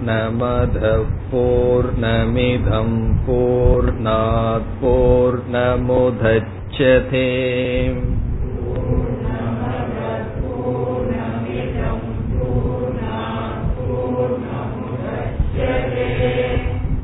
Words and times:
पूर्णमदः 0.00 1.00
पूर्णमिदं 1.30 2.92
पूर्णात् 3.26 4.68
पूर्णमुदच्छते 4.80 5.60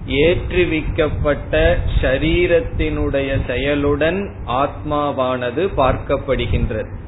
ஏற்றுவிக்கப்பட்ட 0.05 1.77
ஷரீரத்தினுடைய 2.01 3.39
செயலுடன் 3.47 4.31
ஆத்மாவானது 4.47 5.69
பார்க்கப்படுகின்றது. 5.77 7.00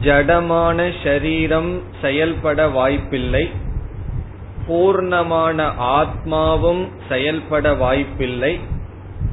ஜடமான 0.00 0.92
ஷரீரம் 1.02 1.80
செயல்பட 2.00 2.68
வாய்ப்பில்லை. 2.68 3.50
பூர்ணமான 4.68 5.58
ஆத்மாவும் 5.78 6.88
செயல்பட 7.08 7.74
வாய்ப்பில்லை. 7.74 8.60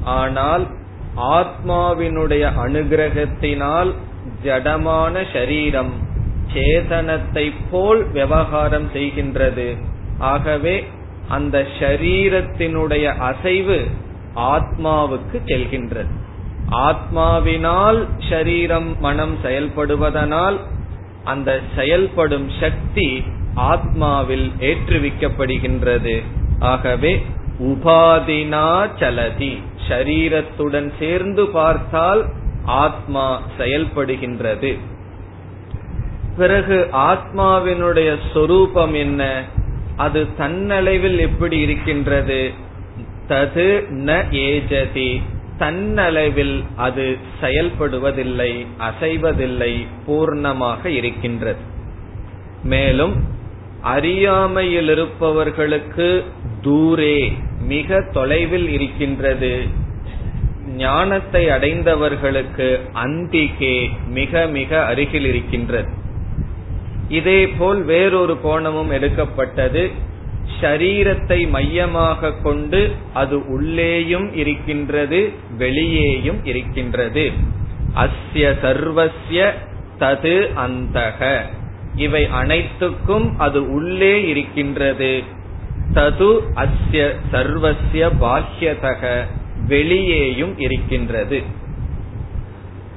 ஆனால் 0.04 0.66
ஆத்மாவினுடைய 1.16 2.44
அனுகிரகத்தினால் 2.64 3.94
ஜடமான 4.44 5.24
ஷரீரம் 5.32 5.92
சேதனத்தை 6.54 7.52
போல் 7.70 8.10
விவகாரம் 8.10 8.88
செய்கின்றது. 8.92 9.76
ஆகவே 10.18 10.84
அந்த 11.28 11.66
ஷரீரத்தினுடைய 11.78 13.16
அசைவு 13.18 13.86
ஆத்மாவுக்கு 14.36 15.38
செல்கின்றது. 15.46 16.12
ஆத்மாவினால் 16.70 18.08
ஷரீரம் 18.28 18.98
மனம் 18.98 19.36
செயல்படுவதனால் 19.42 20.60
அந்த 21.24 21.60
செயல்படும் 21.76 22.50
சக்தி 22.60 23.22
ஆத்மாவில் 23.56 24.50
ஏற்றுவிக்கப்படுகின்றது. 24.60 26.22
ஆகவே 26.60 27.24
உபாதினா 27.58 28.90
சலதி. 28.98 29.62
ஷரீரத்துடன் 29.88 30.92
சேர்ந்து 30.98 31.46
பார்த்தால் 31.46 32.24
ஆத்மா 32.64 33.42
செயல்படுகின்றது. 33.58 34.78
பிறகு 36.36 36.88
ஆத்மாவினுடைய 36.92 38.16
சொரூபம் 38.32 38.94
என்ன? 38.94 39.44
அது 39.96 40.26
தன்னளவில் 40.38 41.18
எப்படி 41.18 41.58
இருக்கின்றது? 41.58 42.52
தது 43.28 43.84
ந 43.90 44.22
ஏஜதி. 44.30 45.22
தன்னளவில் 45.58 46.64
அது 46.76 47.16
செயல்படுவதில்லை 47.40 48.66
அசைவதில்லை 48.78 49.86
பூர்ணமாக 50.06 50.86
இருக்கின்றது. 50.86 51.58
மேலும் 52.62 53.14
அறியாமையில் 53.80 54.88
இருப்பவர்களுக்கு 54.88 56.24
தூரே 56.62 57.32
மிக 57.60 58.00
தொலைவில் 58.00 58.68
இருக்கின்றது. 58.68 59.66
ஞானத்தை 60.76 61.48
அடைந்தவர்களுக்கு 61.48 62.80
அந்திகே 62.94 63.90
மிக 64.08 64.46
மிக 64.46 64.84
அருகில் 64.84 65.24
இருக்கின்றது. 65.24 65.88
இதேபோல் 67.08 67.84
வேறொரு 67.84 68.38
கோணமும் 68.42 68.90
எடுக்கப்பட்டது. 68.90 69.90
ஷரீரத்தை 70.60 71.48
மையமாக 71.48 72.32
கொண்டு 72.32 72.92
அது 73.14 73.52
உள்ளேயும் 73.52 74.34
இருக்கின்றது 74.34 75.32
வெளியேயும் 75.58 76.44
இருக்கின்றது. 76.44 77.32
அஸ்ய 77.94 78.54
சர்வஸ்ய 78.62 79.52
தது 79.98 80.48
அந்தக. 80.66 81.40
இவை 81.96 82.26
அனைத்துக்கும் 82.26 83.38
அது 83.38 83.72
உள்ளே 83.72 84.28
இருக்கின்றது. 84.28 85.22
தது 85.94 86.40
அஸ்ய 86.54 87.14
சர்வஸ்ய 87.32 88.10
பாஹ்யதக. 88.20 89.24
வெளியேயும் 89.66 90.58
இருக்கின்றது. 90.58 91.42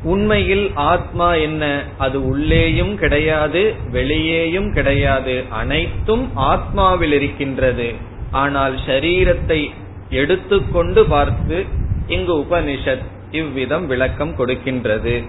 உண்மையில் 0.03 0.71
ஆத்மா 0.75 1.33
என்ன? 1.33 1.83
அது 1.97 2.27
உள்ளேயும் 2.27 2.97
கிடையாது 2.97 3.75
வெளியேயும் 3.91 4.73
கிடையாது. 4.73 5.43
அனைத்தும் 5.49 6.31
ஆத்மாவில் 6.37 7.11
இருக்கின்றது. 7.11 7.93
ஆனால் 8.31 8.75
ஷரீரத்தை 8.85 9.69
எடுத்துக்கொண்டு 10.09 11.05
பார்த்து 11.05 11.65
இங்கு 12.07 12.37
உபனிஷத் 12.37 13.05
இவ்விதம் 13.31 13.87
விளக்கம் 13.87 14.35
கொடுக்கின்றது. 14.37 15.23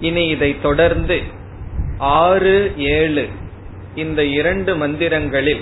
இனி 0.00 0.26
இதை 0.26 0.60
தொடர்ந்து 0.60 1.22
ஆறு 1.98 2.72
ஏழு 2.76 3.28
இந்த 3.94 4.24
இரண்டு 4.24 4.76
மந்திரங்களில் 4.76 5.60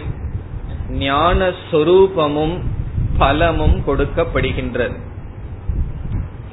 ஞான 0.90 1.52
சொரூபமும் 1.72 2.60
பலமும் 3.18 3.82
கொடுக்கப்படுகின்றது. 3.86 4.94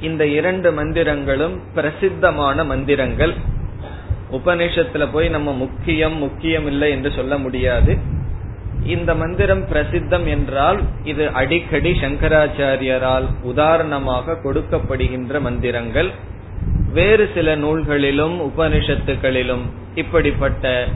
இந்த 0.00 0.26
இரண்டு 0.26 0.72
மந்திரங்களும் 0.72 1.58
பிரசித்தமான 1.74 2.64
மந்திரங்கள். 2.64 3.34
உபநிஷத்துல 4.32 5.08
போய் 5.12 5.28
நம்ம 5.28 5.52
முக்கியம் 5.52 6.16
முக்கியம் 6.16 6.66
இல்லை 6.66 6.90
என்று 6.90 7.10
சொல்ல 7.10 7.38
முடியாது. 7.38 7.96
இந்த 8.84 9.14
மந்திரம் 9.14 9.68
பிரசித்தம் 9.72 10.26
என்றால் 10.26 10.80
இது 11.04 11.30
அடிக்கடி 11.30 11.90
சங்கராச்சாரியரால் 11.90 13.24
உதாரணமாக 13.42 14.36
கொடுக்கப்படுகின்ற 14.44 15.40
மந்திரங்கள். 15.40 16.10
வேறு 16.92 17.30
சில 17.34 17.56
நூல்களிலும் 17.56 18.40
உபனிஷத்துகளிலும் 18.40 19.62
இப்படிப்பட்ட 19.94 20.86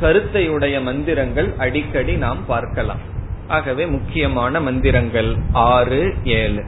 கருத்தையுடைய 0.00 0.82
மந்திரங்கள் 0.82 1.54
அடிக்கடி 1.58 2.16
நாம் 2.16 2.46
பார்க்கலாம். 2.46 2.98
ஆகவே 3.48 3.86
முக்கியமான 3.86 4.60
மந்திரங்கள் 4.60 5.36
ஆறு 5.52 6.14
ஏழு. 6.24 6.64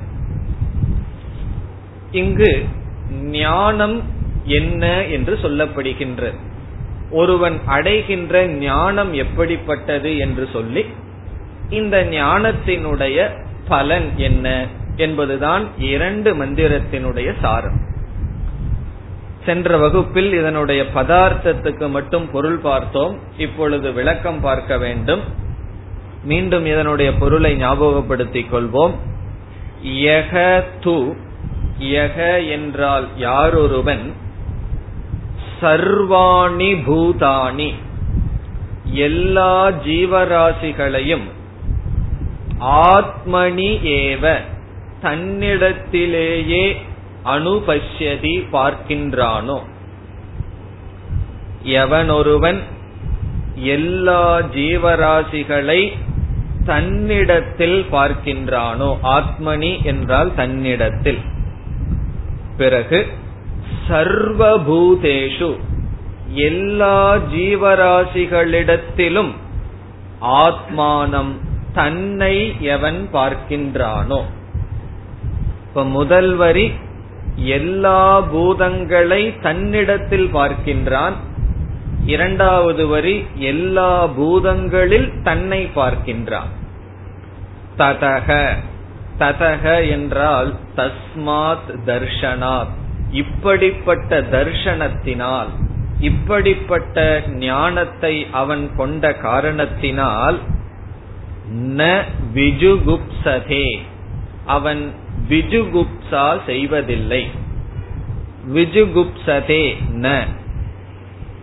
இங்கு 2.13 2.65
ஞானம் 3.11 4.03
என்ன 4.45 5.05
என்று 5.05 5.39
சொல்லப்படுகின்ற. 5.43 6.35
ஒருவன் 7.11 7.61
அடைகின்ற 7.67 8.47
ஞானம் 8.47 9.13
எப்படிப்பட்டது 9.13 10.17
என்று 10.19 10.49
சொல்லி 10.53 10.87
இந்த 11.71 12.05
ஞானத்தினுடைய 12.11 13.45
பலன் 13.69 14.09
என்ன 14.17 14.67
என்பதுதான் 14.97 15.69
இரண்டு 15.79 16.35
மந்திரத்தினுடைய 16.35 17.35
சாரம். 17.41 17.81
சென்ற 19.45 19.77
வகுப்பில் 19.77 20.33
இதனுடைய 20.33 20.85
பதார்த்தத்துக்கு 20.95 21.91
மட்டும் 21.91 22.31
பொருள் 22.31 22.57
பார்த்தோம். 22.57 23.19
இப்பொழுது 23.37 23.93
விளக்கம் 23.93 24.41
பார்க்க 24.41 24.79
வேண்டும். 24.79 25.21
மீண்டும் 26.25 26.67
இதனுடைய 26.67 27.15
பொருளை 27.15 27.65
ஞாபகப்படுத்திக் 27.65 28.55
கொள்வோம். 28.55 28.95
யக 29.87 30.63
து 30.81 31.17
யக 31.83 32.49
என்றால் 32.49 33.09
யாரொருவன்? 33.19 34.13
சர்வாணி 35.61 36.71
பூதானி 36.87 37.75
எல்லா 38.85 39.69
ஜீவராசிகளையும் 39.69 41.25
ஆத்மனி 42.61 43.71
ஏவ 43.85 44.41
தன்னிடத்திலேயே 45.03 46.77
அனுபஷ்யதி 47.25 48.35
பார்க்கின்றானோ? 48.53 49.63
எவனொருவன்? 51.65 52.61
எல்லா 53.55 54.39
ஜீவராசிகளை 54.39 55.93
தன்னிடத்தில் 56.65 57.87
பார்க்கின்றானோ? 57.93 58.97
ஆத்மனி 59.03 59.83
என்றால் 59.83 60.35
தன்னிடத்தில். 60.35 61.19
பிறகு 62.57 63.07
சர்வபூதேஷு 63.89 65.57
எல்லா 66.35 67.15
ஜீவராசிகளிடத்திலும் 67.15 69.33
ஆத்மானம் 70.21 71.33
தன்னை 71.73 72.61
எவன் 72.61 73.09
பார்க்கின்றானோ. 73.13 74.23
இப்ப 75.69 75.85
முதல் 75.85 76.35
வரி 76.35 76.73
எல்லா 77.37 78.21
பூதங்களை 78.21 79.41
தன்னிடத்தில் 79.41 80.35
பார்க்கின்றான். 80.35 81.15
இரண்டாவது 82.07 82.87
வரி 82.87 83.25
எல்லா 83.35 84.07
பூதங்களில் 84.07 85.23
தன்னை 85.23 85.71
பார்க்கின்றான். 85.75 86.49
ததக. 87.79 88.57
ததக 89.23 89.89
என்றால் 89.89 90.55
தஸ்மாத் 90.77 91.69
தர்ஷனாத். 91.87 92.73
இப்படிப்பட்ட 93.11 94.21
தர்ஷனத்தினால் 94.21 95.51
இப்படிப்பட்ட 96.01 97.23
ஞானத்தை 97.29 98.27
அவன் 98.33 98.71
கொண்ட 98.77 99.13
காரணத்தினால் 99.15 100.39
ந 101.77 102.03
விஜுகுப்சதே. 102.35 103.67
அவன் 104.47 104.83
விஜுகுப்சா 105.29 106.39
செய்வதில்லை. 106.47 107.31
விஜுகுப்சதே 108.55 109.65
ந. 109.97 110.27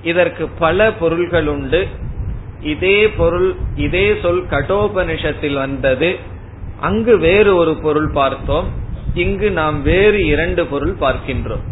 இதற்கு 0.04 0.48
பல 0.48 0.92
பொருள்கள் 0.94 1.48
உண்டு. 1.48 1.88
இதே 2.62 3.10
பொருள் 3.10 3.56
இதே 3.76 4.16
சொல் 4.22 4.46
கடோபனிஷத்தில் 4.50 5.54
வந்தது. 5.54 6.10
அங்கு 6.80 7.18
வேறு 7.18 7.56
ஒரு 7.56 7.76
பொருள் 7.76 8.10
பார்த்தோம். 8.10 8.68
இங்கு 9.14 9.52
நாம் 9.52 9.82
வேறு 9.82 10.26
இரண்டு 10.26 10.66
பொருள் 10.66 10.96
பார்க்கின்றோம். 10.96 11.64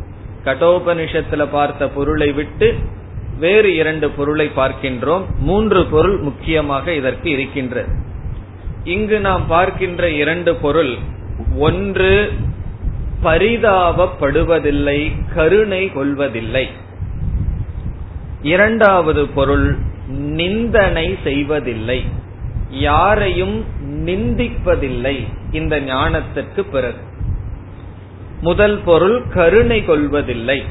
கடோபனிஷத்துல 0.46 1.48
பார்த்த 1.52 1.90
பொருளை 1.90 2.32
விட்டு 2.32 2.76
வேறு 3.40 3.76
இரண்டு 3.76 4.10
பொருளை 4.10 4.52
பார்க்கின்றோம். 4.56 5.22
மூன்று 5.40 5.86
பொருள் 5.86 6.18
முக்கியமாக 6.18 6.94
இதற்கு 6.94 7.30
இருக்கின்றது. 7.30 7.88
இங்கு 8.84 9.20
நாம் 9.20 9.48
பார்க்கின்ற 9.48 10.10
இரண்டு 10.10 10.56
பொருள் 10.56 10.96
ஒன்று 11.58 12.32
பரிதாபப்படுவதில்லை 13.24 15.12
கருணை 15.36 15.94
கொள்வதில்லை. 15.94 16.68
இரண்டாவது 18.42 19.28
பொருள் 19.28 19.78
நிந்தனை 20.10 21.18
செய்வதில்லை. 21.24 22.06
யாரையும் 22.70 23.66
நிந்திப்பதில்லை 24.08 25.16
இந்த 25.52 25.80
ஞானத்திற்கு 25.80 26.62
பிறகு. 26.72 27.02
முதல் 28.42 28.78
பொருள் 28.86 29.24
கருணை 29.34 29.86
கொள்வதில்லை. 29.86 30.64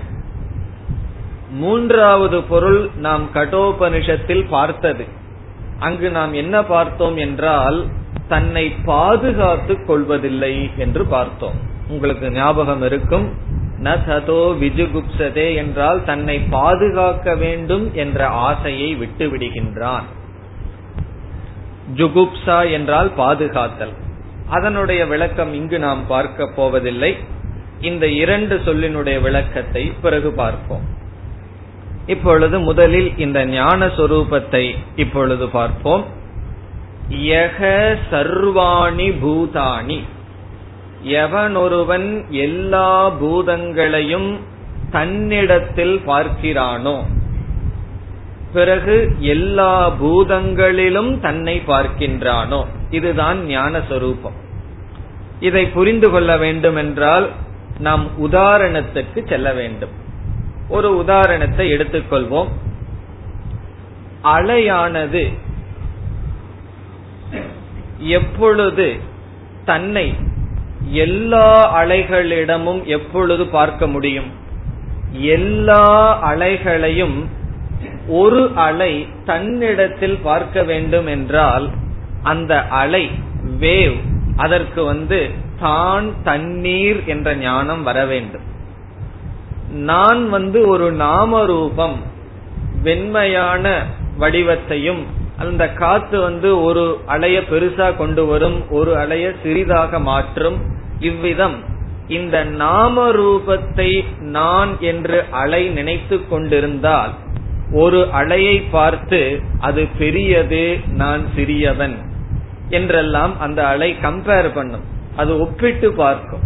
மூன்றாவது 1.51 2.43
பொருள் 2.43 2.91
நாம் 2.97 3.25
கடோபனிஷத்தில் 3.35 4.45
பார்த்தது. 4.49 5.05
அங்கு 5.79 6.11
நாம் 6.11 6.33
என்ன 6.33 6.63
பார்த்தோம் 6.65 7.17
என்றால் 7.17 7.87
தன்னை 8.29 8.73
பாதுகாத்துக் 8.85 9.87
கொள்வதில்லை 9.87 10.71
என்று 10.77 11.05
பார்த்தோம். 11.05 11.59
உங்களுக்கு 11.89 12.31
ஞாபகம் 12.31 12.83
இருக்கும் 12.83 13.27
ந 13.83 13.89
ததோ 14.09 14.41
விஜுகுப்சதே 14.63 15.55
என்றால் 15.55 16.05
தன்னை 16.05 16.37
பாதுகாக்க 16.51 17.35
வேண்டும் 17.35 17.95
என்ற 17.95 18.29
ஆசையை 18.29 18.95
விட்டு 18.95 19.27
விடுகின்றான் 19.29 20.07
ஜுகுப்சா 21.95 22.71
என்றால் 22.71 23.11
பாதுகாத்தல். 23.17 23.95
அதனுடைய 24.49 25.07
விளக்கம் 25.07 25.55
இங்கு 25.55 25.79
நாம் 25.79 26.07
பார்க்க 26.07 26.47
போவதில்லை. 26.47 27.17
இந்த 27.81 28.09
இரண்டு 28.09 28.57
சொல்லினுடைய 28.57 29.21
விளக்கத்தை 29.21 29.93
பிறகு 30.03 30.31
பார்ப்போம். 30.31 30.85
இப்பொழுது 32.07 32.61
முதலில் 32.61 33.19
இந்த 33.19 33.45
ஞான 33.45 33.87
சொரூபத்தை 33.87 34.75
இப்பொழுது 34.97 35.49
பார்ப்போம். 35.49 36.05
யக 37.11 37.71
சர்வாணி 38.11 39.09
பூதானி 39.23 39.99
எவனொருவன் 41.03 42.25
எல்லா 42.31 43.11
பூதங்களையும் 43.11 44.41
தன்னிடத்தில் 44.91 46.01
பார்க்கிறானோ 46.07 47.05
பிறகு 48.53 49.15
எல்லா 49.19 49.91
பூதங்களிலும் 49.91 51.21
தன்னை 51.21 51.63
பார்க்கின்றானோ? 51.67 52.67
இதுதான் 52.91 53.45
ஞான 53.45 53.81
சொரூபம் 53.89 54.33
இதை 55.41 55.67
புரிந்து 55.67 56.11
கொள்ள 56.11 56.37
வேண்டும் 56.37 56.77
என்றால் 56.77 57.31
நாம் 57.79 58.11
உதாரணத்துக்கு 58.23 59.29
செல்ல 59.29 59.53
வேண்டும். 59.53 59.91
ஒரு 60.69 60.97
உதாரணத்தை 60.97 61.73
எடுத்துக்கொள்வோம். 61.73 62.49
அலையானது 64.25 65.39
எப்பொழுது 67.99 68.97
தன்னை 69.65 70.15
எல்லா 70.91 71.83
அலைகளிடமும் 71.83 72.85
எப்பொழுது 72.85 73.47
பார்க்க 73.47 73.87
முடியும்? 73.87 74.31
எல்லா 75.13 75.85
அலைகளையும் 76.35 77.27
ஒரு 78.21 78.43
அலை 78.67 78.93
தன்னிடத்தில் 79.25 80.19
பார்க்க 80.19 80.63
வேண்டும் 80.63 81.07
என்றால் 81.07 81.67
அந்த 82.23 82.53
அலை 82.83 83.05
வேவ் 83.61 83.97
அதற்கு 84.37 84.81
வந்து 84.85 85.21
தான் 85.61 86.07
தண்ணீர் 86.23 86.99
என்ற 87.07 87.29
ஞானம் 87.37 87.83
வர 87.83 87.99
வேண்டும். 88.07 88.47
நான் 89.91 90.23
வந்து 90.29 90.59
ஒரு 90.69 90.89
நாம 91.05 91.45
ரூபம் 91.45 91.97
வெண்மையான 92.83 93.65
வடிவத்தையும் 94.19 95.03
அந்த 95.39 95.63
காத்து 95.73 96.17
வந்து 96.21 96.51
ஒரு 96.63 96.85
அலைய 97.07 97.39
பெருசா 97.51 97.89
கொண்டு 97.97 98.23
வரும் 98.27 98.59
ஒரு 98.71 98.93
அலைய 98.97 99.27
சிறிதாக 99.43 99.99
மாற்றும் 100.11 100.59
இவ்விதம். 101.01 101.57
இந்த 102.09 102.37
நாம 102.45 103.07
ரூபத்தை 103.13 103.91
நான் 104.21 104.73
என்று 104.81 105.19
அலை 105.43 105.63
நினைத்து 105.69 106.17
கொண்டிருந்தால் 106.29 107.15
ஒரு 107.73 108.09
அலையை 108.13 108.63
பார்த்து 108.71 109.41
அது 109.61 109.87
பெரியது 109.99 110.79
நான் 110.87 111.23
சிறியவன் 111.37 111.97
என்றெல்லாம் 112.69 113.39
அந்த 113.39 113.67
அலை 113.67 113.97
கம்பேர் 114.03 114.55
பண்ணும். 114.55 114.85
அது 115.17 115.41
ஒப்பிட்டு 115.41 115.93
பார்க்கும். 115.93 116.41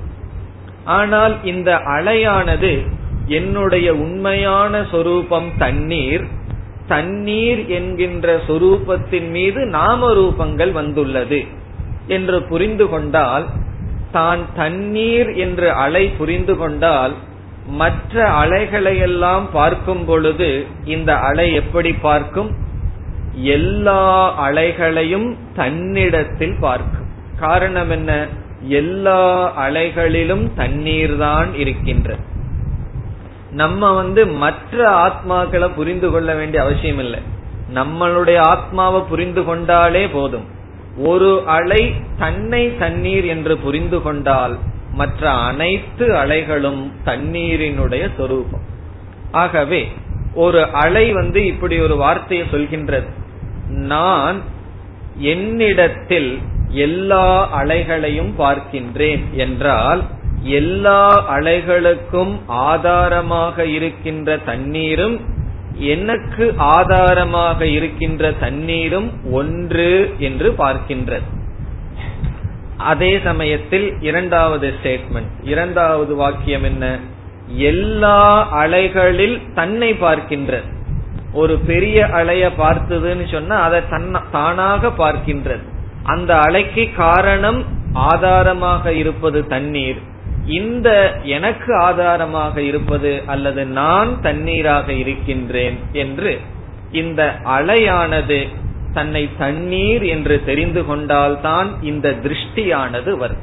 ஆனால் 0.85 1.45
இந்த 1.45 1.75
அலையானது 1.75 2.83
என்னுடைய 3.27 3.95
உண்மையான 3.95 4.85
சொரூபம் 4.91 5.51
தண்ணீர். 5.59 6.27
தண்ணீர் 6.87 7.69
என்கின்ற 7.69 8.41
சொரூபத்தின் 8.49 9.31
மீது 9.31 9.67
நாம 9.67 10.13
ரூபங்கள் 10.13 10.73
வந்துள்ளது 10.73 11.45
என்று 12.07 12.43
புரிந்து 12.43 12.89
கொண்டால் 12.89 13.47
தான் 14.13 14.41
தண்ணீர் 14.55 15.31
என்று 15.35 15.73
அலை 15.73 16.09
புரிந்து 16.09 16.57
கொண்டால் 16.57 17.15
மற்ற 17.67 18.31
அலைகளையெல்லாம் 18.31 19.43
பார்க்கும் 19.53 20.05
பொழுது 20.05 20.67
இந்த 20.85 21.17
அலை 21.17 21.53
எப்படி 21.53 21.93
பார்க்கும்? 21.93 22.51
எல்லா 23.35 24.33
அலைகளையும் 24.49 25.37
தன்னிடத்தில் 25.55 26.57
பார்க்கும். 26.61 27.07
காரணம் 27.39 27.91
என்ன? 27.91 28.27
எல்லா 28.61 29.53
அலைகளிலும் 29.69 30.55
தண்ணீர் 30.57 31.17
தான் 31.17 31.55
இருக்கின்றது 31.55 32.29
நம்ம 33.51 33.93
வந்து 33.93 34.27
மற்ற 34.27 34.91
ஆத்மாக்களை 34.91 35.75
புரிந்து 35.75 36.11
கொள்ள 36.11 36.35
வேண்டிய 36.35 36.63
அவசியம் 36.63 36.99
இல்லை. 36.99 37.21
நம்மளுடைய 37.75 38.37
ஆத்மாவை 38.37 39.01
புரிந்து 39.09 39.43
கொண்டாலே 39.43 40.09
போதும். 40.13 40.45
ஒரு 40.97 41.43
அலை 41.47 41.95
தன்னை 42.19 42.77
தண்ணீர் 42.79 43.25
என்று 43.25 43.57
புரிந்து 43.57 44.03
கொண்டால் 44.03 44.59
மற்ற 44.95 45.31
அனைத்து 45.31 46.15
அலைகளும் 46.15 46.93
தண்ணீரினுடைய 47.05 48.11
சொரூபம். 48.17 48.61
ஆகவே 49.31 49.89
ஒரு 50.35 50.67
அலை 50.67 51.13
வந்து 51.13 51.47
இப்படி 51.47 51.79
ஒரு 51.79 51.97
வார்த்தையை 51.97 52.47
சொல்கின்றது. 52.53 53.07
நான் 53.67 54.41
என்னிடத்தில் 55.19 56.39
எல்லா 56.71 57.63
அலைகளையும் 57.63 58.33
பார்க்கின்றேன் 58.39 59.23
என்றால் 59.35 60.03
எல்லா 60.43 61.35
அலைகளுக்கும் 61.39 62.39
ஆதாரமாக 62.47 63.65
இருக்கின்ற 63.65 64.37
தண்ணீரும் 64.37 65.21
எனக்கு 65.77 66.55
ஆதாரமாக 66.57 67.67
இருக்கின்ற 67.67 68.33
தண்ணீரும் 68.33 69.13
ஒன்று 69.33 70.15
என்று 70.19 70.55
பார்க்கின்றது. 70.59 71.39
அதே 72.83 73.21
சமயத்தில் 73.25 73.87
இரண்டாவது 74.01 74.73
ஸ்டேட்மெண்ட் 74.83 75.33
இரண்டாவது 75.43 76.15
வாக்கியம் 76.15 76.63
என்ன? 76.63 76.99
எல்லா 77.47 78.49
அலைகளில் 78.51 79.41
தன்னை 79.55 79.93
பார்க்கின்றது 79.93 80.69
ஒரு 81.33 81.59
பெரிய 81.59 82.07
அலைய 82.07 82.51
பார்த்ததுன்னு 82.59 83.33
சொன்னா 83.33 83.57
அதை 83.63 83.81
தானாக 84.33 84.89
பார்க்கின்றது 84.89 85.65
அந்த 86.05 86.35
அலைக்கு 86.35 86.95
காரணம் 86.95 87.65
ஆதாரமாக 87.93 88.93
இருப்பது 88.93 89.47
தண்ணீர். 89.47 90.01
இந்த 90.47 90.89
எனக்கு 91.23 91.77
ஆதாரமாக 91.77 92.63
இருப்பது 92.63 93.23
அல்லது 93.27 93.67
நான் 93.67 94.21
தண்ணீராக 94.23 94.89
இருக்கின்றேன் 94.93 95.79
என்று 95.93 96.41
இந்த 96.93 97.23
அலையானது 97.45 98.49
தன்னை 98.93 99.29
தண்ணீர் 99.39 100.03
என்று 100.03 100.45
தெரிந்து 100.45 100.87
கொண்டால்தான் 100.87 101.83
இந்த 101.83 102.11
திருஷ்டியானது 102.11 103.17
வரும். 103.17 103.43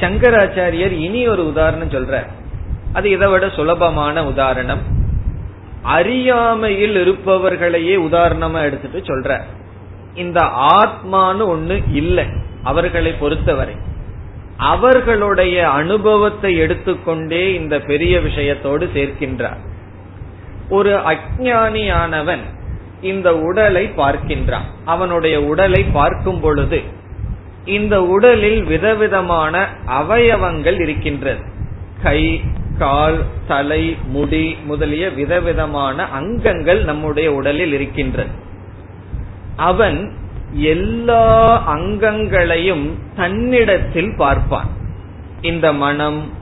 சங்கராச்சாரியர் 0.00 0.90
இனி 0.90 1.28
ஒரு 1.28 1.46
உதாரணம் 1.46 1.90
சொல்ற 1.90 2.26
அது 2.92 3.10
இதை 3.10 3.30
விட 3.30 3.48
சுலபமான 3.48 4.26
உதாரணம். 4.26 4.82
அறியாமையில் 5.82 6.96
இருப்பவர்களையே 6.96 7.94
உதாரணமா 8.00 8.60
எடுத்துட்டு 8.60 9.02
சொல்ற 9.02 9.40
இந்த 10.14 10.40
ஆத்மான்னு 10.78 11.44
ஒண்ணு 11.54 11.82
இல்லை 11.92 12.26
அவர்களை 12.62 13.12
பொறுத்தவரை. 13.12 13.74
அவர்களுடைய 14.56 15.68
அனுபவத்தை 15.68 16.56
எடுத்துக்கொண்டே 16.56 17.54
இந்த 17.54 17.78
பெரிய 17.80 18.18
விஷயத்தோடு 18.18 18.88
சேர்க்கின்றார். 18.94 19.60
ஒரு 20.68 21.00
அஜானியானவன் 21.12 22.44
இந்த 23.02 23.38
உடலை 23.38 23.90
பார்க்கின்றான். 23.96 24.66
அவனுடைய 24.84 25.42
உடலை 25.42 25.84
பார்க்கும் 25.84 26.40
பொழுது 26.40 26.82
இந்த 27.64 28.02
உடலில் 28.02 28.62
விதவிதமான 28.62 29.68
அவயவங்கள் 29.86 30.80
இருக்கின்றது. 30.80 31.40
கை 32.02 32.40
கால் 32.78 33.22
தலை 33.46 33.96
முடி 34.06 34.56
முதலிய 34.64 35.10
விதவிதமான 35.10 36.04
அங்கங்கள் 36.04 36.84
நம்முடைய 36.84 37.32
உடலில் 37.32 37.72
இருக்கின்றது. 37.72 38.30
அவன் 39.56 40.12
எல்லா 40.52 41.62
அங்கங்களையும் 41.76 42.90
தன்னிடத்தில் 43.16 44.14
பார்ப்பான். 44.16 44.68
இந்த 45.40 45.72
மனம் 45.72 46.32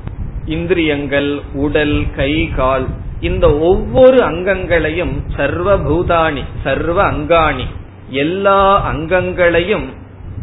இந்திரியங்கள் 0.45 1.41
உடல் 1.53 2.05
கை 2.17 2.50
கால் 2.57 2.87
இந்த 3.20 3.58
ஒவ்வொரு 3.58 4.18
அங்கங்களையும் 4.18 5.14
சர்வ 5.37 5.76
பூதானி 5.76 6.42
சர்வ 6.64 7.12
அங்காணி 7.12 7.66
எல்லா 8.10 8.92
அங்கங்களையும் 8.92 9.87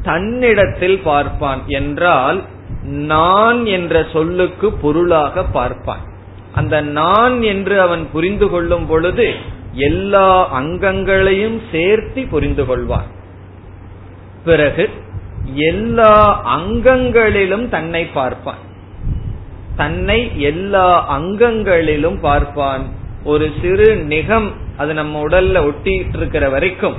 தன்னிடத்தில் 0.04 1.00
பார்ப்பான் 1.00 1.62
என்றால் 1.68 2.44
நான் 2.84 3.66
என்ற 3.66 4.06
சொல்லுக்கு 4.12 4.72
பொருளாக 4.72 5.44
பார்ப்பான். 5.44 6.00
அந்த 6.54 6.82
நான் 6.82 7.42
என்று 7.42 7.82
அவன் 7.82 8.08
புரிந்து 8.12 8.50
கொள்ளும் 8.50 8.86
பொழுது 8.86 9.34
எல்லா 9.74 10.60
அங்கங்களையும் 10.62 11.62
சேர்த்து 11.72 12.28
புரிந்து 12.28 12.64
கொள்வான். 12.64 13.10
பிறகு 14.44 14.90
எல்லா 15.54 16.14
அங்கங்களிலும் 16.58 17.70
தன்னை 17.70 18.06
பார்ப்பான். 18.06 18.58
தன்னை 19.76 20.42
எல்லா 20.42 20.88
அங்கங்களிலும் 21.20 22.20
பார்ப்பான். 22.20 22.84
ஒரு 23.24 23.52
சிறு 23.62 23.96
நிகம் 23.96 24.48
அது 24.78 24.94
நம்ம 24.94 25.22
உடல்ல 25.24 25.62
ஒட்டிட்டு 25.70 26.18
இருக்கிற 26.18 26.50
வரைக்கும். 26.50 26.98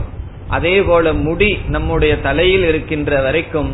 அதே 0.48 0.82
போல 0.82 1.12
முடி 1.12 1.58
நம்முடைய 1.68 2.20
தலையில் 2.20 2.66
இருக்கின்ற 2.68 3.20
வரைக்கும். 3.20 3.70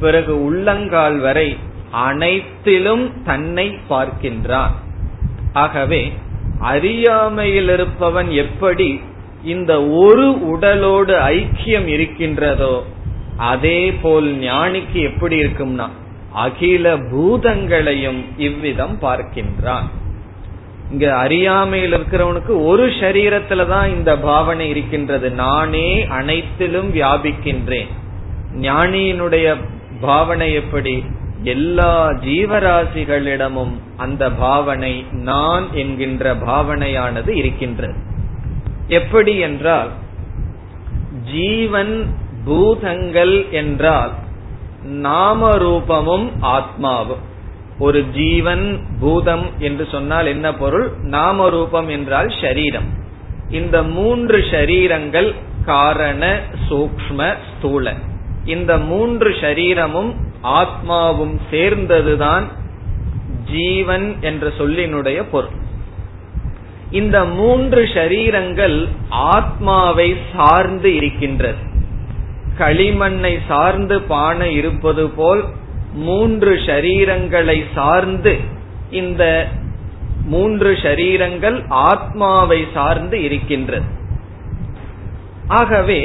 பிறகு 0.00 0.44
உள்ளங்கால் 0.44 1.18
வரை 1.18 1.48
அனைத்திலும் 1.90 3.04
தன்னை 3.24 3.66
பார்க்கின்றான். 3.90 4.74
ஆகவே 5.52 6.02
அறியாமையில் 6.60 7.68
இருப்பவன் 7.68 8.30
எப்படி 8.30 9.00
இந்த 9.44 9.72
ஒரு 9.84 10.26
உடலோடு 10.52 11.14
ஐக்கியம் 11.30 11.86
இருக்கின்றதோ 11.86 12.74
அதே 13.36 13.92
போல் 14.02 14.28
ஞானிக்கு 14.40 15.00
எப்படி 15.10 15.36
இருக்கும்னா 15.42 15.86
அகில 16.32 16.96
பூதங்களையும் 16.96 18.24
இவ்விதம் 18.36 18.98
பார்க்கின்றான். 19.02 19.88
இங்க 20.90 21.16
அறியாமையில் 21.16 21.92
இருக்கிறவனுக்கு 21.92 22.64
ஒரு 22.64 22.86
சரீரத்துலதான் 22.86 23.88
இந்த 23.88 24.18
பாவனை 24.18 24.68
இருக்கின்றது. 24.68 25.30
நானே 25.30 26.06
அனைத்திலும் 26.06 26.94
வியாபிக்கின்றேன். 26.94 27.86
ஞானியினுடைய 28.60 29.56
பாவனை 30.00 30.52
எப்படி? 30.52 31.04
எல்லா 31.42 32.08
ஜீவராசிகளிடமும் 32.08 33.72
அந்த 33.96 34.30
பாவனை 34.30 35.04
நான் 35.10 35.68
என்கின்ற 35.72 36.34
பாவனையானது 36.34 37.28
இருக்கின்றது. 37.28 37.94
எப்படி 38.88 39.38
என்றால் 39.38 39.88
ஜீவன் 41.32 42.06
பூதங்கள் 42.44 43.50
என்றால் 43.50 44.10
நாம 44.84 45.56
ரூபமும் 45.56 46.30
ஆத்மாவும். 46.42 47.22
ஒரு 47.78 48.04
ஜீவன் 48.10 48.80
பூதம் 49.00 49.46
என்று 49.58 49.88
சொன்னால் 49.90 50.26
என்ன 50.26 50.54
பொருள்? 50.54 50.92
நாம 51.02 51.48
ரூபம் 51.48 51.88
என்றால் 51.88 52.26
ஷரீரம். 52.26 52.88
இந்த 53.50 53.82
மூன்று 53.82 54.38
ஷரீரங்கள் 54.38 55.34
காரண 55.64 56.40
சூக்ம 56.68 57.34
ஸ்தூல. 57.58 57.94
இந்த 58.44 58.78
மூன்று 58.78 59.30
ஷரீரமும் 59.30 60.14
ஆத்மாவும் 60.42 61.40
சேர்ந்ததுதான் 61.50 62.42
ஜீவன் 63.50 64.16
என்ற 64.20 64.48
சொல்லினுடைய 64.58 65.22
பொருள். 65.30 65.60
இந்த 66.90 67.24
மூன்று 67.24 67.84
ஷரீரங்கள் 67.84 68.88
ஆத்மாவை 69.08 70.16
சார்ந்து 70.36 70.94
இருக்கின்றது. 70.94 71.70
களிமண்ணை 72.62 73.34
சார்ந்து 73.48 73.96
பானை 74.12 74.48
இருப்பது 74.54 75.04
போல் 75.10 75.42
மூன்று 76.06 76.52
ஷரீரங்களை 76.66 77.58
சார்ந்து 77.74 78.34
இந்த 79.00 79.22
மூன்று 80.24 80.70
ஷரீரங்கள் 80.82 81.58
ஆத்மாவை 81.88 82.60
சார்ந்து 82.74 83.16
இருக்கின்றது. 83.22 83.88
ஆகவே 85.58 86.02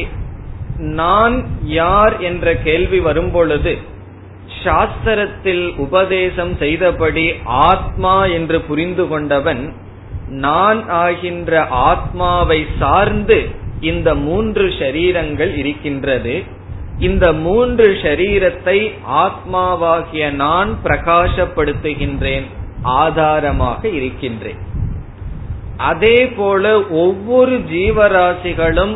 நான் 0.98 1.36
யார் 1.80 2.16
என்ற 2.22 2.48
கேள்வி 2.66 3.00
வரும்பொழுது 3.00 3.74
சாஸ்திரத்தில் 4.64 5.66
உபதேசம் 5.86 6.54
செய்தபடி 6.60 7.26
ஆத்மா 7.68 8.16
என்று 8.38 8.58
புரிந்து 8.62 9.06
கொண்டவன் 9.08 9.64
நான் 10.46 10.80
ஆகின்ற 11.04 11.52
ஆத்மாவை 11.90 12.60
சார்ந்து 12.80 13.40
இந்த 13.80 14.16
மூன்று 14.16 14.68
ஷரீரங்கள் 14.68 15.58
இருக்கின்றது. 15.58 16.44
இந்த 17.00 17.34
மூன்று 17.34 17.94
ஷரீரத்தை 17.94 18.92
ஆத்மாவாகிய 19.08 20.32
நான் 20.32 20.78
பிரகாசப்படுத்துகின்றேன் 20.84 22.44
ஆதாரமாக 22.82 23.88
இருக்கின்றேன். 23.88 24.58
அதே 25.78 26.28
போல 26.28 26.86
ஒவ்வொரு 26.86 27.58
ஜீவராசிகளும் 27.58 28.96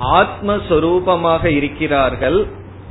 ஆத்மஸ்வரூபமாக 0.00 1.44
இருக்கிறார்கள். 1.44 2.46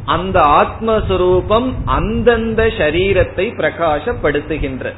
அந்த 0.06 0.42
ஆத்மஸ்வரூபம் 0.42 1.74
அந்தந்த 1.86 2.68
சரீரத்தை 2.68 3.46
பிரகாசப்படுத்துகின்ற. 3.58 4.94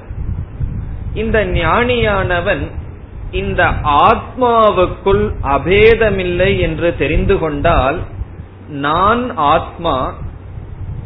இந்த 1.14 1.46
ஞானியானவன் 1.46 2.72
இந்த 3.36 3.62
ஆத்மாவுக்குள் 4.08 5.26
அபேதமில்லை 5.56 6.52
என்று 6.60 6.90
தெரிந்து 6.98 7.40
கொண்டால் 7.40 8.00
நான் 8.68 9.24
ஆத்மா 9.36 9.96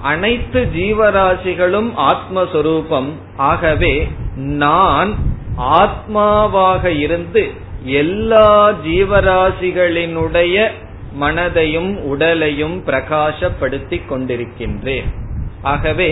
அனைத்து 0.01 0.59
ஜீவராசிகளும் 0.75 1.89
ஆத்மஸ்வரூபம். 2.09 3.09
ஆகவே 3.37 3.95
நான் 4.35 5.11
ஆத்மாவாக 5.57 6.85
இருந்து 6.85 7.43
எல்லா 8.01 8.49
ஜீவராசிகளினுடைய 8.85 10.55
மனதையும் 11.21 11.91
உடலையும் 12.03 12.77
பிரகாசப்படுத்திக் 12.85 14.09
கொண்டிருக்கின்றேன். 14.09 15.09
ஆகவே 15.61 16.09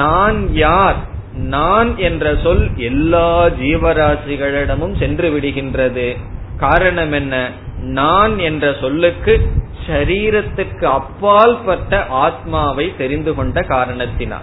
நான் 0.00 0.38
யார்? 0.54 1.00
நான் 1.34 1.98
என்ற 1.98 2.36
சொல் 2.42 2.68
எல்லா 2.76 3.46
ஜீவராசிகளிடமும் 3.46 4.98
சென்று 4.98 5.30
விடுகின்றது. 5.30 6.16
காரணம் 6.56 7.12
என்ன? 7.12 7.50
நான் 7.80 8.38
என்ற 8.38 8.74
சொல்லுக்கு 8.80 9.40
சரீரத்துக்கு 9.86 10.84
அப்பால் 10.84 11.58
பட்ட 11.66 12.06
ஆத்மாவை 12.06 12.96
தெரிந்து 12.96 13.34
கொண்ட 13.34 13.62
காரணத்தினால். 13.62 14.42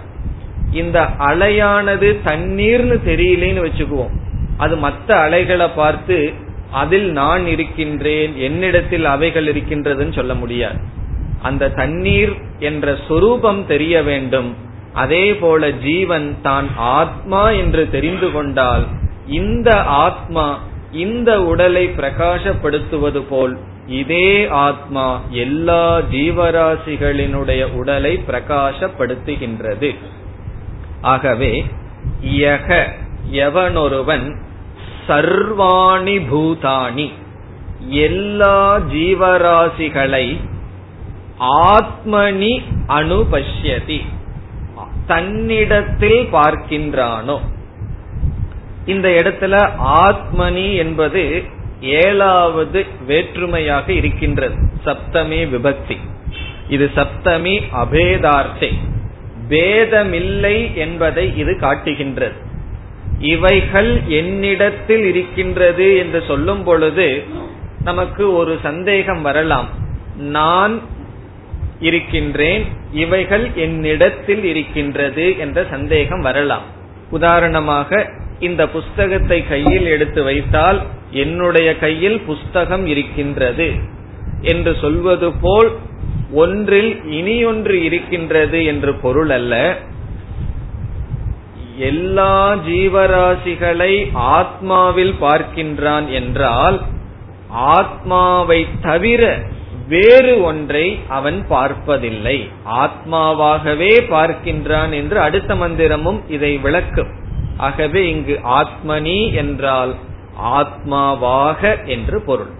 இந்த 0.72 1.00
அலையானது 1.18 2.16
தண்ணீர்னு 2.24 2.98
தெரியலேன்னு 3.06 3.68
வச்சுக்குவோம். 3.68 4.10
அது 4.56 4.76
மற்ற 4.76 5.16
அலைகளை 5.16 5.68
பார்த்து 5.68 6.32
அதில் 6.70 7.12
நான் 7.12 7.46
இருக்கின்றேன் 7.46 8.36
என்னிடத்தில் 8.36 9.04
அவைகள் 9.04 9.46
இருக்கின்றதுன்னு 9.46 10.14
சொல்ல 10.14 10.34
முடியாது. 10.34 10.78
அந்த 11.42 11.70
தண்ணீர் 11.70 12.32
என்ற 12.58 12.96
சொரூபம் 13.08 13.66
தெரிய 13.66 14.02
வேண்டும். 14.02 14.56
அதே 14.92 15.34
போல 15.34 15.70
ஜீவன் 15.70 16.40
தான் 16.42 16.68
ஆத்மா 16.76 17.50
என்று 17.50 17.90
தெரிந்து 17.90 18.32
கொண்டால் 18.32 18.86
இந்த 19.26 19.82
ஆத்மா 19.82 20.58
இந்த 20.92 21.42
உடலை 21.42 21.88
பிரகாசப்படுத்துவது 21.88 23.22
போல் 23.28 23.58
இதே 23.86 24.48
ஆத்மா 24.48 25.20
எல்லா 25.30 26.00
ஜீவராசிகளினுடைய 26.00 27.62
உடலை 27.72 28.20
பிரகாசப்படுத்துகின்றது. 28.28 29.94
ஆகவே 31.00 31.64
யக 32.22 32.86
எவனொருவன் 33.30 34.36
சர்வாணி 35.08 36.16
பூதானி 36.30 37.10
எல்லா 37.88 38.78
ஜீவராசிகளை 38.78 40.38
ஆத்மனி 41.38 42.62
அனுபஷ்யதி. 42.86 44.00
தன்னிடத்தில் 45.10 46.20
பார்க்கின்றானோ? 46.32 47.38
இந்த 48.86 49.08
இடத்துல 49.08 49.54
ஆத்மனி 50.02 50.76
என்பது 50.76 51.22
ஏழாவது 51.80 52.86
வேற்றுமையாக 53.06 53.92
இருக்கின்றது. 53.92 54.54
சப்தமி 54.84 55.40
விபக்தி. 55.54 55.96
இது 56.68 56.90
சப்தமி 56.94 57.54
அபேதார்த்தை. 57.82 58.70
பேதமில்லை 59.48 60.74
என்பதை 60.74 61.36
இது 61.36 61.58
காட்டுகின்றது. 61.58 62.38
இவைகள் 63.18 63.90
என்னிடத்தில் 64.08 65.04
இருக்கின்றது 65.04 65.96
என்று 65.96 66.22
சொல்லும் 66.26 66.64
பொழுது 66.64 67.08
நமக்கு 67.84 68.32
ஒரு 68.32 68.58
சந்தேகம் 68.62 69.22
வரலாம். 69.22 69.68
நான் 70.16 70.80
இருக்கின்றேன் 71.80 72.64
இவைகள் 72.92 73.50
என்னிடத்தில் 73.54 74.44
இருக்கின்றது 74.44 75.38
என்ற 75.38 75.66
சந்தேகம் 75.70 76.20
வரலாம். 76.20 76.62
உதாரணமாக 77.10 78.10
இந்த 78.40 78.68
புஸ்தகத்தை 78.68 79.38
கையில் 79.48 79.86
எடுத்து 79.86 80.22
வைத்தால் 80.22 80.80
என்னுடைய 81.10 81.78
கையில் 81.78 82.20
புஸ்தகம் 82.20 82.86
இருக்கின்றது 82.86 83.68
என்று 84.42 84.76
சொல்வது 84.80 85.32
போல் 85.40 85.70
ஒன்றில் 86.32 86.92
இனி 87.10 87.44
ஒன்று 87.44 87.82
இருக்கின்றது 87.82 88.64
என்று 88.64 88.94
பொருள் 88.94 89.30
அல்ல. 89.30 89.54
எல்லா 91.76 92.54
ஜீவராசிகளை 92.54 93.92
ஆத்மாவில் 94.14 95.14
பார்க்கின்றான் 95.20 96.06
என்றால் 96.08 96.78
ஆத்மாவை 97.48 98.66
தவிர 98.82 99.22
வேறு 99.90 100.32
ஒன்றை 100.42 100.86
அவன் 101.08 101.38
பார்ப்பதில்லை. 101.48 102.36
ஆத்மாவாகவே 102.82 103.92
பார்க்கின்றான் 104.10 104.92
என்று 104.92 105.18
அடுத்த 105.20 105.54
மந்திரமும் 105.54 106.20
இதை 106.28 106.52
விளக்கும். 106.58 107.10
ஆகவே 107.58 108.02
இங்கு 108.10 108.34
ஆத்மனி 108.60 109.18
என்றால் 109.34 109.92
ஆத்மாவாக 110.58 111.72
என்று 111.86 112.18
பொருள். 112.20 112.52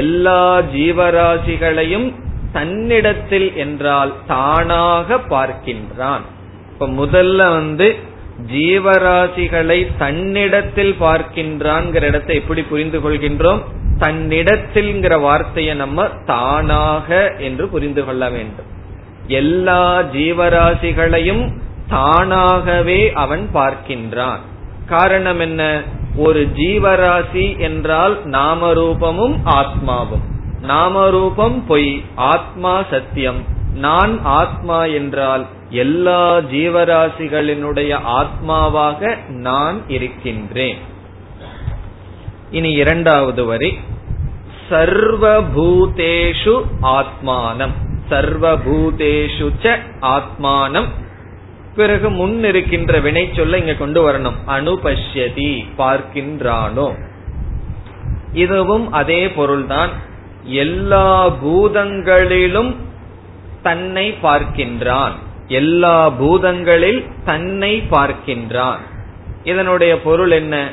எல்லா 0.00 0.42
ஜீவராசிகளையும் 0.74 2.08
தன்னிடத்தில் 2.52 3.48
என்றால் 3.56 4.12
தானாக 4.26 5.18
பார்க்கின்றான். 5.28 6.24
இப்ப 6.72 6.88
முதல்ல 7.00 7.36
வந்து 7.36 7.88
ஜீவராசிகளை 8.52 9.78
தன்னிடத்தில் 9.98 10.94
பார்க்கின்றான் 11.00 11.86
இடத்தை 12.00 12.36
எப்படி 12.36 12.62
புரிந்து 12.62 12.98
கொள்கின்றோம் 13.00 13.62
தன்னிடத்தில்ங்கிற 14.02 15.20
வார்த்தையை 15.20 15.74
நம்ம 15.74 16.08
தானாக 16.26 17.34
என்று 17.38 17.68
புரிந்து 17.68 18.04
கொள்ள 18.04 18.30
வேண்டும். 18.30 18.70
எல்லா 19.26 20.02
ஜீவராசிகளையும் 20.02 21.52
தானாகவே 21.88 23.12
அவன் 23.12 23.48
பார்க்கின்றான். 23.54 24.38
காரணம் 24.86 25.40
என்ன? 25.40 25.82
ஒரு 26.16 26.50
ஜீவராசி 26.56 27.58
என்றால் 27.58 28.18
நாமரூபமும் 28.26 29.36
ஆத்மாவும். 29.44 30.24
நாமரூபம் 30.62 31.62
பொய் 31.66 32.04
ஆத்மா 32.14 32.84
சத்தியம். 32.90 33.44
நான் 33.74 34.20
ஆத்மா 34.24 34.84
என்றால் 34.84 35.46
எல்லா 35.70 36.38
ஜீவராசிகளினுடைய 36.38 37.98
ஆத்மாவாக 38.06 39.16
நான் 39.28 39.82
இருக்கின்றேன். 39.88 40.78
இனி 42.52 42.70
இரண்டாவது 42.70 43.44
வரை. 43.44 43.78
சர்வபூதேஷு 44.70 46.62
ஆத்மானம். 46.82 47.74
சர்வபூதேஷு 48.10 49.48
ச 49.62 49.78
ஆத்மானம். 50.02 50.86
பிறகு 51.76 52.10
முன் 52.10 52.44
இருக்கின்ற 52.44 53.00
வினை 53.00 53.30
சொல்ல 53.36 53.58
இங்க 53.58 53.74
கொண்டு 53.74 54.12
வரணும். 54.12 54.34
அனுபஷ்யதி 54.46 55.64
பார்க்கின்றானோ. 55.78 56.94
இதுவும் 58.32 58.92
அதே 58.92 59.30
பொருள்தான். 59.30 59.90
எல்லா 60.44 61.30
பூதங்களிலும் 61.30 62.74
தன்னை 63.62 64.14
பார்க்கின்றான். 64.22 65.12
எல்லா 65.46 66.10
பூதங்களில் 66.10 67.10
தன்னை 67.24 67.82
பார்க்கின்றான். 67.90 68.78
இதனுடைய 69.44 70.00
பொருள் 70.00 70.30
என்ன? 70.30 70.70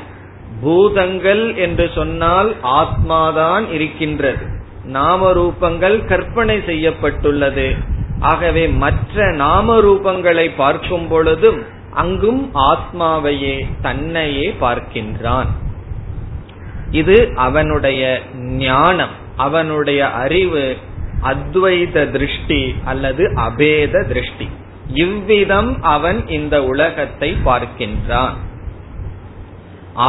பூதங்கள் 0.60 1.56
என்று 1.56 1.90
சொன்னால் 1.94 2.56
ஆத்மாதான் 2.62 3.72
இருக்கின்றது. 3.72 4.44
நாம 4.84 5.32
ரூபங்கள் 5.32 6.04
கற்பனை 6.04 6.60
செய்யப்பட்டுள்ளது. 6.66 7.74
ஆகவே 8.20 8.68
மற்ற 8.68 9.32
நாம 9.32 9.80
ரூபங்களை 9.80 10.50
பார்க்கும் 10.56 11.08
பொழுதும் 11.08 11.60
அங்கும் 11.94 12.50
ஆத்மாவையே 12.54 13.66
தன்னையே 13.82 14.54
பார்க்கின்றான். 14.60 15.50
இது 16.90 17.32
அவனுடைய 17.36 18.20
ஞானம் 18.36 19.14
அவனுடைய 19.36 20.08
அறிவு 20.08 20.76
அத்வைத 21.22 22.10
திருஷ்டி 22.10 22.74
அல்லது 22.84 23.32
அபேத 23.36 24.06
திருஷ்டி. 24.06 24.48
இவ்விதம் 24.94 25.82
அவன் 25.82 26.28
இந்த 26.28 26.64
உலகத்தை 26.64 27.36
பார்க்கின்றான். 27.44 28.36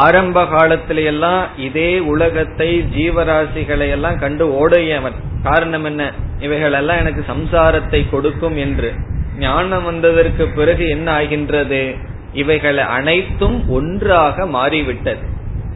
ஆரம்ப 0.00 0.42
காலத்தில 0.42 1.04
எல்லாம் 1.04 1.46
இதே 1.56 1.98
உலகத்தை 1.98 2.68
ஜீவராசிகளை 2.96 3.88
எல்லாம் 3.90 4.18
கண்டு 4.18 4.44
ஓடையவன். 4.52 5.16
காரணம் 5.42 5.84
என்ன? 5.84 6.02
இவைகள் 6.38 6.72
எல்லாம் 6.72 6.98
எனக்கு 6.98 7.24
சம்சாரத்தை 7.28 8.10
கொடுக்கும் 8.10 8.56
என்று. 8.56 8.90
ஞானம் 9.38 9.84
வந்ததற்கு 9.84 10.44
பிறகு 10.48 10.88
என்ன 10.88 11.12
ஆகின்றது? 11.12 11.94
இவைகள் 12.32 12.78
அனைத்தும் 12.78 13.68
ஒன்றாக 13.68 14.46
மாறிவிட்டது. 14.46 15.24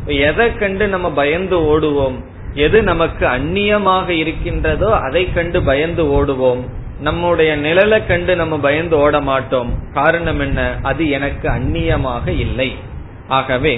எதை 0.07 0.46
கண்டு 0.57 0.88
நம்ம 0.88 1.11
பயந்து 1.11 1.57
ஓடுவோம்? 1.72 2.16
எது 2.55 2.83
நமக்கு 2.83 3.26
அந்நியமாக 3.26 4.09
இருக்கின்றதோ 4.09 4.90
அதை 4.96 5.22
கண்டு 5.33 5.62
பயந்து 5.62 6.05
ஓடுவோம். 6.18 6.62
நம்முடைய 7.00 7.57
நிழலை 7.57 7.98
கண்டு 8.07 8.37
நம்ம 8.37 8.59
பயந்து 8.59 8.96
ஓட 8.96 9.16
மாட்டோம் 9.20 9.72
காரணம் 9.92 10.40
என்ன? 10.40 10.61
அது 10.83 11.02
எனக்கு 11.09 11.46
அந்நியமாக 11.48 12.26
இல்லை. 12.38 12.70
ஆகவே 13.29 13.74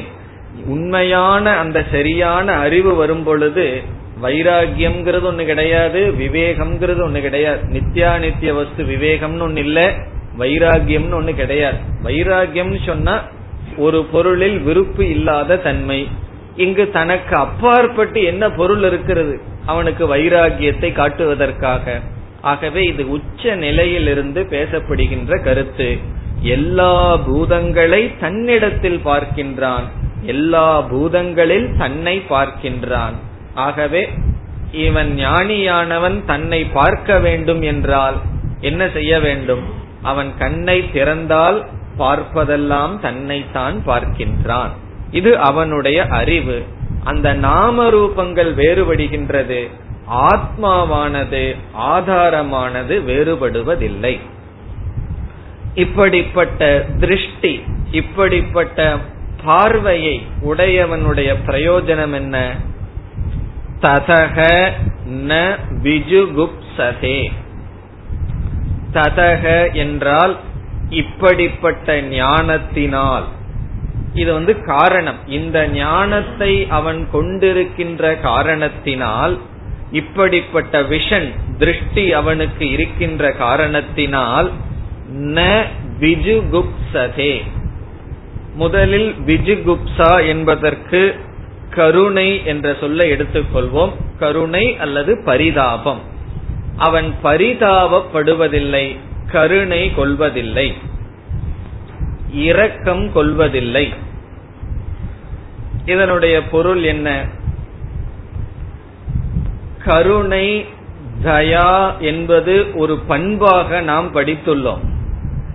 உண்மையான 0.66 1.56
அந்த 1.56 1.84
சரியான 1.90 2.52
அறிவு 2.52 2.94
வரும் 2.94 3.22
பொழுது 3.22 3.82
வைராகியம்ங்கிறது 4.22 5.26
ஒண்ணு 5.30 5.44
கிடையாது 5.44 6.14
விவேகம்ங்கிறது 6.18 7.02
ஒண்ணு 7.08 7.20
கிடையாது. 7.20 7.60
நித்யா 7.68 8.18
நித்திய 8.18 8.54
வஸ்து 8.54 8.84
விவேகம்னு 8.84 9.46
ஒண்ணு 9.48 9.56
இல்ல 9.56 9.94
வைராகியம்னு 10.38 11.18
ஒண்ணு 11.20 11.34
கிடையாது. 11.34 11.76
வைராகியம்னு 12.04 12.86
சொன்னா 12.86 13.24
ஒரு 13.76 14.04
பொருளில் 14.04 14.58
விருப்பு 14.58 15.10
இல்லாத 15.10 15.56
தன்மை. 15.56 16.08
இங்கு 16.56 16.90
தனக்கு 16.90 17.36
அப்பாற்பட்டு 17.36 18.22
என்ன 18.22 18.50
பொருள் 18.50 18.82
இருக்கிறது? 18.82 19.40
அவனுக்கு 19.66 20.16
வைராகியத்தை 20.16 20.92
காட்டுவதற்காக. 20.92 22.00
ஆகவே 22.40 22.82
இது 22.82 23.10
உச்ச 23.10 23.54
நிலையிலிருந்து 23.54 24.42
பேசப்படுகின்ற 24.42 25.42
கருத்து. 25.42 25.98
எல்லா 26.40 27.16
பூதங்களை 27.16 28.12
தன்னிடத்தில் 28.20 29.00
பார்க்கின்றான். 29.04 29.82
எல்லா 30.22 30.82
பூதங்களில் 30.82 31.76
தன்னை 31.78 32.22
பார்க்கின்றான். 32.30 33.12
ஆகவே 33.54 34.08
இவன் 34.72 35.18
ஞானியானவன் 35.18 36.24
தன்னை 36.24 36.64
பார்க்க 36.64 37.18
வேண்டும் 37.18 37.62
என்றால் 37.62 38.16
என்ன 38.60 38.88
செய்ய 38.88 39.20
வேண்டும்? 39.20 39.62
அவன் 40.02 40.32
கண்ணை 40.38 40.90
திறந்தால் 40.92 41.66
பார்ப்பதெல்லாம் 41.98 43.00
தன்னைத்தான் 43.00 43.82
பார்க்கின்றான். 43.86 44.70
இது 45.10 45.38
அவனுடைய 45.38 46.04
அறிவு. 46.04 46.64
அந்த 47.04 47.34
நாம 47.34 47.90
ரூபங்கள் 47.90 48.54
வேறுபடுகின்றது. 48.54 49.70
ஆத்மாவானது 50.12 51.56
ஆதாரமானது 51.78 53.02
வேறுபடுவதில்லை. 53.06 54.18
இப்படிப்பட்ட 55.74 56.86
திருஷ்டி 57.00 57.62
இப்படிப்பட்ட 57.90 58.96
பார்வையை 59.44 60.22
உடையவனுடைய 60.44 61.34
பிரயோஜனம் 61.46 62.12
என்ன? 62.12 62.54
ததக 63.80 64.60
ந 65.08 65.56
விஜுகுப்சதே 65.82 67.30
ததக 68.92 69.72
என்றால் 69.72 70.36
இப்படிப்பட்ட 70.90 72.00
ஞானத்தினால். 72.00 73.24
இது 74.14 74.32
வந்து 74.32 74.62
காரணம். 74.62 75.16
இந்த 75.26 75.68
ஞானத்தை 75.68 76.66
அவன் 76.68 77.08
கொண்டிருக்கின்ற 77.12 78.20
காரணத்தினால் 78.20 79.38
இப்படிப்பட்ட 79.92 80.82
விஷன் 80.82 81.28
திருஷ்டி 81.58 82.12
அவனுக்கு 82.12 82.70
இருக்கின்ற 82.70 83.32
காரணத்தினால் 83.32 84.52
ந 85.14 85.64
விஜுகுப்சதே 86.00 87.42
முதலில் 88.58 89.14
விஜுகுப்சா 89.26 90.26
என்பதற்கு 90.26 91.00
கருணை 91.70 92.44
என்ற 92.44 92.76
சொல்லை 92.80 93.10
எடுத்துக்கொள்வோம். 93.12 93.92
கருணை 94.18 94.76
அல்லது 94.76 95.22
பரிதாபம். 95.24 96.00
அவன் 96.76 97.14
பரிதாபப்படுவதில்லை 97.24 98.96
கருணை 99.30 99.94
கொள்வதில்லை 99.94 100.74
இரக்கம் 102.32 103.12
கொள்வதில்லை. 103.12 103.92
இதனுடைய 105.84 106.42
பொருள் 106.42 106.82
என்ன? 106.82 107.08
கருணை 109.84 110.66
தயா 111.24 111.98
என்பது 111.98 112.66
ஒரு 112.74 112.98
பண்பாக 112.98 113.80
நாம் 113.80 114.14
படித்துள்ளோம். 114.14 114.97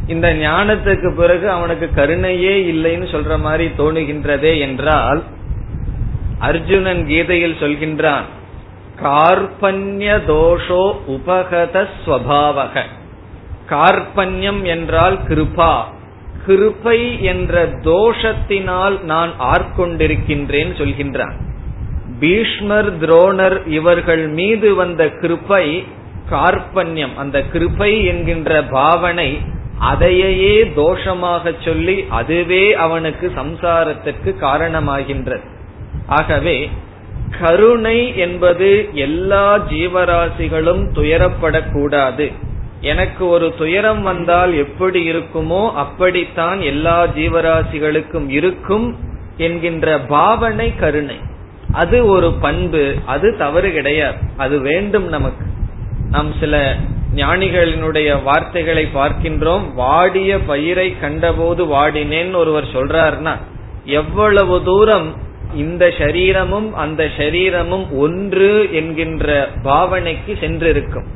இந்த 0.08 0.34
ஞானத்துக்கு 0.34 1.16
பிறகு 1.16 1.50
அவனுக்கு 1.50 1.89
கருணையே 1.94 2.72
இல்லைன்னு 2.72 3.06
சொல்ற 3.06 3.39
மாதிரி 3.39 3.72
தோணுகின்றதே 3.78 4.60
என்றால் 4.60 5.24
அர்ஜுனன் 6.39 7.06
கீதையில் 7.06 7.60
சொல்கின்றான் 7.60 8.24
கார்பண்ய 9.04 10.20
தோஷோ 10.28 10.96
உபகத 11.08 11.88
ஸ்வபாவக. 12.06 12.82
கார்பண்யம் 13.70 14.62
என்றால் 14.62 15.20
கிருபா. 15.28 15.84
கிருப்பை 16.48 17.22
என்ற 17.22 17.68
தோஷத்தினால் 17.68 19.02
நான் 19.02 19.32
ஆட்கொண்டிருக்கின்றேன் 19.39 20.72
சொல்கின்றான். 20.80 21.34
பீஷ்மர் 22.20 23.00
துரோணர் 23.00 23.68
இவர்கள் 23.68 24.28
மீது 24.28 24.76
வந்த 24.76 25.06
கிருப்பை 25.06 25.84
கார்பண்யம் 26.32 27.16
அந்த 27.16 27.44
கிருப்பை 27.54 28.06
என்கின்ற 28.06 28.63
பாவனை 28.63 29.39
அதையே 29.78 30.64
தோஷமாக 30.64 31.54
சொல்லி 31.66 32.06
அதுவே 32.10 32.74
அவனுக்கு 32.74 33.32
சம்சாரத்திற்கு 33.36 34.36
காரணமாகின்றது. 34.42 35.42
ஆகவே 36.08 36.70
கருணை 37.42 38.18
என்பது 38.18 38.90
எல்லா 38.94 39.60
ஜீவராசிகளும் 39.60 40.86
துயரப்படக்கூடாது. 40.96 42.32
எனக்கு 42.82 43.28
ஒரு 43.28 43.54
துயரம் 43.58 44.02
வந்தால் 44.02 44.56
எப்படி 44.56 45.12
இருக்குமோ 45.12 45.74
அப்படித்தான் 45.74 46.62
எல்லா 46.62 47.08
ஜீவராசிகளுக்கும் 47.08 48.30
இருக்கும் 48.30 48.96
என்கின்ற 49.38 50.00
பாவனை 50.00 50.76
கருணை. 50.76 51.16
அது 51.72 52.06
ஒரு 52.06 52.34
பண்பு 52.34 52.96
அது 53.06 53.38
தவறு 53.38 53.72
கிடையாது. 53.72 54.18
அது 54.38 54.60
வேண்டும் 54.60 55.08
நமக்கு. 55.08 55.46
நாம் 56.10 56.34
சில 56.40 56.76
ஞானிகளினுடைய 57.15 58.23
வார்த்தைகளை 58.23 58.88
பார்க்கின்றோம். 58.95 59.73
வாடிய 59.76 60.39
பயிரை 60.39 60.95
கண்டபோது 61.02 61.65
வாடினேன் 61.65 62.34
ஒருவர் 62.34 62.73
சொல்றாருன்னா 62.73 63.34
எவ்வளவு 63.86 64.63
தூரம் 64.63 65.15
இந்த 65.56 65.93
சரீரமும் 65.97 66.73
அந்த 66.73 67.10
சரீரமும் 67.17 67.86
ஒன்று 67.97 68.69
என்கின்ற 68.71 69.49
பாவனைக்கு 69.63 70.34
சென்றிருக்கும். 70.39 71.08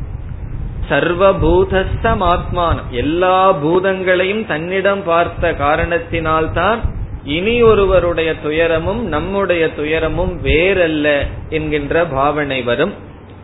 சர்வபூதஸ்தம் 0.90 2.22
ஆத்மானம் 2.34 2.90
எல்லா 2.90 3.54
பூதங்களையும் 3.54 4.46
தன்னிடம் 4.46 5.04
பார்த்த 5.04 5.52
காரணத்தினால்தான் 5.52 6.80
இனி 7.24 7.62
ஒருவருடைய 7.62 8.36
துயரமும் 8.44 9.02
நம்முடைய 9.06 9.74
துயரமும் 9.74 10.44
வேறல்ல 10.44 11.08
என்கின்ற 11.50 12.06
பாவனை 12.06 12.62
வரும். 12.62 12.94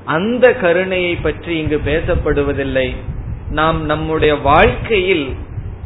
அந்த 0.06 0.54
கருணையை 0.54 1.16
பற்றி 1.16 1.58
இங்கு 1.58 1.82
பேசப்படுவதில்லை. 1.86 2.96
நாம் 3.50 3.86
நம்முடைய 3.86 4.36
வாழ்க்கையில் 4.36 5.36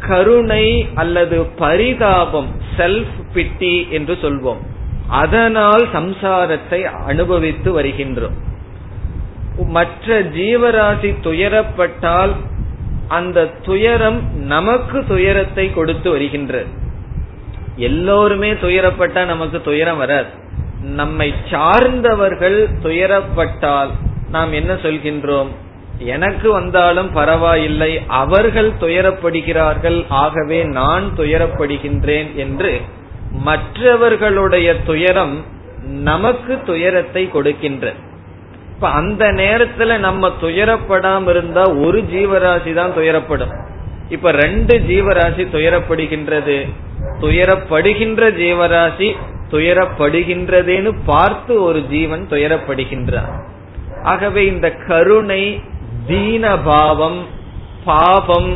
கருணை 0.08 0.88
அல்லது 0.96 1.44
பரிதாபம் 1.44 2.48
செல்ஃப் 2.78 3.18
பிட்டி 3.34 3.90
என்று 3.90 4.18
சொல்வோம். 4.22 4.58
அதனால் 5.08 5.88
சம்சாரத்தை 5.94 6.84
அனுபவித்து 6.84 7.82
வருகின்றோம். 7.82 8.38
மற்ற 9.56 10.22
ஜீவராசி 10.22 11.16
துயரப்பட்டால் 11.24 12.36
அந்த 13.08 13.46
துயரம் 13.46 14.36
நமக்கு 14.36 15.06
துயரத்தை 15.08 15.74
கொடுத்து 15.74 16.10
வருகின்றது 16.10 16.66
எல்லோருமே 17.76 18.54
துயரப்பட்டா 18.54 19.26
நமக்கு 19.26 19.62
துயரம் 19.62 19.98
வராது. 19.98 20.28
நம்மை 20.82 21.34
சார்ந்தவர்கள் 21.50 22.68
துயரப்பட்டால் 22.84 23.90
நாம் 24.32 24.52
என்ன 24.54 24.74
சொல்கின்றோம்? 24.74 25.48
எனக்கு 25.98 26.52
வந்தாலும் 26.52 27.12
பரவாயில்லை 27.12 28.02
அவர்கள் 28.08 28.72
துயரப்படுகிறார்கள் 28.80 30.06
ஆகவே 30.10 30.64
நான் 30.64 31.12
துயரப்படுகின்றேன் 31.18 32.36
என்று 32.36 32.82
மற்றவர்களுடைய 33.32 34.82
துயரம் 34.82 35.46
நமக்கு 35.84 36.62
துயரத்தை 36.66 37.30
கொடுக்கின்ற. 37.30 37.94
இப்ப 38.76 38.90
அந்த 38.90 39.26
நேரத்துல 39.26 39.98
நம்ம 39.98 40.32
துயரப்படாம 40.42 41.30
இருந்தா 41.30 41.64
ஒரு 41.64 42.02
ஜீவராசி 42.02 42.74
தான் 42.74 42.92
துயரப்படும். 42.92 43.54
இப்ப 44.10 44.32
ரெண்டு 44.32 44.78
ஜீவராசி 44.78 45.46
துயரப்படுகின்றது. 45.54 46.70
துயரப்படுகின்ற 47.22 48.32
ஜீவராசி 48.44 49.14
துயரப்படுகின்றதேன்னு 49.52 50.96
பார்த்து 51.06 51.62
ஒரு 51.62 51.82
ஜீவன் 51.88 52.28
துயரப்படுகின்றான். 52.30 53.56
ஆகவே 54.10 54.42
இந்த 54.54 54.68
கருணை 54.88 55.44
தீன 56.10 56.44
பாவம் 57.90 58.52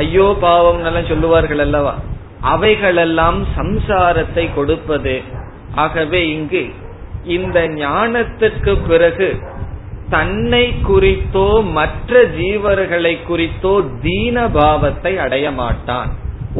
ஐயோ 0.00 0.26
பாவம் 0.44 0.80
எல்லாம் 0.88 1.10
சொல்லுவார்கள் 1.10 1.62
அல்லவா? 1.64 1.94
அவைகளெல்லாம் 2.52 3.40
சம்சாரத்தை 3.58 4.44
கொடுப்பது. 4.54 5.16
ஆகவே 5.84 6.20
இங்கு 6.34 6.62
இந்த 7.36 7.58
ஞானத்திற்கு 7.82 8.72
பிறகு 8.88 9.28
தன்னை 10.14 10.64
குறித்தோ 10.88 11.48
மற்ற 11.76 12.22
ஜீவர்களை 12.38 13.14
குறித்தோ 13.28 13.74
தீன 14.04 14.36
பாவத்தை 14.56 15.12
அடைய 15.24 15.46
மாட்டான். 15.60 16.10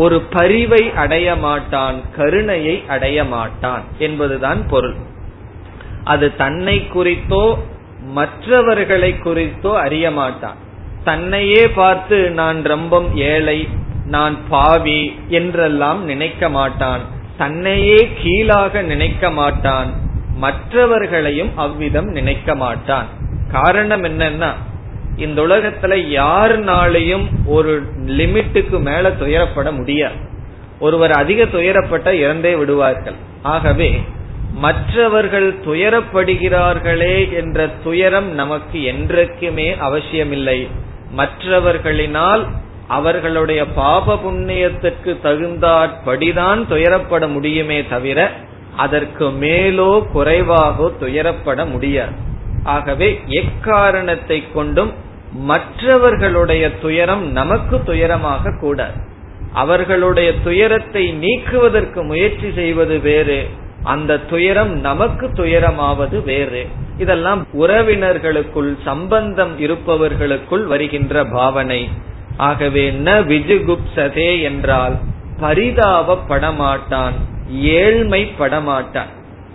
ஒரு 0.03 0.19
பரிவை 0.35 0.83
அடைய 1.03 1.29
மாட்டான் 1.47 1.97
கருணையை 2.17 2.77
அடைய 2.95 3.19
மாட்டான் 3.35 3.85
என்பதுதான் 4.07 4.61
பொருள். 4.73 4.97
அது 6.13 6.27
தன்னை 6.43 6.77
குறித்தோ 6.95 7.45
மற்றவர்களை 8.07 9.19
குறித்தோ 9.19 9.81
அறிய 9.81 10.11
மாட்டான். 10.11 10.57
தன்னையே 11.05 11.69
பார்த்து 11.69 12.31
நான் 12.31 12.63
ரொம்ப 12.63 13.03
ஏழை 13.15 13.69
நான் 14.07 14.39
பாவி 14.49 15.21
என்றெல்லாம் 15.29 16.05
நினைக்க 16.05 16.49
மாட்டான். 16.49 17.01
தன்னையே 17.37 18.09
கீழாக 18.23 18.83
நினைக்க 18.83 19.31
மாட்டான். 19.31 19.93
மற்றவர்களையும் 20.35 21.51
அவ்விதம் 21.55 22.07
நினைக்க 22.07 22.55
மாட்டான். 22.55 23.07
காரணம் 23.51 24.05
என்னன்னா 24.05 24.53
இந்த 25.17 25.43
உலகத்துல 25.43 25.97
யாருனாலையும் 26.21 27.27
ஒரு 27.47 27.83
லிமிட்டுக்கு 28.07 28.81
மேல 28.81 29.11
துயரப்பட 29.11 29.73
முடியாது. 29.73 30.15
ஒருவர் 30.79 31.11
அதிக 31.11 31.45
துயரப்பட்ட 31.45 32.13
இறந்தே 32.13 32.59
விடுவார்கள். 32.59 33.15
ஆகவே 33.43 34.03
மற்றவர்கள் 34.55 35.55
துயரப்படுகிறார்களே 35.65 37.33
என்ற 37.33 37.69
துயரம் 37.69 38.35
நமக்கு 38.35 38.83
என்றைக்குமே 38.83 39.77
அவசியமில்லை. 39.77 40.69
மற்றவர்களினால் 41.17 42.47
அவர்களுடைய 42.89 43.65
பாப 43.67 44.15
புண்ணியத்திற்கு 44.15 45.13
தகுந்தாற்படிதான் 45.23 46.61
துயரப்பட 46.69 47.33
முடியுமே 47.33 47.87
தவிர 47.87 48.31
அதற்கு 48.77 49.29
மேலோ 49.29 49.93
குறைவாகோ 50.13 50.93
துயரப்பட 51.01 51.71
முடியாது. 51.71 52.13
ஆகவே 52.65 53.21
எக்காரணத்தை 53.27 54.53
கொண்டும் 54.53 54.93
மற்றவர்களுடைய 55.33 56.65
துயரம் 56.77 57.33
நமக்கு 57.33 57.77
துயரமாக 57.87 58.59
கூடாது 58.61 58.99
அவர்களுடைய 59.53 60.35
துயரத்தை 60.45 61.13
நீக்குவதற்கு 61.13 62.03
முயற்சி 62.03 62.53
செய்வது 62.53 62.99
வேறு 62.99 63.49
அந்த 63.83 64.19
துயரம் 64.19 64.81
நமக்கு 64.81 65.29
துயரமாவது 65.29 66.25
வேறு. 66.25 66.69
இதெல்லாம் 66.99 67.47
உறவினர்களுக்குள் 67.59 68.77
சம்பந்தம் 68.85 69.61
இருப்பவர்களுக்குள் 69.61 70.65
வருகின்ற 70.65 71.25
பாவனை. 71.25 71.89
ஆகவே 72.37 72.91
ந 72.91 73.11
விஜுகுப்சதே 73.11 74.43
என்றால் 74.43 74.95
பரிதாபப்படமாட்டான் 75.41 77.13
ஏழ்மை 77.51 78.33
படமாட்டான் 78.39 79.11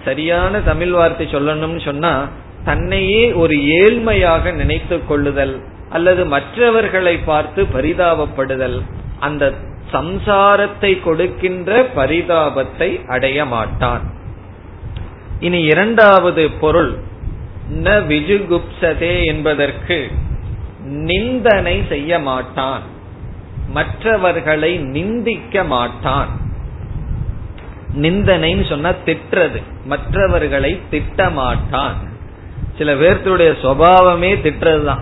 சரியான 0.05 0.59
தமிழ் 0.59 0.91
வார்த்தை 0.91 1.27
சொல்லணும்னு 1.31 1.83
சொன்னா 1.83 2.27
தன்னையே 2.63 3.31
ஒரு 3.31 3.55
ஏழ்மையாக 3.55 4.53
நினைத்துக் 4.53 5.07
கொள்ளுதல் 5.07 5.61
அல்லது 5.89 6.25
மற்றவர்களை 6.25 7.17
பார்த்து 7.17 7.63
பரிதாபப்படுதல் 7.63 8.81
அந்த 9.19 9.53
சம்சாரத்தை 9.91 11.01
கொடுக்கின்ற 11.03 11.83
பரிதாபத்தை 11.95 13.05
அடைய 13.05 13.45
மாட்டான். 13.45 14.15
இனி 15.39 15.61
இரண்டாவது 15.61 16.49
பொருள் 16.49 16.97
ந 17.83 17.87
விஜுகுப்சதே 17.87 19.25
என்பதற்கு 19.25 20.11
நிந்தனை 20.83 21.83
செய்ய 21.89 22.19
மாட்டான். 22.19 22.81
மற்றவர்களை 23.69 24.77
நிந்திக்க 24.77 25.63
மாட்டான். 25.63 26.27
நிந்தனைன்னு 28.01 28.69
சொன்னா 28.69 28.93
திட்டுறது. 29.05 29.61
மற்றவர்களை 29.85 30.79
திட்ட 30.89 31.29
மாட்டான். 31.29 31.95
சில 32.77 32.93
பேர்த்துடைய 32.93 33.53
சுவாவமே 33.61 34.35
திட்டுறதுதான். 34.43 35.01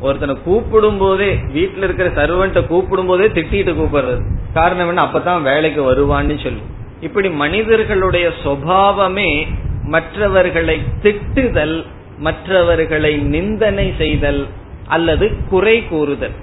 ஒருத்தனை 0.00 0.42
கூப்பிடும் 0.42 0.98
போதே 0.98 1.34
வீட்டுல 1.34 1.82
இருக்கிற 1.82 2.08
சர்வன்ட்ட 2.08 2.66
கூப்பிடும் 2.66 3.06
போதே 3.06 3.26
திட்டிட்டு 3.26 3.74
கூப்பிடுறது. 3.74 4.22
காரணம் 4.54 4.88
என்ன? 4.88 5.02
அப்பதான் 5.02 5.42
வேலைக்கு 5.42 5.94
வருவான்னு 5.94 6.42
சொல்லி. 6.42 6.62
இப்படி 7.00 7.30
மனிதர்களுடைய 7.30 8.30
சுவாவமே 8.44 9.46
மற்றவர்களை 9.88 10.76
திட்டுதல் 11.02 11.76
மற்றவர்களை 12.18 13.16
நிந்தனை 13.16 13.94
செய்தல் 13.98 14.46
அல்லது 14.86 15.26
குறை 15.48 15.76
கூறுதல். 15.86 16.36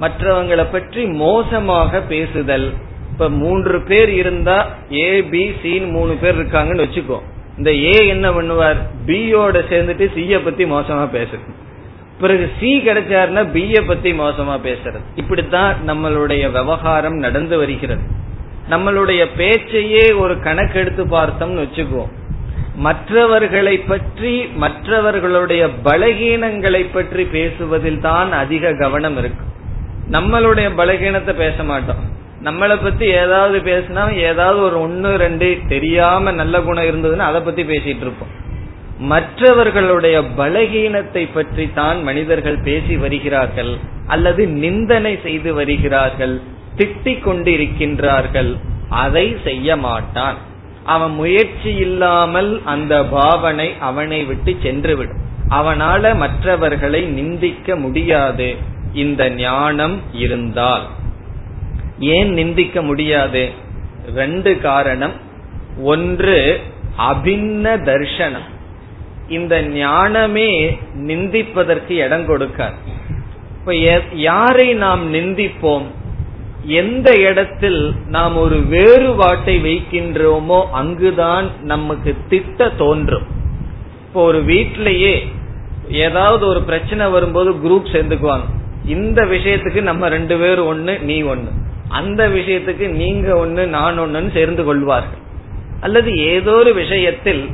மற்றவங்களை 0.00 0.66
பற்றி 0.72 1.04
மோசமாக 1.04 2.00
பேசுதல். 2.00 2.72
இப்ப 3.12 3.28
மூன்று 3.28 3.80
பேர் 3.80 4.10
இருந்தா 4.10 4.56
ஏ 4.92 5.22
பி 5.22 5.52
சி 5.62 5.78
மூணு 5.78 6.14
பேர் 6.14 6.38
இருக்காங்கன்னு 6.38 6.86
வச்சுக்கோ. 6.86 7.18
இந்த 7.58 7.70
ஏ 7.74 8.06
என்ன 8.06 8.30
பண்ணுவார்? 8.30 8.80
பியோட 9.06 9.56
சேர்ந்துட்டு 9.70 10.14
சிய 10.14 10.40
பத்தி 10.40 10.64
மோசமா 10.64 11.04
பேசுறது. 11.16 11.54
பிறகு 12.20 12.50
சி 12.60 12.70
கிடைச்சாருன்னா 12.78 13.44
பிய 13.56 13.86
பத்தி 13.86 14.12
மோசமா 14.12 14.56
பேசுறது. 14.68 15.02
இப்படித்தான் 15.14 15.76
நம்மளுடைய 15.86 16.50
விவகாரம் 16.52 17.16
நடந்து 17.16 17.58
வருகிறது. 17.58 18.02
நம்மளுடைய 18.70 19.26
பேச்சையே 19.36 20.18
ஒரு 20.18 20.34
கணக்கெடுத்து 20.34 21.04
பார்த்தோம்னு 21.06 21.62
வச்சுக்குவோம் 21.64 22.18
மற்றவர்களை 22.86 23.76
பற்றி 23.92 24.32
மற்றவர்களுடைய 24.62 25.62
பலகீனங்களை 25.88 26.82
பற்றி 26.96 27.22
பேசுவதில் 27.36 28.02
தான் 28.08 28.30
அதிக 28.42 28.72
கவனம் 28.82 29.18
இருக்கு. 29.20 29.44
நம்மளுடைய 30.16 30.68
பலகீனத்தை 30.80 31.32
பேச 31.42 31.64
மாட்டோம். 31.70 32.02
நம்மளை 32.46 32.76
பத்தி 32.82 33.06
ஏதாவது 33.22 33.56
பேசினா 33.70 34.04
ஏதாவது 34.28 34.60
ஒரு 34.66 34.76
ஒன்னு 34.86 35.10
ரெண்டு 35.24 35.48
தெரியாம 35.72 36.32
நல்ல 36.40 36.60
குணம் 36.68 36.88
இருந்ததுன்னா 36.90 37.26
அதை 37.30 37.40
பத்தி 37.40 37.62
பேசிட்டு 37.72 38.04
இருப்போம். 38.06 38.32
மற்றவர்களுடைய 39.12 40.16
பலகீனத்தை 40.40 41.24
பற்றி 41.34 41.66
தான் 41.80 41.98
மனிதர்கள் 42.08 42.58
பேசி 42.68 42.96
வருகிறார்கள் 43.04 43.72
அல்லது 44.14 44.42
நிந்தனை 44.62 45.12
செய்து 45.26 45.50
வருகிறார்கள் 45.54 46.34
திட்டிக் 46.78 47.24
கொண்டிருக்கின்றார்கள் 47.26 48.52
அதை 49.04 49.26
செய்ய 49.44 49.76
மாட்டான். 49.86 50.38
அவன் 50.84 51.14
முயற்சி 51.14 51.74
இல்லாமல் 51.74 52.60
அந்த 52.64 53.04
பாவனை 53.04 53.74
அவனை 53.80 54.24
விட்டு 54.24 54.56
சென்றுவிடும். 54.62 55.18
அவனால 55.50 56.16
மற்றவர்களை 56.16 57.02
நிந்திக்க 57.02 57.76
முடியாது. 57.76 58.56
இந்த 58.92 59.30
ஞானம் 59.30 60.00
இருந்தால். 60.12 60.86
ஏன் 61.98 62.32
நிந்திக்க 62.32 62.82
முடியாது? 62.82 63.50
ரெண்டு 64.14 64.60
காரணம். 64.60 65.12
ஒன்று 65.82 66.60
அபின்ன 66.98 67.82
தர்ஷனம். 67.82 68.48
இந்த 69.28 69.62
ஞானமே 69.62 70.78
நிந்திப்பதற்கு 70.96 71.90
இடம் 71.90 72.28
கொடுக்காது. 72.28 72.74
இப்ப 73.58 73.74
யாரை 74.14 74.74
நாம் 74.74 75.14
நிந்திப்போம்? 75.14 75.84
எந்த 76.64 77.14
இடத்தில் 77.16 77.94
நாம் 78.06 78.36
ஒரு 78.36 78.60
வேறுபாட்டை 78.60 79.62
வைக்கின்றோமோ 79.62 80.62
அங்குதான் 80.70 81.50
நமக்கு 81.62 82.16
திட்ட 82.28 82.70
தோன்றும். 82.70 83.22
இப்போ 84.06 84.24
ஒரு 84.24 84.42
வீட்டிலேயே 84.42 85.26
ஏதாவது 85.90 86.46
ஒரு 86.46 86.62
பிரச்சனை 86.62 87.08
வரும்போது 87.08 87.52
குரூப் 87.52 87.92
சேர்ந்துக்குவாங்க. 87.92 88.42
இந்த 88.84 89.24
விஷயத்துக்கு 89.24 89.82
நம்ம 89.82 90.08
ரெண்டு 90.08 90.38
பேரும் 90.38 90.68
ஒண்ணு 90.72 91.02
நீ 91.02 91.22
ஒண்ணு. 91.22 91.48
அந்த 91.88 92.28
விஷயத்துக்கு 92.28 92.88
நீங்க 92.88 93.46
ஒண்ணு 93.46 93.66
நான் 93.66 94.00
ஒண்ணுன்னு 94.00 94.32
சேர்ந்து 94.32 94.64
கொள்வார்கள். 94.64 95.18
அல்லது 95.80 96.18
ஏதோ 96.18 96.52
ஒரு 96.52 96.74
விஷயத்தில் 96.74 97.50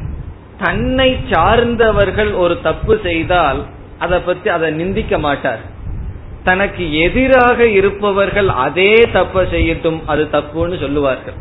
தன்னை 0.59 1.17
சார்ந்தவர்கள் 1.31 2.33
ஒரு 2.33 2.59
தப்பு 2.63 3.01
செய்தால் 3.03 3.65
அதை 3.99 4.19
பத்தி 4.19 4.49
அதை 4.49 4.71
நிந்திக்க 4.71 5.19
மாட்டார் 5.19 5.61
தனக்கு 6.49 6.85
எதிராக 7.05 7.59
இருப்பவர்கள் 7.79 8.49
அதே 8.65 8.93
தப்ப 9.17 9.43
செய்யட்டும் 9.55 10.01
அது 10.13 10.25
தப்புன்னு 10.35 10.77
சொல்லுவார்கள். 10.85 11.37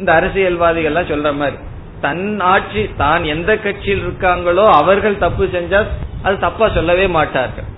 இந்த 0.00 0.10
அரசியல்வாதிகள் 0.18 1.10
சொல்ற 1.12 1.30
மாதிரி 1.40 1.58
தன் 2.04 2.26
ஆட்சி 2.52 2.82
தான் 3.02 3.22
எந்த 3.34 3.50
கட்சியில் 3.64 4.02
இருக்காங்களோ 4.04 4.64
அவர்கள் 4.80 5.22
தப்பு 5.24 5.44
செஞ்சா 5.54 5.80
அது 6.26 6.36
தப்பா 6.46 6.66
சொல்லவே 6.76 7.06
மாட்டார்கள். 7.18 7.68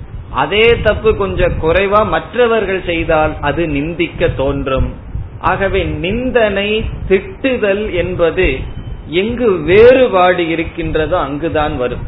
அதே 0.42 0.66
தப்பு 0.86 1.10
கொஞ்சம் 1.22 1.58
குறைவா 1.64 2.00
மற்றவர்கள் 2.14 2.80
செய்தால் 2.90 3.34
அது 3.48 3.62
நிந்திக்க 3.76 4.28
தோன்றும். 4.40 4.88
ஆகவே 5.50 5.80
நிந்தனை 6.04 6.68
திட்டுதல் 7.10 7.84
என்பது 8.02 8.46
எங்கு 9.20 9.48
வேறுபாடு 9.70 10.42
இருக்கின்றதோ 10.54 11.16
அங்குதான் 11.26 11.74
வரும். 11.82 12.04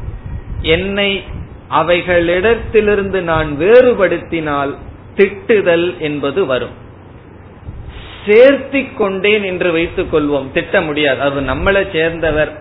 என்னை 0.75 1.11
அவைகளிடத்திலிருந்து 1.71 3.21
நான் 3.31 3.49
வேறுபடுத்தினால் 3.63 4.73
திட்டுதல் 5.17 5.89
என்பது 5.99 6.41
வரும். 6.47 6.75
சேர்த்தி 8.27 8.83
கொண்டேன் 8.95 9.45
என்று 9.51 9.69
வைத்துக் 9.73 10.13
கொள்வோம் 10.13 10.47
திட்ட 10.57 10.81
முடியாது. 10.81 11.21
அது 11.27 11.41
நம்மளை 11.53 11.83
சேர்ந்தவர் 11.93 12.53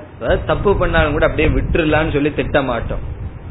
தப்பு 0.46 0.72
பண்ணாலும் 0.78 1.15
கூட 1.15 1.26
அப்படியே 1.28 1.50
விட்டுலான்னு 1.56 2.15
சொல்லி 2.15 2.32
திட்ட 2.34 2.58
மாட்டோம் 2.62 3.04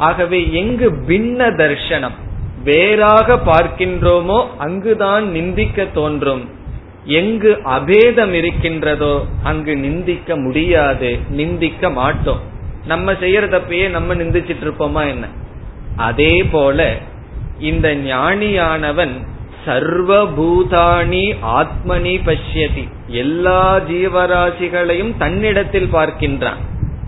ஆகவே 0.07 0.39
எங்கு 0.61 0.89
பின்ன 1.09 1.49
தர்ஷனம் 1.63 2.17
வேறாக 2.65 3.37
பார்க்கின்றோமோ 3.49 4.39
அங்குதான் 4.59 5.25
நிந்திக்க 5.37 5.87
தோன்றும். 5.99 6.45
எங்கு 7.19 7.51
அபேதம் 7.77 8.33
இருக்கின்றதோ 8.33 9.15
அங்கு 9.43 9.73
நிந்திக்க 9.77 10.37
முடியாது 10.37 11.11
நிந்திக்க 11.39 11.91
மாட்டோம். 12.01 12.43
நம்ம 12.87 13.13
செய்யற 13.23 13.45
தப்பையே 13.55 13.87
நம்ம 13.91 14.15
நிந்திச்சிட்டு 14.15 14.65
இருப்போமா 14.67 15.03
என்ன? 15.13 15.27
அதே 15.97 16.45
போல 16.45 16.97
இந்த 17.59 17.95
ஞானியானவன் 17.95 19.15
சர்வபூதானி 19.67 21.33
ஆத்மனி 21.43 22.15
பஷ்யதி. 22.25 22.89
எல்லா 23.07 23.79
ஜீவராசிகளையும் 23.79 25.17
தன்னிடத்தில் 25.19 25.93
பார்க்கின்றான். 25.93 26.61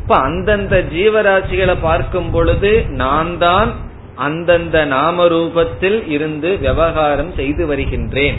இப்ப 0.03 0.17
அந்தந்த 0.17 0.85
ஜீவராசிகளை 0.93 1.77
பார்க்கும் 1.81 2.31
பொழுது 2.31 2.85
நான் 2.89 3.39
தான் 3.39 3.73
அந்தந்த 4.15 4.85
நாம 4.85 5.27
ரூபத்தில் 5.27 6.09
இருந்து 6.09 6.59
விவகாரம் 6.59 7.33
செய்து 7.37 7.67
வருகின்றேன். 7.67 8.37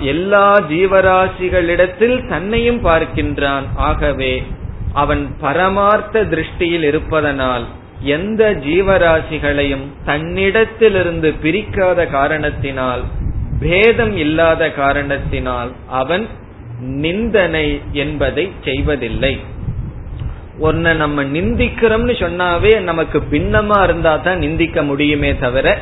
எல்லா 0.00 0.60
ஜீவராசிகளிடத்தில் 0.60 2.28
தன்னையும் 2.28 2.84
பார்க்கின்றான். 2.84 3.62
ஆகவே 3.76 4.42
அவன் 4.92 5.34
பரமார்த்த 5.40 6.24
திருஷ்டியில் 6.24 6.82
இருப்பதனால் 6.82 7.66
எந்த 8.02 8.50
ஜீவராசிகளையும் 8.50 9.86
தன்னிடத்திலிருந்து 10.06 11.34
பிரிக்காத 11.42 12.06
காரணத்தினால் 12.06 13.04
பேதம் 13.60 14.16
இல்லாத 14.16 14.70
காரணத்தினால் 14.70 15.72
அவன் 15.88 16.26
நிந்தனை 16.80 17.80
என்பதை 17.92 18.52
செய்வதில்லை. 18.64 19.40
ஒன்ன 20.60 20.94
நம்ம 20.94 21.22
நிந்திக்கிறோம்னு 21.22 22.14
சொன்னாவே 22.18 22.80
நமக்கு 22.80 23.22
பின்னமா 23.30 23.82
இருந்தா 23.82 24.16
தான் 24.16 24.38
நிந்திக்க 24.38 24.82
முடியுமே 24.82 25.38
தவிர 25.38 25.78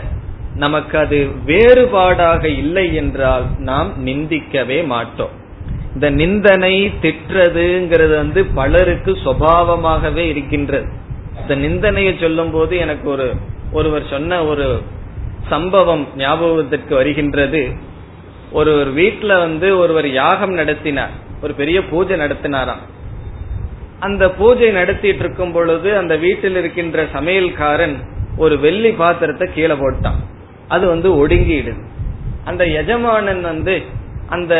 நமக்கு 0.55 0.99
அது 0.99 1.29
வேறுபாடாக 1.47 2.45
இல்லை 2.45 2.95
என்றால் 2.95 3.45
நாம் 3.59 3.93
நிந்திக்கவே 4.07 4.87
மாட்டோம். 4.87 5.31
இந்த 5.95 6.11
நிந்தனை 6.11 6.93
திட்டுறதுங்கிறது 7.01 8.09
வந்து 8.09 8.45
பலருக்கு 8.45 9.19
சுவாவமாகவே 9.25 10.25
இருக்கின்றது. 10.29 11.07
இந்த 11.43 11.55
நிந்தனையை 11.55 12.17
சொல்லும் 12.21 12.51
போது 12.51 12.77
எனக்கு 12.77 13.11
ஒரு 13.11 13.35
ஒருவர் 13.73 14.03
சொன்ன 14.11 14.45
ஒரு 14.45 14.83
சம்பவம் 15.49 16.09
ஞாபகத்திற்கு 16.17 16.95
வருகின்றது. 16.95 17.73
ஒரு 18.53 18.79
ஒரு 18.79 18.91
வீட்டுல 18.91 19.39
வந்து 19.39 19.79
ஒருவர் 19.79 20.13
யாகம் 20.13 20.53
நடத்தினார். 20.53 21.11
ஒரு 21.43 21.55
பெரிய 21.55 21.85
பூஜை 21.85 22.17
நடத்தினாராம். 22.21 22.85
அந்த 24.01 24.31
பூஜை 24.31 24.71
நடத்திட்டு 24.71 25.25
இருக்கும் 25.25 25.53
பொழுது 25.53 25.97
அந்த 25.97 26.17
வீட்டில் 26.17 26.57
இருக்கின்ற 26.57 27.05
சமையல்காரன் 27.05 27.95
ஒரு 28.37 28.59
வெள்ளி 28.59 28.91
பாத்திரத்தை 28.91 29.49
கீழே 29.55 29.75
போட்டான். 29.75 30.19
அது 30.69 30.87
வந்து 30.87 31.27
ஒடுங்கிடுது. 31.27 31.85
அந்த 32.45 32.67
எஜமானன் 32.67 33.41
வந்து 33.41 33.83
அந்த 34.29 34.55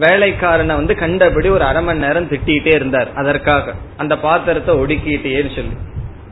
வேலைக்காரனை 0.00 0.74
வந்து 0.74 0.94
கண்டபடி 0.94 1.48
ஒரு 1.48 1.64
அரை 1.64 1.82
மணி 1.82 1.98
நேரம் 1.98 2.28
திட்டிகிட்டே 2.28 2.66
இருந்தார் 2.66 3.12
அதற்காக. 3.14 3.74
அந்த 3.96 4.18
பாத்திரத்தை 4.18 4.74
ஒடுக்கிட்டேன்னு 4.74 5.54
சொல்லி. 5.54 5.72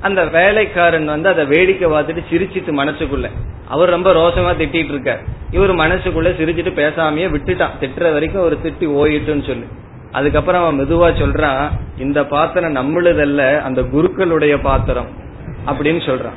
அந்த 0.01 0.25
வேலைக்காரன் 0.25 1.05
வந்து 1.05 1.29
அதை 1.29 1.45
வேடிக்கை 1.45 1.91
பார்த்துட்டு 1.91 2.25
சிரிச்சிட்டு 2.31 2.73
மனசுக்குள்ள. 2.77 3.31
அவர் 3.69 3.89
ரொம்ப 3.89 4.13
ரோஷமா 4.13 4.61
திட்டிட்டு 4.61 4.89
இருக்கார். 4.89 5.21
இவர் 5.51 5.75
மனசுக்குள்ள 5.75 6.27
சிரிச்சிட்டு 6.27 6.73
பேசாமையே 6.73 7.29
விட்டுட்டான். 7.29 7.71
திட்டுற 7.81 8.13
வரைக்கும் 8.13 8.43
ஒரு 8.43 8.59
திட்டி 8.63 8.83
ஓயிட்டுன்னு 8.83 9.47
சொல்லி. 9.47 9.65
அதுக்கப்புறம் 10.13 10.63
அவன் 10.63 10.79
மெதுவா 10.79 11.23
சொல்றான் 11.23 11.69
இந்த 11.99 12.25
பாத்திரம் 12.25 12.77
நம்மளுதல்ல 12.77 13.61
அந்த 13.61 13.83
குருக்களுடைய 13.83 14.59
பாத்திரம். 14.63 15.07
அப்படின்னு 15.67 16.01
சொல்றான். 16.07 16.37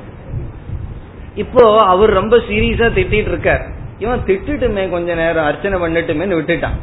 இப்போ 1.36 1.78
அவர் 1.78 2.10
ரொம்ப 2.10 2.38
சீரியஸா 2.38 2.92
திட்டிட்டு 2.98 3.28
இருக்கார். 3.28 3.66
இவன் 4.00 4.24
திட்டுட்டுமே 4.26 4.90
கொஞ்ச 4.90 5.16
நேரம் 5.16 5.46
அர்ச்சனை 5.46 5.80
பண்ணிட்டுமேன்னு 5.80 6.38
விட்டுட்டான். 6.42 6.78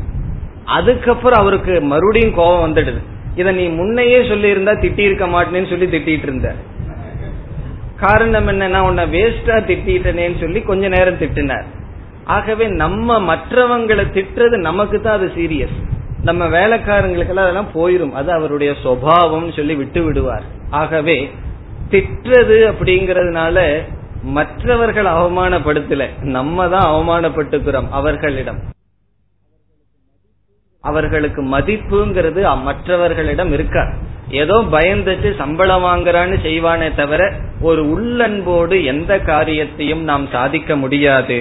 அதுக்கப்புறம் 0.67 1.41
அவருக்கு 1.41 1.81
மறுபடியும் 1.81 2.35
கோபம் 2.35 2.75
வந்துடுது. 2.75 3.01
இத 3.35 3.53
நீ 3.53 3.69
முன்னையே 3.69 4.29
சொல்லி 4.29 4.49
இருந்தா 4.49 4.73
திட்டி 4.73 4.99
இருக்க 4.99 5.27
மாட்டேன்னு 5.27 5.69
சொல்லி 5.69 5.87
திட்டிட்டு 5.87 6.23
இருந்த. 6.23 6.55
காரணம் 7.97 8.49
என்னன்னா 8.49 8.81
உன்னை 8.81 9.05
வேஸ்டா 9.05 9.57
திட்டேன்னு 9.71 10.41
சொல்லி 10.41 10.63
கொஞ்ச 10.63 10.89
நேரம் 10.89 11.19
திட்டினார். 11.19 11.67
ஆகவே 12.25 12.67
நம்ம 12.69 13.19
மற்றவங்களை 13.21 14.05
திட்டுறது 14.17 14.57
நமக்கு 14.57 15.01
தான் 15.01 15.15
அது 15.15 15.33
சீரியஸ் 15.37 15.77
நம்ம 16.23 16.47
வேலைக்காரங்களுக்கெல்லாம் 16.47 17.47
அதெல்லாம் 17.47 17.75
போயிரும். 17.75 18.11
அது 18.11 18.33
அவருடைய 18.33 18.75
சுவாவம் 18.83 19.49
சொல்லி 19.53 19.75
விட்டு 19.75 20.05
விடுவார். 20.05 20.43
ஆகவே 20.71 21.31
திட்டுறது 21.91 22.57
அப்படிங்கறதுனால 22.73 23.83
மற்றவர்கள் 24.23 25.05
அவமானப்படுத்தல. 25.05 26.09
நம்ம 26.21 26.69
தான் 26.69 26.91
அவமானப்பட்டுக்கிறோம் 26.93 27.91
அவர்களிடம். 27.91 28.75
அவர்களுக்கு 30.91 31.41
மதிப்புங்கிறது 31.55 32.43
மற்றவர்களிடம் 32.63 33.53
இருக்க 33.53 33.79
ஏதோ 34.41 34.57
பயந்துட்டு 34.73 35.29
சம்பளம் 35.37 35.85
வாங்குறான்னு 35.85 36.37
செய்வானே 36.47 36.89
தவிர 36.95 37.23
ஒரு 37.61 37.83
உள்ளன்போடு 37.93 38.77
எந்த 38.93 39.13
காரியத்தையும் 39.31 40.03
நாம் 40.11 40.25
சாதிக்க 40.33 40.77
முடியாது. 40.77 41.39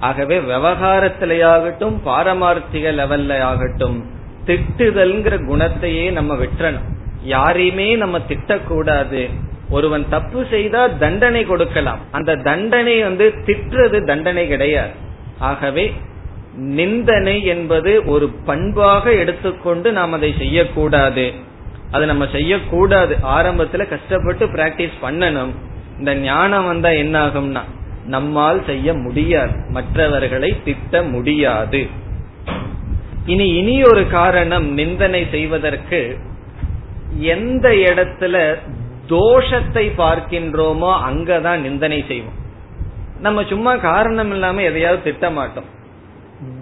ஆகவே 0.00 0.36
விவகாரத்திலேயாகட்டும் 0.50 1.96
பாரமார்த்திக 2.08 2.92
லெவல்ல 3.00 3.38
ஆகட்டும் 3.50 3.98
திட்டுதல்ங்கிற 4.46 5.34
குணத்தையே 5.50 6.06
நம்ம 6.18 6.32
விட்டுறணும் 6.34 6.88
யாரையுமே 7.34 7.88
நம்ம 8.02 8.16
திட்டக்கூடாது. 8.30 9.22
ஒருவன் 9.70 10.04
தப்பு 10.10 10.40
செய்தா 10.50 10.82
தண்டனை 11.02 11.42
கொடுக்கலாம். 11.44 12.00
அந்த 12.10 12.32
தண்டனை 12.48 12.96
வந்து 13.02 13.26
திட்டுறது 13.46 13.98
தண்டனை 14.06 14.44
கிடையாது. 14.48 14.94
ஆகவே 15.50 15.84
நிந்தனை 16.56 17.44
என்பது 17.44 18.04
ஒரு 18.04 18.28
பண்பாக 18.28 19.12
எடுத்துக்கொண்டு 19.12 19.92
நாம் 19.92 20.12
அதை 20.12 20.34
செய்யக்கூடாது. 20.38 21.32
அது 21.90 22.06
நம்ம 22.06 22.26
செய்யக்கூடாது. 22.32 23.16
ஆரம்பத்துல 23.22 23.88
கஷ்டப்பட்டு 23.88 24.46
பிராக்டிஸ் 24.46 24.92
பண்ணணும். 25.02 25.50
இந்த 25.98 26.14
ஞானம் 26.14 26.66
வந்தா 26.66 26.88
என்ன 26.88 27.26
ஆகும்னா 27.26 27.60
நம்மால் 28.06 28.64
செய்ய 28.64 28.94
முடியாது. 28.94 29.52
மற்றவர்களை 29.68 30.62
திட்ட 30.64 31.02
முடியாது. 31.02 31.86
இனி 33.26 33.48
இனி 33.48 33.82
ஒரு 33.82 34.08
காரணம் 34.08 34.72
நிந்தனை 34.72 35.26
செய்வதற்கு 35.30 36.18
எந்த 37.18 37.68
இடத்துல 37.68 38.56
தோஷத்தை 39.08 39.86
பார்க்கின்றோமோ 39.98 40.92
அங்கதான் 41.10 41.60
நிந்தனை 41.60 42.04
செய்வோம். 42.08 42.42
நம்ம 43.20 43.44
சும்மா 43.44 43.76
காரணம் 43.76 44.30
இல்லாம 44.30 44.62
எதையாவது 44.62 45.02
திட்ட 45.02 45.30
மாட்டோம் 45.30 45.82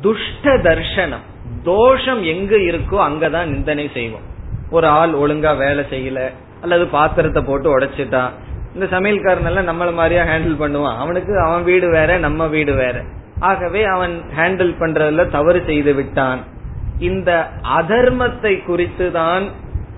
துஷ்ட 0.00 0.56
தர்ஷனம் 0.56 1.26
தோஷம் 1.64 2.22
எங்க 2.22 2.56
இருக்கோ 2.56 2.98
அங்கதான் 3.08 3.44
நிந்தனை 3.44 3.90
செய்வோம். 3.94 4.26
ஒரு 4.70 4.86
ஆள் 4.86 5.10
ஒழுங்கா 5.10 5.56
வேலை 5.56 5.84
செய்யல 5.90 6.32
அல்லது 6.60 6.86
பாத்திரத்தை 6.86 7.42
போட்டு 7.42 7.78
உடைச்சிட்டான். 7.78 8.30
இந்த 8.74 8.86
சமையல்காரன் 8.90 9.44
எல்லாம் 9.44 9.68
நம்மள 9.68 9.94
மாதிரியா 9.94 10.24
ஹேண்டில் 10.24 10.60
பண்ணுவான். 10.60 10.96
அவனுக்கு 10.96 11.40
அவன் 11.40 11.62
வீடு 11.62 11.90
வேற 11.90 12.18
நம்ம 12.18 12.46
வீடு 12.46 12.74
வேற. 12.74 13.02
ஆகவே 13.38 13.84
அவன் 13.84 14.22
ஹேண்டில் 14.38 14.74
பண்றதுல 14.78 15.30
தவறு 15.30 15.62
செய்து 15.66 15.94
விட்டான். 15.94 16.40
இந்த 16.98 17.48
அதர்மத்தை 17.78 18.64
குறித்து 18.64 19.12
தான் 19.12 19.48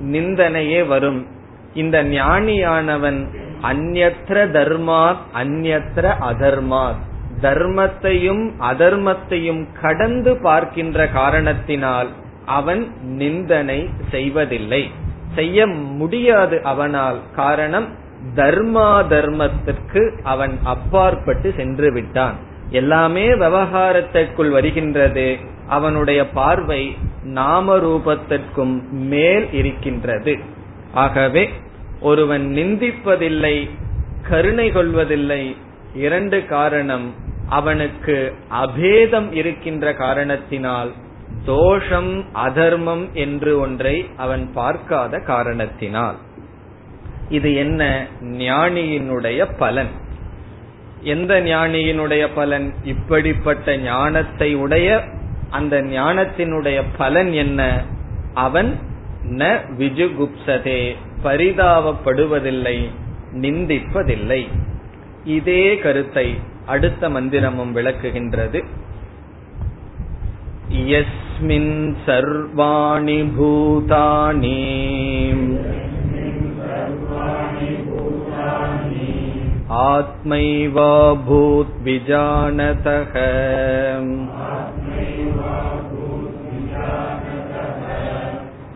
நிந்தனையே 0.00 0.82
வரும். 0.82 1.26
இந்த 1.74 2.04
ஞானியானவன் 2.04 3.26
அந்நத்திர 3.62 4.38
தர்மாத் 4.50 5.22
அந்நத்திர 5.34 6.14
அதர்மாத். 6.20 7.02
தர்மத்தையும் 7.40 8.50
அதர்மத்தையும் 8.60 9.66
கடந்து 9.80 10.36
பார்க்கின்ற 10.36 11.08
காரணத்தினால் 11.08 12.08
அவன் 12.46 12.92
நிந்தனை 13.02 13.88
செய்வதில்லை. 14.10 14.90
செய்ய 15.34 15.66
முடியாது 15.66 16.62
அவனால். 16.62 17.18
காரணம் 17.34 17.88
தர்மா 18.34 19.06
தர்மத்திற்கு 19.08 20.22
அவன் 20.22 20.58
அப்பாற்பட்டு 20.62 21.52
சென்று 21.56 21.92
விட்டான். 21.92 22.34
எல்லாமே 22.70 23.26
விவகாரத்திற்குள் 23.28 24.50
வருகின்றது. 24.50 25.36
அவனுடைய 25.68 26.30
பார்வை 26.30 26.96
நாம 27.22 27.76
ரூபத்திற்கும் 27.76 28.88
மேல் 28.90 29.52
இருக்கின்றது. 29.52 30.38
ஆகவே 30.92 31.50
ஒருவன் 32.00 32.52
நிந்திப்பதில்லை 32.56 33.70
கருணை 34.28 34.70
கொள்வதில்லை 34.70 35.56
இரண்டு 35.94 36.46
காரணம் 36.46 37.14
அவனுக்கு 37.48 38.34
அபேதம் 38.64 39.32
இருக்கின்ற 39.32 39.94
காரணத்தினால் 39.94 40.92
தோஷம் 41.44 42.24
அதர்மம் 42.32 43.08
என்று 43.12 43.58
ஒன்றை 43.60 44.06
அவன் 44.16 44.50
பார்க்காத 44.52 45.18
காரணத்தினால். 45.18 46.16
இது 47.28 47.54
என்ன? 47.54 48.06
ஞானியினுடைய 48.20 49.46
பலன். 49.58 49.88
எந்த 51.02 51.40
ஞானியினுடைய 51.40 52.28
பலன்? 52.34 52.74
இப்படிப்பட்ட 52.84 53.76
ஞானத்தை 53.76 54.54
உடைய 54.54 55.02
அந்த 55.50 55.82
ஞானத்தினுடைய 55.82 56.82
பலன் 56.96 57.32
என்ன? 57.32 57.82
அவன் 58.34 58.78
ந 59.30 59.58
விஜுகுப்சதே 59.78 60.94
பரிதாபப்படுவதில்லை 61.24 62.88
நிந்திப்பதில்லை. 63.34 64.46
இதே 65.37 65.63
கருத்தை 65.85 66.27
அடுத்த 66.65 67.09
மந்திரமும் 67.09 67.73
விளக்குகின்றது 67.77 68.61
यस्मिन् 70.71 71.93
सर्वाणि 72.05 73.21
भूतानि 73.35 74.59
आत्मैव 79.79 80.77
भूद्विजानतः 81.25 83.15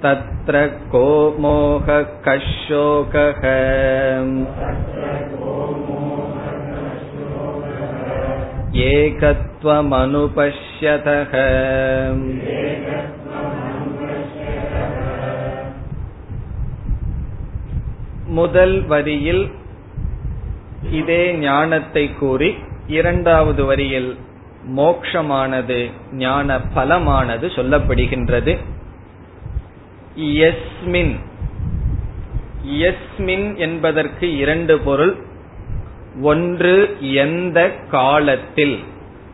तत्र 0.03 0.65
को 0.91 1.05
मोहः 1.39 2.01
कशोकः 2.27 3.43
ஏகத்வமனுபஷ்யதக. 8.79 11.33
முதல் 18.26 18.87
வரியில் 18.87 19.51
இதே 20.91 21.33
ஞானத்தை 21.33 22.14
கூறி 22.14 22.57
இரண்டாவது 22.87 23.64
வரியில் 23.64 24.16
மோக்ஷமானது 24.76 25.91
ஞான 26.12 26.61
பலமானது 26.74 27.51
சொல்லப்படுகின்றது. 27.57 28.59
எஸ்மின் 30.16 31.16
யஸ்மின் 32.66 33.57
என்பதற்கு 33.57 34.37
இரண்டு 34.37 34.79
பொருள். 34.79 35.26
ஒன்று 36.22 36.96
எந்த 37.12 37.74
காலத்தில்? 37.90 38.84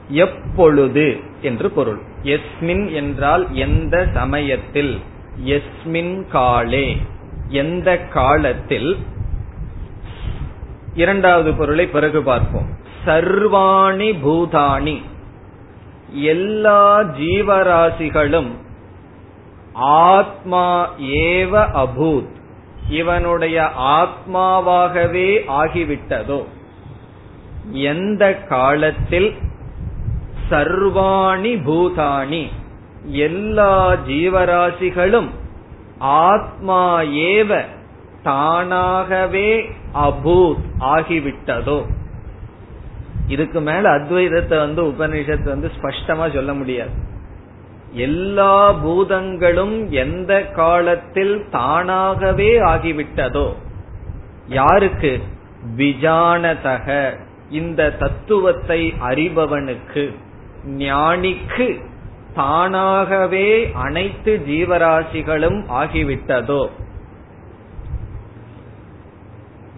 எப்பொழுது? 0.09 1.21
என்று 1.43 1.71
பொருள். 1.71 2.01
எஸ்மின் 2.23 2.93
என்றால் 2.93 3.55
எந்த 3.55 4.09
சமயத்தில்? 4.15 5.01
எஸ்மின் 5.45 6.29
காலே. 6.29 6.97
எந்த 7.49 7.99
காலத்தில்? 7.99 8.97
இரண்டாவது 10.95 11.53
பொருளை 11.53 11.87
பிறகு 11.87 12.23
பார்ப்போம். 12.23 12.69
சர்வாணி 13.07 14.19
பூதாணி. 14.25 15.03
எல்லா 16.13 17.01
ஜீவராசிகளும் 17.01 18.51
ஆத்மா 19.73 20.95
ஏவ 21.01 21.67
அபூத். 21.75 22.29
இவனுடைய 22.89 23.71
ஆத்மாவாகவே 23.79 25.41
ஆகிவிட்டதோ? 25.49 26.45
எந்த 27.71 28.35
காலத்தில் 28.35 29.35
சர்வாணி 30.51 31.63
பூதாணி? 31.65 32.47
எல்லா 33.05 33.93
ஜீவராசிகளும் 33.93 35.29
ஆத்மா 35.99 37.01
ஏவ 37.01 37.65
தானாகவே 38.23 39.71
அபூத் 39.95 40.65
ஆகிவிட்டதோ? 40.81 41.85
இதுக்கு 43.27 43.61
மேல 43.61 43.91
அத்வைதத்தை 43.91 44.59
வந்து 44.59 44.83
உபனிஷத்து 44.83 45.45
வந்து 45.45 45.71
ஸ்பஷ்டமா 45.81 46.35
சொல்ல 46.35 46.55
முடியாது. 46.55 46.91
எல்லா 47.93 48.73
பூதங்களும் 48.73 49.91
எந்த 49.91 50.43
காலத்தில் 50.43 51.45
தானாகவே 51.51 52.61
ஆகிவிட்டதோ? 52.61 53.53
யாருக்கு? 54.47 55.23
விஜானதக. 55.77 57.17
இந்த 57.55 57.91
தத்துவத்தை 57.91 58.81
அறிபவனுக்கு 59.11 60.05
ஞானிக்கு 60.79 61.69
தானாகவே 62.35 63.49
அனைத்து 63.75 64.33
ஜீவராசிகளும் 64.49 65.61
ஆகிவிட்டதோ? 65.81 66.63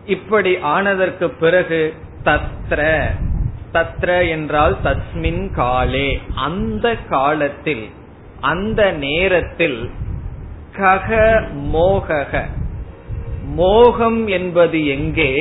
இப்படி 0.07 0.53
ஆனதற்கு 0.59 1.29
பிறகு 1.31 1.81
தத்ர 2.25 2.81
தத்ர 3.73 4.29
என்றால் 4.29 4.77
தஸ்மின் 4.85 5.45
காலே. 5.55 6.09
அந்த 6.35 6.95
காலத்தில் 7.11 7.85
அந்த 8.41 8.91
நேரத்தில் 8.93 9.81
கக 10.77 11.19
மோகக. 11.73 12.43
மோகம் 13.55 14.27
என்பது 14.27 14.87
எங்கே? 14.87 15.33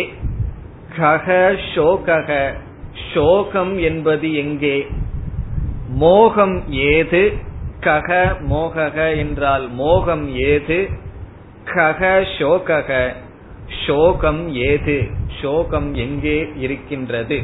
கக 0.98 1.58
சோகக 1.76 2.54
சோகம் 3.14 3.78
என்பது 3.78 4.36
எங்கே? 4.36 4.88
மோகம் 5.88 6.64
ஏது? 6.70 7.34
கக 7.80 8.38
மோகக 8.50 9.18
என்றால் 9.18 9.70
மோகம் 9.72 10.36
ஏது? 10.36 10.89
கக 11.66 12.26
சோகக 12.38 13.14
சோகம் 13.88 14.54
ஏது? 14.54 15.10
சோகம் 15.41 15.93
எங்கே 15.93 16.52
இருக்கின்றது? 16.56 17.43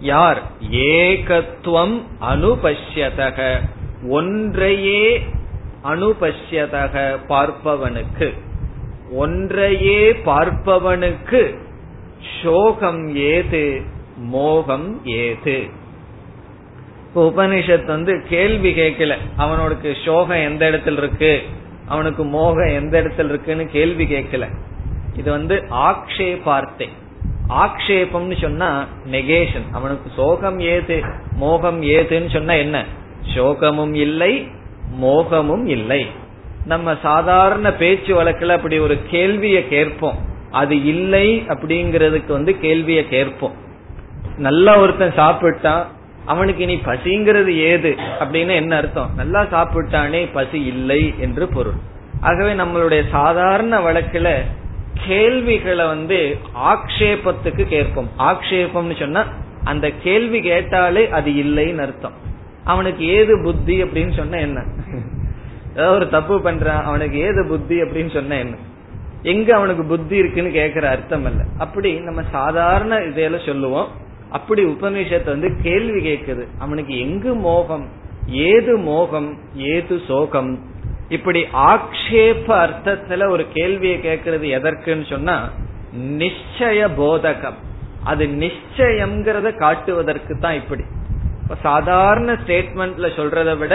யார்? 0.00 0.42
ஏகத்துவம் 0.70 2.02
அனுபஷ்யதக 2.20 3.60
ஒன்றையே 4.08 5.22
அனுபஷ்யதக 5.84 7.16
பார்ப்பவனுக்கு. 7.28 8.32
ஒன்றையே 9.12 10.12
பார்ப்பவனுக்கு 10.12 11.63
சோகம் 12.42 13.16
ஏது 13.16 13.82
மோகம் 14.16 15.06
ஏது. 15.06 15.68
உபனிஷத் 17.14 17.84
வந்து 17.84 18.24
கேள்வி 18.28 18.72
கேட்கல. 18.72 19.16
அவனுக்கு 19.36 19.96
சோகம் 20.04 20.36
எந்த 20.36 20.70
இடத்துல 20.70 20.96
இருக்கு? 20.96 21.42
அவனுக்கு 21.88 22.24
மோகம் 22.24 22.68
எந்த 22.68 23.02
இடத்துல 23.02 23.24
இருக்குன்னு 23.24 23.66
கேள்வி 23.66 24.04
கேட்கல. 24.04 24.48
இது 25.16 25.30
வந்து 25.30 25.64
ஆக்ஷேபார்த்தை. 25.70 26.88
ஆக்ஷேபம்னு 27.48 28.40
சொன்னா 28.40 28.86
நெகேஷன். 29.10 29.70
அவனுக்கு 29.72 30.10
சோகம் 30.16 30.60
ஏது 30.60 31.02
மோகம் 31.32 31.82
ஏதுன்னு 31.82 32.30
சொன்னா 32.30 32.54
என்ன? 32.54 32.84
சோகமும் 33.34 33.94
இல்லை 33.94 34.48
மோகமும் 35.02 35.66
இல்லை. 35.66 36.06
நம்ம 36.66 36.96
சாதாரண 37.02 37.72
பேச்சு 37.72 38.14
வழக்கில் 38.14 38.48
அப்படி 38.48 38.78
ஒரு 38.78 38.98
கேள்வியை 39.08 39.68
கேட்போம். 39.68 40.32
அது 40.60 40.74
இல்லை 40.92 41.26
அப்படிங்கறதுக்கு 41.48 42.32
வந்து 42.38 42.52
கேள்விய 42.62 43.00
கேட்போம். 43.08 43.54
நல்லா 44.46 44.72
ஒருத்தன் 44.82 45.18
சாப்பிட்டான் 45.18 45.84
அவனுக்கு 46.24 46.62
இனி 46.62 46.76
பசிங்கிறது 46.84 47.52
ஏது 47.70 47.90
அப்படின்னு 48.20 48.54
என்ன 48.54 48.72
அர்த்தம்? 48.76 49.10
நல்லா 49.16 49.40
சாப்பிட்டானே 49.54 50.20
பசி 50.32 50.60
இல்லை 50.72 51.00
என்று 51.18 51.46
பொருள். 51.48 51.78
ஆகவே 52.20 52.52
நம்மளுடைய 52.54 53.02
சாதாரண 53.10 53.78
வழக்குல 53.78 54.28
கேள்விகளை 55.06 55.84
வந்து 55.86 56.18
ஆக்ஷேபத்துக்கு 56.72 57.64
கேட்போம். 57.68 58.10
ஆக்ஷேபம்னு 58.30 58.96
சொன்னா 58.98 59.24
அந்த 59.64 59.86
கேள்வி 60.06 60.40
கேட்டாலே 60.40 61.02
அது 61.18 61.30
இல்லைன்னு 61.44 61.84
அர்த்தம். 61.86 62.16
அவனுக்கு 62.64 63.04
ஏது 63.18 63.34
புத்தி 63.44 63.76
அப்படின்னு 63.82 64.14
சொன்ன 64.16 64.40
என்ன? 64.40 64.60
ஏதாவது 65.74 65.96
ஒரு 65.96 66.06
தப்பு 66.08 66.34
பண்றான் 66.38 66.82
அவனுக்கு 66.82 67.18
ஏது 67.18 67.42
புத்தி 67.48 67.76
அப்படின்னு 67.82 68.12
சொன்ன 68.14 68.38
என்ன? 68.38 68.54
எங்க 69.24 69.54
அவனுக்கு 69.54 69.84
புத்தி 69.84 70.16
இருக்குன்னு 70.16 70.50
கேக்குற 70.50 70.84
அர்த்தம் 70.84 71.26
இல்ல. 71.26 71.42
அப்படி 71.58 71.90
நம்ம 71.98 72.22
சாதாரண 72.30 72.94
இதையில 72.98 73.46
சொல்லுவோம். 73.46 73.88
அப்படி 74.30 74.62
உபநிஷத்து 74.64 75.24
வந்து 75.24 75.48
கேள்வி 75.62 76.00
கேட்குது 76.08 76.44
அவனுக்கு 76.58 76.98
எங்கு 76.98 77.34
மோகம் 77.34 77.86
ஏது 78.26 78.76
மோகம் 78.76 79.30
ஏது 79.56 80.00
சோகம்? 80.06 80.52
இப்படி 81.08 81.40
ஆக்ஷேப 81.42 82.46
அர்த்தத்துல 82.64 83.28
ஒரு 83.28 83.44
கேள்வியை 83.52 83.98
கேட்கறது 83.98 84.46
எதற்குன்னு 84.58 85.06
சொன்னா 85.08 85.36
நிச்சய 86.20 86.88
போதகம். 86.98 87.58
அது 88.04 88.24
நிச்சயம்ங்கிறத 88.26 89.48
காட்டுவதற்கு 89.56 90.38
தான் 90.38 90.54
இப்படி. 90.54 90.84
இப்ப 91.42 91.56
சாதாரண 91.62 92.32
ஸ்டேட்மெண்ட்ல 92.32 93.08
சொல்றதை 93.16 93.54
விட 93.58 93.74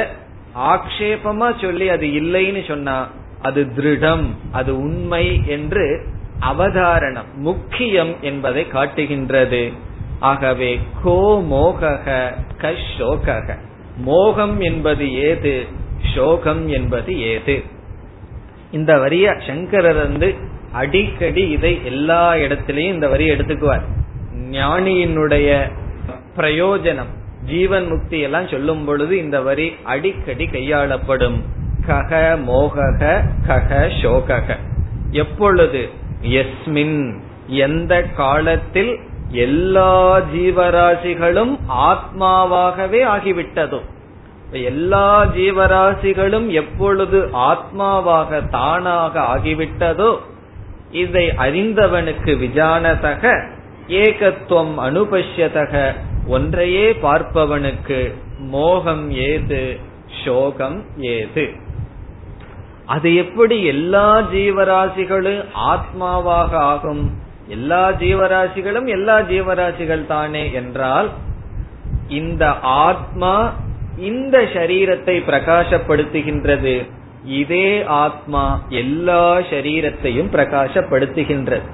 ஆக்ஷேபமா 0.74 1.50
சொல்லி 1.62 1.89
அது 1.89 2.08
இல்லைன்னு 2.22 2.68
சொன்னா 2.68 2.95
அது 3.41 3.61
திருடம் 3.77 4.25
அது 4.51 4.77
உண்மை 4.77 5.41
என்று 5.47 6.05
அவதாரணம் 6.41 7.29
முக்கியம் 7.33 8.15
என்பதை 8.21 8.67
காட்டுகின்றது. 8.67 9.71
ஆகவே 10.19 10.79
கோ 11.03 11.43
மோகக 11.51 12.31
கஷோகக 12.61 13.57
மோகம் 13.97 14.59
என்பது 14.59 15.13
ஏது 15.13 15.67
சோகம் 16.15 16.67
என்பது 16.67 17.19
ஏது? 17.19 17.63
இந்த 18.71 18.97
வரிய 18.97 19.35
சங்கரர் 19.47 19.95
வந்து 19.95 20.35
அடிக்கடி 20.71 21.49
இதை 21.49 21.85
எல்லா 21.85 22.33
இடத்திலையும் 22.33 22.93
இந்த 22.95 23.07
வரி 23.07 23.31
எடுத்துக்குவார். 23.31 23.85
ஞானியினுடைய 24.51 25.49
பிரயோஜனம் 26.37 27.11
ஜீவன் 27.45 27.87
முக்தி 27.87 28.19
எல்லாம் 28.19 28.47
சொல்லும் 28.47 28.85
பொழுது 28.85 29.17
இந்த 29.17 29.41
வரி 29.41 29.75
அடிக்கடி 29.83 30.45
கையாளப்படும். 30.45 31.39
கக 31.89 32.37
மோகக 32.47 33.03
கக 33.47 33.91
சோகக 34.01 34.57
எப்பொழுது? 35.11 35.89
எஸ்மின். 36.21 36.99
எந்த 37.47 37.93
காலத்தில் 38.15 38.99
எல்லா 39.31 40.19
ஜீவராசிகளும் 40.35 41.53
ஆத்மாவாகவே 41.69 43.01
ஆகிவிட்டதோ 43.15 43.79
எல்லா 44.51 45.25
ஜீவராசிகளும் 45.25 46.47
எப்பொழுது 46.47 47.29
ஆத்மாவாக 47.33 48.49
தானாக 48.49 49.19
ஆகிவிட்டதோ 49.35 50.11
இதை 50.91 51.25
அறிந்தவனுக்கு 51.27 52.31
விஜானதக 52.43 53.23
ஏகத்துவம் 53.87 54.75
அனுபஷ்யதக 54.77 55.93
ஒன்றையே 56.27 56.91
பார்ப்பவனுக்கு 56.91 58.13
மோகம் 58.37 59.11
ஏது 59.11 59.79
சோகம் 60.25 60.83
ஏது. 60.97 61.67
அது 62.93 63.09
எப்படி 63.23 63.55
எல்லா 63.73 64.07
ஜீவராசிகளும் 64.33 65.41
ஆத்மாவாக 65.71 66.51
ஆகும்? 66.73 67.03
எல்லா 67.55 67.83
ஜீவராசிகளும் 68.03 68.87
எல்லா 68.95 69.17
ஜீவராசிகள் 69.31 70.03
தானே 70.13 70.45
என்றால் 70.51 71.09
இந்த 72.19 72.45
ஆத்மா 72.85 73.33
இந்த 74.09 74.37
சரீரத்தை 74.53 75.15
பிரகாசப்படுத்துகின்றது. 75.29 76.75
இதே 77.39 77.69
ஆத்மா 78.03 78.43
எல்லா 78.81 79.23
சரீரத்தையும் 79.51 80.31
பிரகாசப்படுத்துகின்றது. 80.35 81.67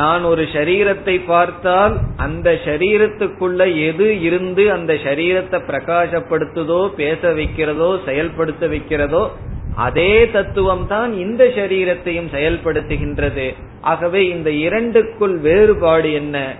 நான் 0.00 0.22
ஒரு 0.30 0.44
சரீரத்தை 0.54 1.14
பார்த்தால் 1.26 1.94
அந்த 2.24 2.48
சரீரத்துக்குள்ள 2.64 3.60
எது 3.88 4.06
இருந்து 4.20 4.64
அந்த 4.76 4.92
சரீரத்தை 5.04 5.58
பிரகாசப்படுத்துதோ 5.68 6.80
பேச 7.00 7.30
வைக்கிறதோ 7.38 7.90
செயல்படுத்த 8.08 8.66
வைக்கிறதோ 8.66 9.22
அதே 9.78 10.30
தத்துவம் 10.30 10.86
தான் 10.86 11.12
இந்த 11.12 11.44
சரீரத்தையும் 11.44 12.30
செயல்படுத்துகின்றது. 12.34 13.54
ஆகவே 13.80 14.28
இந்த 14.28 14.50
இரண்டுக்குள் 14.50 15.38
வேறுபாடு 15.38 16.12
என்ன? 16.12 16.54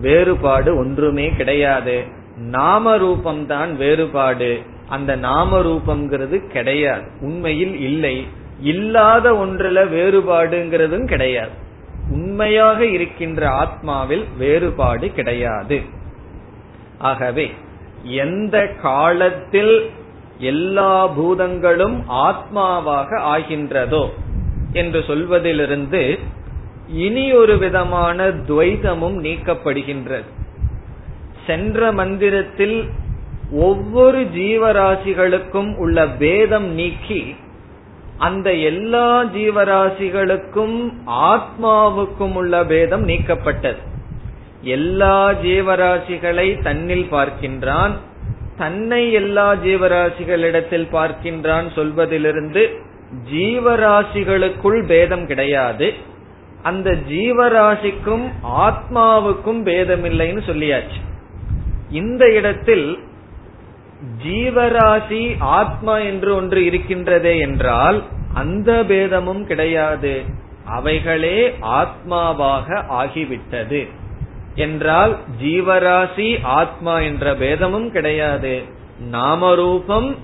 வேறுபாடு 0.00 0.76
ஒன்றுமே 0.76 1.30
கிடையாது. 1.36 2.04
நாம 2.36 2.96
ரூபம் 2.96 3.46
தான் 3.46 3.76
வேறுபாடு. 3.76 4.60
அந்த 4.88 5.16
நாம 5.16 5.58
ரூபம்ங்கிறது 5.58 6.46
கிடையாது. 6.46 7.02
உண்மையில் 7.20 7.80
இல்லை. 7.80 8.26
இல்லாத 8.62 9.32
ஒன்றுல 9.32 9.84
வேறுபாடுங்கிறதும் 9.88 11.06
கிடையாது. 11.06 11.50
உண்மையாக 12.10 12.86
இருக்கின்ற 12.86 13.48
ஆத்மாவில் 13.48 14.24
வேறுபாடு 14.38 15.12
கிடையாது. 15.12 15.80
ஆகவே 16.98 17.50
எந்த 18.02 18.66
காலத்தில் 18.82 19.90
எல்லா 20.38 21.06
பூதங்களும் 21.06 22.04
ஆத்மாவாக 22.08 23.18
ஆகின்றதோ 23.18 24.08
என்று 24.72 25.04
சொல்வதிலிருந்து 25.06 26.18
இனி 26.88 27.32
ஒரு 27.32 27.58
விதமான 27.58 28.28
துவைதமும் 28.28 29.18
நீக்கப்படுகின்றது. 29.22 30.24
சென்ற 31.46 31.92
மந்திரத்தில் 31.92 32.88
ஒவ்வொரு 33.52 34.22
ஜீவராசிகளுக்கும் 34.22 35.76
உள்ள 35.76 36.06
பேதம் 36.06 36.68
நீக்கி 36.72 37.34
அந்த 38.18 38.52
எல்லா 38.52 39.24
ஜீவராசிகளுக்கும் 39.24 40.92
ஆத்மாவுக்கும் 41.06 42.34
உள்ள 42.34 42.64
பேதம் 42.64 43.08
நீக்கப்பட்டது. 43.08 43.76
எல்லா 44.62 45.30
ஜீவராசிகளை 45.30 46.62
தன்னில் 46.62 47.06
பார்க்கின்றான் 47.10 47.92
தன்னை 48.56 49.12
எல்லா 49.12 49.54
ஜீவராசிகளிடத்தில் 49.54 50.86
பார்க்கின்றான் 50.92 51.72
சொல்வதிலிருந்து 51.74 52.62
ஜீவராசிகளுக்குள் 53.32 54.86
பேதம் 54.86 55.26
கிடையாது. 55.26 55.94
அந்த 56.62 56.90
ஜீவராசிக்கும் 57.08 58.26
ஆத்மாவுக்கும் 58.44 59.60
பேதமில்லைன்னு 59.64 60.42
சொல்லியாச்சு. 60.46 61.00
இந்த 61.90 62.32
இடத்தில் 62.32 62.98
ஜீவராசி 64.24 65.34
ஆத்மா 65.38 65.98
என்று 65.98 66.34
ஒன்று 66.34 66.60
இருக்கின்றதே 66.60 67.40
என்றால் 67.40 68.02
அந்த 68.34 68.84
பேதமும் 68.84 69.46
கிடையாது. 69.46 70.22
அவைகளே 70.66 71.54
ஆத்மாவாக 71.60 72.82
ஆகிவிட்டது. 72.90 73.88
என்றால் 74.54 75.18
ஜீவராசி 75.42 76.38
ஆத்மா 76.42 76.98
என்ற 76.98 77.34
பேதமும் 77.34 77.90
கிடையாது. 77.90 78.62
நாமரூபம் 79.12 80.16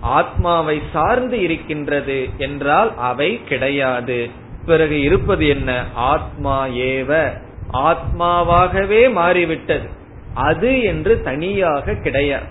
ஆத்மாவை 0.00 0.82
சார்ந்து 0.92 1.40
இருக்கின்றது 1.40 2.28
என்றால் 2.36 2.96
அவை 2.96 3.44
கிடையாது. 3.44 4.30
பிறகு 4.66 5.00
இருப்பது 5.00 5.48
என்ன? 5.48 5.84
ஆத்மா 5.94 6.66
ஏவ. 6.66 7.30
ஆத்மாவாகவே 7.72 9.12
மாறிவிட்டது. 9.12 9.88
அது 10.34 10.82
என்று 10.82 11.22
தனியாக 11.22 11.94
கிடையாது. 11.94 12.44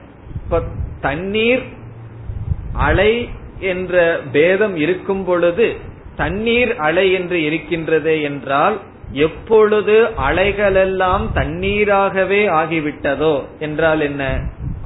இப்ப 0.43 0.61
தண்ணீர் 1.01 1.63
அலை 2.73 3.29
என்ற 3.59 4.19
பேதம் 4.31 4.75
இருக்கும் 4.75 5.23
பொழுது 5.23 5.75
தண்ணீர் 6.15 6.75
அலை 6.75 7.11
என்று 7.11 7.43
இருக்கின்றது 7.43 8.21
என்றால் 8.21 8.79
எப்பொழுது 9.13 10.09
அலைகளெல்லாம் 10.29 11.25
தண்ணீராகவே 11.35 12.41
ஆகிவிட்டதோ 12.51 13.43
என்றால் 13.59 13.99
என்ன? 13.99 14.41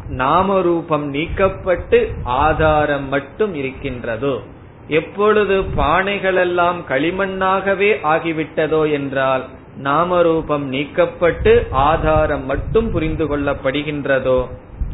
நாமரூபம் 0.09 1.13
நீக்கப்பட்டு 1.13 2.07
ஆதாரம் 2.23 3.07
மட்டும் 3.07 3.53
இருக்கின்றதோ? 3.53 4.39
எப்பொழுது 4.87 5.61
பானைகளெல்லாம் 5.61 6.79
களிமண்ணாகவே 6.89 7.91
ஆகிவிட்டதோ 8.03 8.91
என்றால் 8.91 9.45
நாமரூபம் 9.83 10.71
நீக்கப்பட்டு 10.71 11.67
ஆதாரம் 11.71 12.45
மட்டும் 12.45 12.91
புரிந்து 12.91 13.37
கொள்ளப்படுகின்றதோ? 13.37 14.47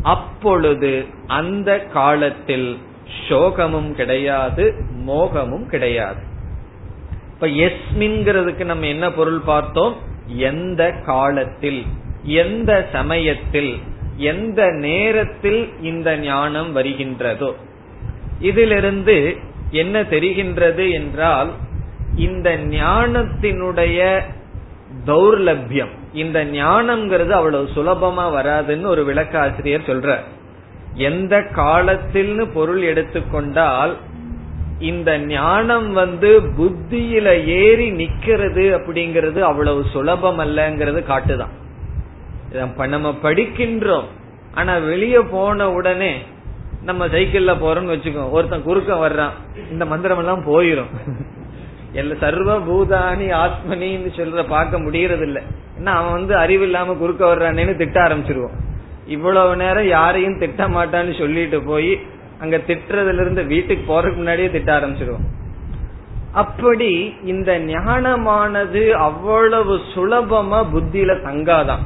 அப்பொழுது 0.03 1.05
அந்த 1.27 1.79
காலத்தில் 1.79 2.77
சோகமும் 3.29 3.91
கிடையாது 3.91 4.73
மோகமும் 5.07 5.65
கிடையாது. 5.65 6.31
இப்ப 7.43 7.55
எஸ்மின்கிறதுக்கு 7.63 8.65
நம்ம 8.65 8.85
என்ன 8.85 9.11
பொருள் 9.11 9.39
பார்த்தோம்? 9.39 9.95
எந்த 10.27 10.91
காலத்தில் 10.91 11.85
எந்த 12.23 12.89
சமயத்தில் 12.91 13.79
எந்த 14.17 14.71
நேரத்தில் 14.71 15.81
இந்த 15.81 16.17
ஞானம் 16.17 16.75
வருகின்றதோ. 16.75 17.53
இதிலிருந்து 18.39 19.37
என்ன 19.71 20.01
தெரிகின்றது 20.01 20.91
என்றால் 20.91 21.51
இந்த 22.15 22.57
ஞானத்தினுடைய 22.57 24.21
தௌர்லபியம் 25.05 25.93
இந்த 26.13 26.45
ஞானம்ங்கிறது 26.45 27.29
அவ்வளவு 27.29 27.69
சுலபமா 27.75 28.25
வராதுன்னு 28.39 28.85
ஒரு 28.85 29.03
விளக்க 29.03 29.39
ஆசிரியர் 29.39 29.87
சொல்ற 29.87 30.17
எந்த 30.93 31.39
காலத்தில்னு 31.39 32.47
பொருள் 32.53 32.81
எடுத்துக்கொண்டால் 32.81 33.97
இந்த 34.91 35.11
ஞானம் 35.31 35.89
வந்து 35.93 36.29
புத்தியில 36.57 37.27
ஏறி 37.57 37.87
நிக்கிறது 38.01 38.65
அப்படிங்கிறது 38.77 39.39
அவ்வளவு 39.49 39.81
சுலபம் 39.93 40.39
அல்லங்கிறது 40.39 41.01
காட்டுதான். 41.03 41.53
நம்ம 42.93 43.13
படிக்கின்றோம். 43.23 44.09
ஆனா 44.53 44.73
வெளியே 44.91 45.21
போன 45.35 45.69
உடனே 45.71 46.13
நம்ம 46.83 47.07
சைக்கிள்ல 47.07 47.53
போறோம்னு 47.63 47.93
வச்சுக்கோ 47.93 48.23
ஒருத்தன் 48.29 48.67
குறுக்க 48.69 48.93
வர்றான் 49.03 49.35
இந்த 49.71 49.83
மந்திரம் 49.91 50.21
எல்லாம் 50.23 50.43
போயிரும். 50.47 50.91
எல்லா 51.99 52.15
சர்வ 52.19 52.51
பூதானி 52.67 53.27
ஆத்மனின்னு 53.41 54.11
சொல்ற 54.19 54.43
பார்க்க 54.47 54.83
முடியறது 54.85 55.25
இல்ல 55.27 55.39
ஏன்னா 55.79 55.91
அவன் 55.99 56.17
வந்து 56.19 56.33
அறிவு 56.43 56.63
இல்லாம 56.63 56.93
குறுக்க 57.01 57.23
வர்றானேன்னு 57.25 57.75
திட்ட 57.81 57.97
ஆரம்பிச்சிருவோம் 58.01 58.57
இவ்வளவு 59.07 59.53
நேரம் 59.55 59.87
யாரையும் 59.87 60.39
திட்ட 60.39 60.63
மாட்டான்னு 60.67 61.13
சொல்லிட்டு 61.17 61.57
போய் 61.63 61.91
அங்க 62.43 62.57
திட்டுறதுல 62.57 63.13
இருந்து 63.13 63.43
வீட்டுக்கு 63.43 63.83
போறதுக்கு 63.93 64.15
முன்னாடியே 64.15 64.49
திட்ட 64.49 64.79
ஆரம்பிச்சிருவோம். 64.79 65.27
அப்படி 66.31 67.13
இந்த 67.23 67.59
ஞானமானது 67.59 68.89
அவ்வளவு 68.89 69.79
சுலபமா 69.95 70.65
புத்தியில 70.73 71.15
தங்காதான். 71.23 71.83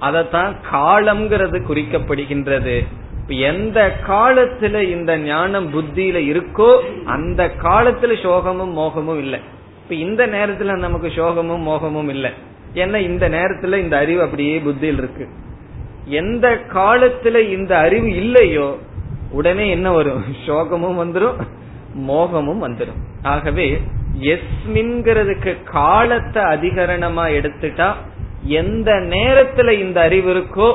அதத்தான் 0.00 0.56
காலம்ங்கிறது 0.72 1.62
குறிக்கப்படுகின்றது. 1.68 2.86
எந்த 3.26 3.96
காலத்துல 4.08 4.80
இந்த 4.80 5.18
ஞானம் 5.18 5.74
புத்தியில 5.74 6.18
இருக்கோ 6.32 6.78
அந்த 7.04 7.50
காலத்துல 7.62 8.14
சோகமும் 8.22 8.72
மோகமும் 8.72 9.18
இல்லை. 9.18 9.40
இப்ப 9.82 9.94
இந்த 9.94 10.26
நேரத்துல 10.26 10.78
நமக்கு 10.78 11.08
சோகமும் 11.08 11.62
மோகமும் 11.62 12.08
இல்லை. 12.08 12.30
ஏன்னா 12.74 12.96
இந்த 12.96 13.28
நேரத்துல 13.28 13.76
இந்த 13.76 13.98
அறிவு 13.98 14.22
அப்படியே 14.22 14.58
புத்தியில் 14.58 14.98
இருக்கு. 14.98 15.28
எந்த 16.04 16.60
காலத்துல 16.74 17.48
இந்த 17.48 17.78
அறிவு 17.78 18.14
இல்லையோ 18.14 18.78
உடனே 19.34 19.70
என்ன 19.70 19.92
வரும்? 19.92 20.24
சோகமும் 20.46 20.98
வந்துடும் 21.02 21.38
மோகமும் 22.08 22.62
வந்துடும் 22.64 23.00
ஆகவே 23.22 23.66
எஸ்மின்கிறதுக்கு 24.20 25.52
காலத்தை 25.64 26.42
அதிகரணமா 26.42 27.24
எடுத்துட்டா 27.38 27.88
எந்த 28.44 28.90
நேரத்துல 28.92 29.70
இந்த 29.70 30.00
அறிவு 30.00 30.30
இருக்கோ 30.34 30.68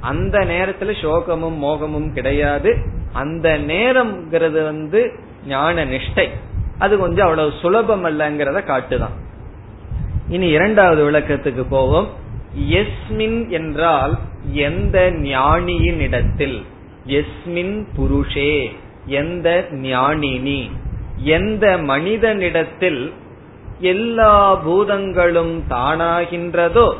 அந்த 0.00 0.38
நேரத்துல 0.38 0.92
சோகமும் 1.02 1.58
மோகமும் 1.58 2.12
கிடையாது. 2.12 2.70
அந்த 3.12 3.48
நேரம்ங்கிறது 3.66 4.60
வந்து 4.64 5.00
ஞான 5.46 5.84
நிஷ்டை. 5.84 6.26
அது 6.78 6.98
கொஞ்சம் 6.98 7.24
அவ்வளவு 7.24 7.52
சுலபம் 7.60 8.04
அல்லங்கிறத 8.04 8.64
காட்டுதான். 8.64 9.16
இனி 10.28 10.48
இரண்டாவது 10.48 11.02
விளக்கத்துக்கு 11.10 11.64
போவோம். 11.68 12.08
எஸ்மின் 12.70 13.48
என்றால் 13.48 14.14
எந்த 14.52 14.98
ஞானியின் 15.10 15.98
இடத்தில்? 15.98 16.58
எஸ்மின் 17.06 17.84
புருஷே 17.96 18.72
எந்த 19.06 19.66
ஞானினி? 19.70 20.70
எந்த 21.18 21.78
மனிதனிடத்தில் 21.78 23.12
எல்லா 23.78 24.54
பூதங்களும் 24.54 25.62
தானாகின்றதோ 25.70 26.94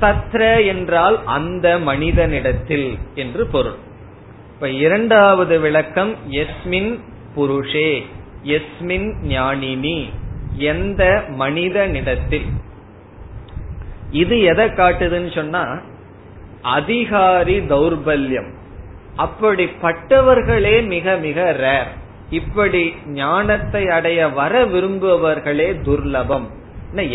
தத்ர 0.00 0.66
என்றால் 0.66 1.24
அந்த 1.24 1.78
மனிதனிடத்தில் 1.78 2.98
என்று 3.14 3.46
பொருள். 3.46 3.74
இப்ப 4.54 4.68
இரண்டாவது 4.68 5.60
விளக்கம் 5.60 6.16
எஸ்மின் 6.30 6.98
புருஷே 7.36 8.02
எஸ்மின் 8.44 9.14
ஞானினி 9.22 10.08
எந்த 10.56 11.24
மனிதனிடத்தில்? 11.28 12.46
இது 14.10 14.40
எதை 14.40 14.66
காட்டுதுன்னு 14.68 15.34
சொன்னா 15.34 15.80
அதிகாரி 16.62 17.60
தௌர்பல்யம். 17.60 18.58
அப்படிப்பட்டவர்களே 19.24 20.76
மிக 20.86 21.14
மிக 21.26 21.38
ரேர் 21.64 21.90
இப்படி 22.30 22.82
ஞானத்தை 23.06 23.82
அடைய 23.88 24.28
வர 24.38 24.64
விரும்புபவர்களே 24.64 25.68
துர்லபம். 25.86 26.46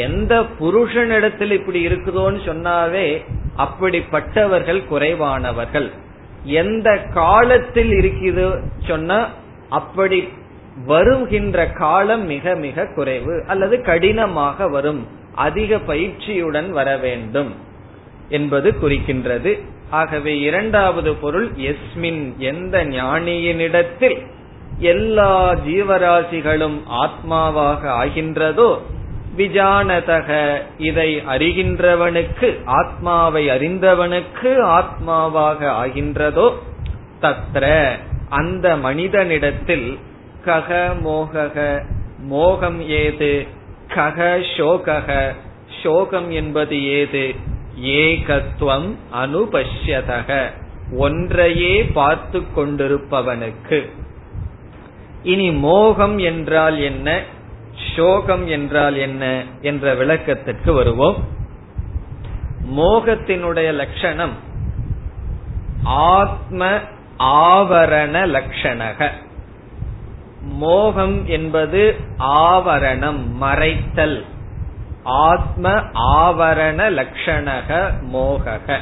எந்த 0.08 0.34
புருஷனிடத்தில் 0.60 1.52
இப்படி 1.52 1.80
இருக்குதோன்னு 1.88 2.40
சொன்னாவே 2.50 3.08
அப்படிப்பட்டவர்கள் 3.58 4.82
குறைவானவர்கள். 4.88 5.90
எந்த 6.62 6.90
காலத்தில் 7.14 7.92
இருக்குது 7.92 8.46
சொன்னா 8.88 9.20
அப்படி 9.70 10.20
வருகின்ற 10.86 11.68
காலம் 11.68 12.26
மிக 12.26 12.56
மிக 12.56 12.88
குறைவு 12.96 13.44
அல்லது 13.48 13.82
கடினமாக 13.82 14.68
வரும். 14.68 15.02
அதிக 15.36 15.76
பயிற்சியுடன் 15.88 16.70
வர 16.70 16.90
வேண்டும். 16.98 17.52
என்பது 18.30 18.74
குறிக்கின்றது. 18.82 19.62
ஆகவே 19.90 20.40
இரண்டாவது 20.40 21.14
பொருள் 21.14 21.52
எஸ்மின் 21.52 22.38
எந்த 22.38 22.86
ஞானியினிடத்தில் 22.86 24.26
எல்லா 24.80 25.54
ஜீவராசிகளும் 25.54 26.82
ஆத்மாவாக 26.90 27.90
ஆகின்றதோ 27.90 28.78
விஜானதக 29.38 30.62
இதை 30.78 31.18
அறிகின்றவனுக்கு 31.18 32.62
ஆத்மாவை 32.66 33.48
அறிந்தவனுக்கு 33.48 34.62
ஆத்மாவாக 34.62 35.70
ஆகின்றதோ 35.86 36.54
தத்ர 37.22 37.92
அந்த 38.30 38.76
மனிதனிடத்தில் 38.76 39.98
கக 40.46 40.96
மோகக 41.04 41.86
மோகம் 42.20 42.90
ஏது? 42.90 43.48
கக 43.96 44.42
சோகக 44.58 45.36
சோகம் 45.84 46.32
என்பது 46.32 46.88
ஏது? 46.88 47.36
ஏகத்துவம் 47.82 48.96
அனுபஷ்யதக. 49.14 50.46
ஒன்றையே 50.98 51.84
பார்த்து 51.84 52.44
கொண்டிருப்பவனுக்கு. 52.56 53.90
இனி 55.24 55.52
மோகம் 55.52 56.18
என்றால் 56.18 56.80
என்ன? 56.80 57.22
சோகம் 57.96 58.48
என்றால் 58.48 58.96
என்ன? 58.96 59.44
என்ற 59.62 59.96
விளக்கத்திற்கு 59.96 60.74
வருவோம். 60.74 61.16
மோகத்தினுடைய 62.78 63.74
லட்சணம் 63.74 64.32
ஆத்ம 65.84 66.80
ஆவரண 67.20 68.26
லட்சணக. 68.26 69.10
மோகம் 70.42 71.28
என்பது 71.28 71.96
ஆவரணம் 72.20 73.20
மறைத்தல். 73.42 74.26
ஆத்ம 75.06 75.70
ஆவரண 75.94 76.90
லட்சணக 76.90 77.94
மோகக. 78.14 78.78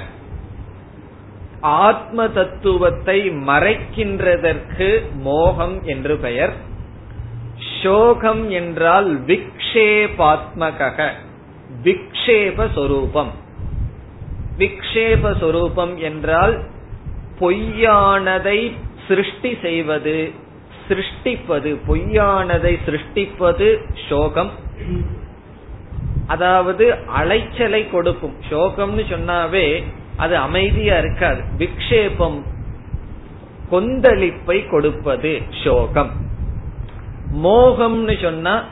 ஆத்ம 1.61 2.27
தத்துவத்தை 2.27 3.29
மறைக்கின்றதற்கு 3.29 5.01
மோகம் 5.13 5.83
என்று 5.83 6.17
பெயர். 6.17 6.53
சோகம் 7.83 8.49
என்றால் 8.49 9.21
விக்ஷேபாத்மக 9.21 11.11
விக்ஷேப 11.83 12.67
விக்ஷேபஸ்வரூபம் 12.77 13.29
விக்ஷேப 14.57 15.97
என்றால் 15.97 16.63
பொய்யானதை 17.39 18.71
சிருஷ்டி 19.07 19.57
செய்வது 19.61 20.31
சிருஷ்டிப்பது. 20.87 21.77
பொய்யானதை 21.87 22.79
சிருஷ்டிப்பது 22.85 23.79
சோகம். 24.09 24.51
அதாவது 26.27 26.95
அலைச்சலை 27.19 27.89
கொடுக்கும். 27.89 28.35
சோகம்னு 28.49 29.03
சொன்னாவே 29.09 29.83
அது 30.17 30.37
அமைதியா 30.37 30.97
இருக்காது. 30.97 31.41
விக்ஷேபம் 31.57 32.41
கொந்தளிப்பை 33.71 34.69
கொடுப்பது 34.69 35.41
சோகம். 35.63 36.11
மோகம்னு 37.43 38.21
சொன்னா 38.21 38.63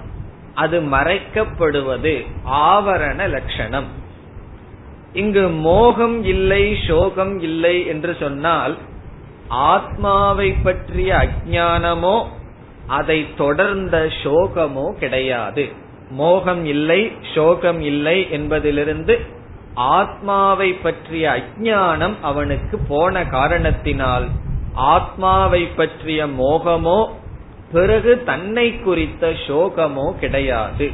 அது 0.53 0.81
மறைக்கப்படுவது 0.81 2.25
ஆவரண 2.45 3.27
லட்சணம். 3.29 3.85
இங்கு 5.13 5.49
மோகம் 5.49 6.23
இல்லை 6.23 6.77
சோகம் 6.87 7.41
இல்லை 7.41 7.87
என்று 7.87 8.15
சொன்னால் 8.19 8.77
ஆத்மாவை 9.47 10.51
பற்றிய 10.51 11.15
அஜானமோ 11.15 12.25
அதை 12.87 13.35
தொடர்ந்த 13.35 14.09
சோகமோ 14.23 14.91
கிடையாது. 14.91 15.80
மோகம் 16.11 16.65
இல்லை 16.65 17.11
சோகம் 17.33 17.81
இல்லை 17.81 18.29
என்பதிலிருந்து 18.29 19.15
ஆத்மாவை 19.73 20.73
பற்றிய 20.73 21.25
அஜானம் 21.31 22.15
அவனுக்கு 22.21 22.77
போன 22.87 23.23
காரணத்தினால் 23.25 24.27
ஆத்மாவை 24.73 25.63
பற்றிய 25.75 26.25
மோகமோ 26.25 26.99
பிறகு 27.71 28.23
தன்னை 28.23 28.79
குறித்த 28.79 29.33
சோகமோ 29.47 30.07
கிடையாது. 30.19 30.91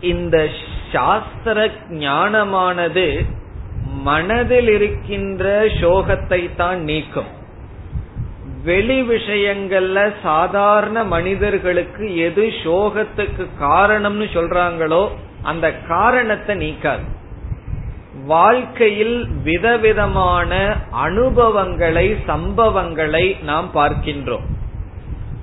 இந்த 0.00 0.48
சாஸ்திர 0.92 1.70
ஞானமானது 1.88 3.26
மனதில் 4.04 4.68
இருக்கின்ற 4.68 5.44
சோகத்தை 5.80 6.54
தான் 6.56 6.80
நீக்கும். 6.80 7.30
வெளி 8.64 9.02
விஷயங்கள்ல 9.02 10.14
சாதாரண 10.22 11.04
மனிதர்களுக்கு 11.04 12.16
எது 12.16 12.52
சோகத்துக்கு 12.64 13.46
காரணம்னு 13.60 14.26
சொல்றாங்களோ 14.34 15.08
அந்த 15.42 15.78
காரணத்தை 15.78 16.56
நீக்காது. 16.56 17.04
வாழ்க்கையில் 18.24 19.28
விதவிதமான 19.42 20.76
அனுபவங்களை 20.90 22.16
சம்பவங்களை 22.26 23.44
நாம் 23.44 23.70
பார்க்கின்றோம். 23.74 24.46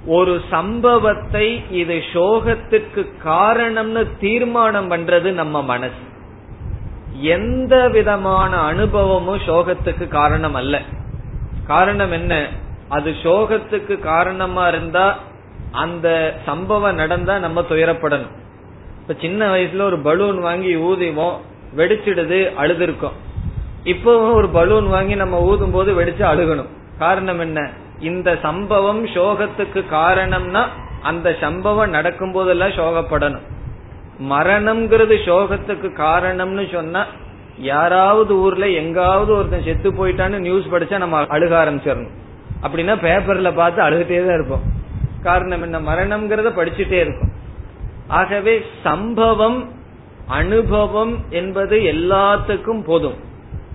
ஒரு 0.06 0.42
சம்பவத்தை 0.50 1.64
இது 1.72 2.04
சோகத்துக்கு 2.14 3.12
காரணம்னு 3.26 4.08
தீர்மானம் 4.20 4.92
பண்றது 4.92 5.32
நம்ம 5.32 5.64
மனசு. 5.64 6.06
எந்த 7.20 7.90
விதமான 7.90 8.58
அனுபவமும் 8.58 9.40
சோகத்துக்கு 9.48 10.08
காரணம் 10.08 10.54
அல்ல. 10.54 10.82
காரணம் 11.68 12.12
என்ன? 12.12 12.48
அது 12.90 13.12
சோகத்துக்கு 13.12 14.00
காரணமா 14.00 14.68
இருந்தா 14.68 15.20
அந்த 15.72 16.36
சம்பவம் 16.46 16.96
நடந்தா 16.96 17.38
நம்ம 17.38 17.62
துயரப்படணும். 17.62 18.36
இப்ப 19.02 19.16
சின்ன 19.22 19.56
வயசுல 19.56 19.82
ஒரு 19.82 20.00
பலூன் 20.00 20.40
வாங்கி 20.40 20.76
ஊதிவோம் 20.76 21.36
வெடிச்சிடுது 21.76 22.52
அழுதுருக்கோம். 22.62 23.18
இப்பவும் 23.84 24.34
ஒரு 24.34 24.50
பலூன் 24.50 24.88
வாங்கி 24.88 25.16
நம்ம 25.16 25.42
ஊதும் 25.42 25.72
போது 25.72 26.00
வெடிச்சு 26.02 26.22
அழுகணும். 26.22 26.70
காரணம் 27.00 27.40
என்ன? 27.40 27.70
இந்த 28.00 28.38
சம்பவம் 28.42 29.06
சோகத்துக்கு 29.06 29.84
காரணம்னா 29.92 30.66
அந்த 31.02 31.36
சம்பவம் 31.42 31.90
நடக்கும் 31.90 32.32
போதெல்லாம் 32.32 32.70
சோகப்படணும். 32.70 33.46
மரணம்ங்கிறது 34.30 35.16
சோகத்துக்கு 35.26 35.90
காரணம்னு 35.98 36.72
சொன்னா 36.72 37.06
யாராவது 37.58 38.36
ஊர்ல 38.36 38.70
எங்காவது 38.70 39.36
ஒருத்தன் 39.36 39.64
செத்து 39.64 39.92
போயிட்டான்னு 39.92 40.40
நியூஸ் 40.40 40.64
படிச்சா 40.64 40.98
நம்ம 40.98 41.22
அழுக 41.22 41.54
ஆரம்பிச்சிடணும். 41.64 42.10
அப்படின்னா 42.64 42.96
பேப்பர்ல 42.96 43.56
பார்த்து 43.56 43.84
அழுகிட்டே 43.84 44.26
தான் 44.26 44.34
இருப்போம். 44.34 44.62
காரணம் 45.24 45.62
என்ன? 45.62 45.80
மரணம்ங்கிறத 45.80 46.50
படிச்சுட்டே 46.50 46.92
இருக்கும் 46.92 47.32
ஆகவே 48.08 48.62
சம்பவம் 48.84 49.72
அனுபவம் 50.28 51.18
என்பது 51.30 51.80
எல்லாத்துக்கும் 51.80 52.84
போதும். 52.84 53.18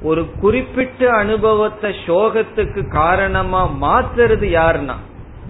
ஒரு 0.03 0.31
குறிப்பிட்ட 0.41 1.11
அனுபவத்தை 1.11 1.95
சோகத்துக்கு 2.07 2.89
காரணமா 2.89 3.71
மாத்துறது 3.83 4.47
யாருன்னா? 4.59 4.95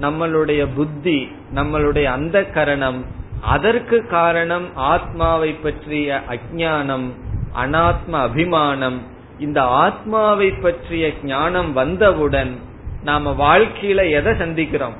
நம்மளுடைய 0.00 0.66
புத்தி 0.74 1.28
நம்மளுடைய 1.54 2.04
அந்த 2.04 2.44
கரணம். 2.44 3.04
அதற்கு 3.40 4.06
காரணம் 4.06 4.76
ஆத்மாவை 4.76 5.52
பற்றிய 5.52 6.20
அஜானம் 6.30 7.08
அனாத்ம 7.56 8.10
அபிமானம். 8.10 9.02
இந்த 9.38 9.62
ஆத்மாவை 9.62 10.50
பற்றிய 10.50 11.12
ஞானம் 11.22 11.72
வந்தவுடன் 11.72 12.58
நாம 13.04 13.58
வாழ்க்கையில 13.58 14.10
எதை 14.10 14.32
சந்திக்கிறோம்? 14.32 14.96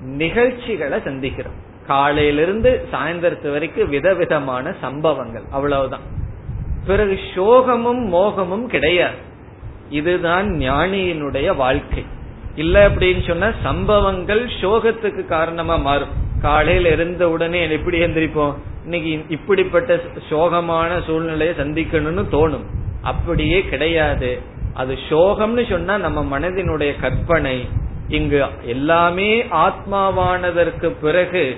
நிகழ்ச்சிகளை 0.00 0.98
சந்திக்கிறோம். 0.98 1.56
காலையிலிருந்து 1.86 2.88
சாயந்தரத்து 2.92 3.50
வரைக்கும் 3.50 3.88
விதவிதமான 3.88 4.74
சம்பவங்கள். 4.80 5.42
அவ்வளவுதான். 5.50 6.00
பிறகு 6.86 7.18
சோகமும் 7.34 8.08
மோகமும் 8.08 8.66
கிடையாது. 8.66 9.14
இதுதான் 9.90 10.46
ஞானியினுடைய 10.46 11.56
வாழ்க்கை. 11.56 12.04
இல்ல 12.54 12.88
அப்படின்னு 12.88 13.26
சொன்னா 13.26 13.50
சம்பவங்கள் 13.62 14.46
சோகத்துக்கு 14.60 15.26
காரணமா 15.26 15.76
மாறும். 15.76 16.08
காலையில 16.42 16.88
இருந்த 16.88 17.30
உடனே 17.30 17.70
எப்படி 17.70 17.98
எந்திரிப்போம்? 17.98 18.54
இன்னைக்கு 18.82 19.24
இப்படிப்பட்ட 19.28 20.00
சோகமான 20.30 21.04
சூழ்நிலையை 21.04 21.54
சந்திக்கணும்னு 21.56 22.24
தோணும். 22.32 22.64
அப்படியே 23.02 23.62
கிடையாது. 23.62 24.40
அது 24.76 24.98
சோகம்னு 25.08 25.68
சொன்னா 25.68 25.98
நம்ம 25.98 26.38
மனதினுடைய 26.38 27.00
கற்பனை. 27.00 27.68
இங்கு 28.08 28.44
எல்லாமே 28.62 29.42
ஆத்மாவானதற்கு 29.42 30.92
பிறகு 31.00 31.56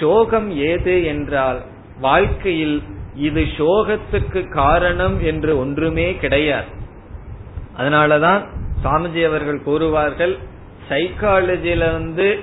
சோகம் 0.00 0.50
ஏது 0.56 1.04
என்றால் 1.04 1.62
வாழ்க்கையில் 2.00 2.82
இது 3.14 3.42
சோகத்துக்கு 3.56 4.48
காரணம் 4.50 5.24
என்று 5.24 5.58
ஒன்றுமே 5.58 6.14
கிடையாது. 6.14 6.66
அதனாலதான் 7.78 8.46
சாமிஜி 8.84 9.24
அவர்கள் 9.24 9.62
கூறுவார்கள் 9.66 10.38
சைக்காலஜில 10.88 11.92
வந்து 11.92 12.38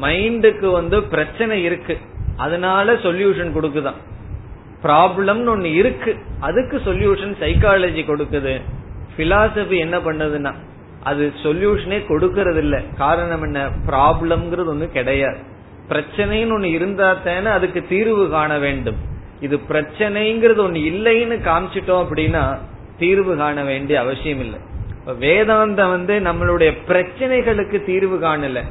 மைண்டுக்கு 0.00 0.72
வந்து 0.72 1.02
பிரச்சனை 1.02 1.62
இருக்கு. 1.62 1.98
அதனால 2.36 2.94
சொல்யூஷன் 2.94 3.54
கொடுக்குதான். 3.54 4.00
ப்ராப்ளம்னு 4.82 5.48
ஒன்னு 5.48 5.74
இருக்கு. 5.74 6.16
அதுக்கு 6.40 6.82
சொல்யூஷன் 6.84 7.34
சைக்காலஜி 7.40 8.02
கொடுக்குது. 8.04 8.60
பிலாசபி 9.16 9.76
என்ன 9.78 9.96
பண்ணதுன்னா 9.98 10.52
அது 11.02 11.32
சொல்யூஷனே 11.42 11.98
கொடுக்கறது 12.08 12.56
இல்ல 12.56 12.82
காரணம் 12.96 13.42
என்ன? 13.42 13.68
ப்ராப்ளம்ங்கிறது 13.86 14.72
ஒண்ணு 14.74 14.86
கிடையாது. 14.88 15.38
பிரச்சனைன்னு 15.88 16.54
ஒண்ணு 16.56 16.64
இருந்தா 16.64 17.12
தானே 17.12 17.46
அதுக்கு 17.46 17.84
தீர்வு 17.88 18.30
காண 18.30 18.58
வேண்டும். 18.58 18.96
இது 19.40 19.56
பிரச்சனைங்கிறது 19.68 20.62
ஒண்ணு 20.66 20.80
இல்லைன்னு 20.92 21.36
காமிச்சிட்டோம் 21.48 22.02
அப்படின்னா 22.04 22.58
தீர்வு 22.98 23.36
காண 23.36 23.62
வேண்டிய 23.62 24.00
அவசியம் 24.00 24.40
இல்லை. 24.40 24.58
வேதாந்தம் 25.20 25.88
வந்து 25.88 26.14
நம்மளுடைய 26.20 26.70
பிரச்சனைகளுக்கு 26.88 27.84
தீர்வு 27.84 28.16
காணல. 28.16 28.62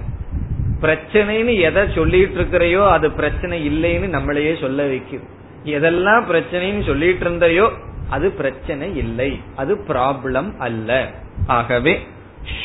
பிரச்சனைன்னு 0.81 1.53
எதை 1.59 1.83
சொல்லிட்டு 1.95 2.41
இருக்கிறையோ 2.41 2.89
அது 2.89 3.11
பிரச்சனை 3.11 3.57
இல்லைன்னு 3.69 4.07
நம்மளையே 4.15 4.59
சொல்ல 4.59 4.85
வைக்குது. 4.85 5.25
எதெல்லாம் 5.65 6.23
பிரச்சனைன்னு 6.31 6.85
சொல்லிட்டு 6.85 7.25
இருந்தையோ 7.25 7.71
அது 8.09 8.31
பிரச்சனை 8.31 8.97
இல்லை. 8.97 9.41
அது 9.55 9.75
ப்ராப்ளம் 9.87 10.57
அல்ல. 10.57 11.11
ஆகவே 11.47 12.07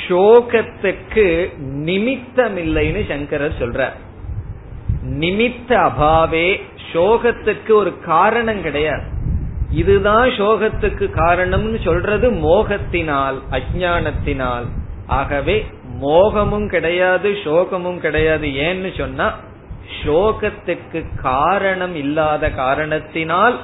சோகத்துக்கு 0.08 1.58
நிமித்தம் 1.58 2.56
இல்லைன்னு 2.56 3.08
சங்கரர் 3.08 3.58
சொல்றார். 3.58 3.92
நிமித்த 5.04 5.68
அபாவே 5.68 6.60
சோகத்துக்கு 6.92 7.70
ஒரு 7.70 8.00
காரணம் 8.00 8.62
கிடையாது. 8.62 9.02
இதுதான் 9.70 10.28
சோகத்துக்கு 10.28 11.10
காரணம்னு 11.14 11.82
சொல்றது 11.82 12.30
மோகத்தினால் 12.30 13.40
அஜானத்தினால் 13.50 14.64
ஆகவே 15.06 15.66
மோகமும் 16.00 16.68
கிடையாது 16.68 17.30
சோகமும் 17.30 17.98
கிடையாது. 17.98 18.46
ஏன்னு 18.46 18.98
சொன்னா 18.98 19.34
சோகத்துக்கு 20.02 21.04
காரணம் 21.22 21.94
இல்லாத 21.94 22.50
காரணத்தினால் 22.50 23.60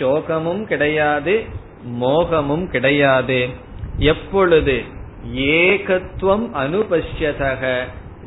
சோகமும் 0.00 0.62
கிடையாது 0.64 1.44
மோகமும் 2.00 2.66
கிடையாது. 2.66 3.48
எப்பொழுது 3.98 4.82
ஏகத்துவம் 5.34 6.46
அனுபஷ்யதக 6.54 7.62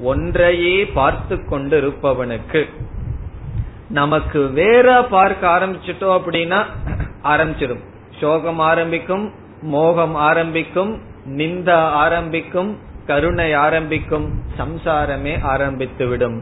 ஒன்றையே 0.04 0.86
பார்த்து 0.94 1.36
கொண்டிருப்பவனுக்கு. 1.36 2.62
நமக்கு 3.90 4.40
வேற 4.50 5.04
பார்க்க 5.04 5.50
ஆரம்பிச்சிட்டோம் 5.50 6.16
அப்படின்னா 6.18 6.66
ஆரம்பிச்சிடும் 7.24 7.84
சோகம் 8.20 8.60
ஆரம்பிக்கும் 8.60 9.32
மோகம் 9.62 10.16
ஆரம்பிக்கும் 10.16 11.02
நிந்தா 11.38 11.80
ஆரம்பிக்கும் 12.04 12.72
கருணை 13.08 13.54
ஆரம்பிக்கும் 13.54 14.28
சம்சாரமே 14.58 15.34
ஆரம்பித்துவிடும் 15.54 16.38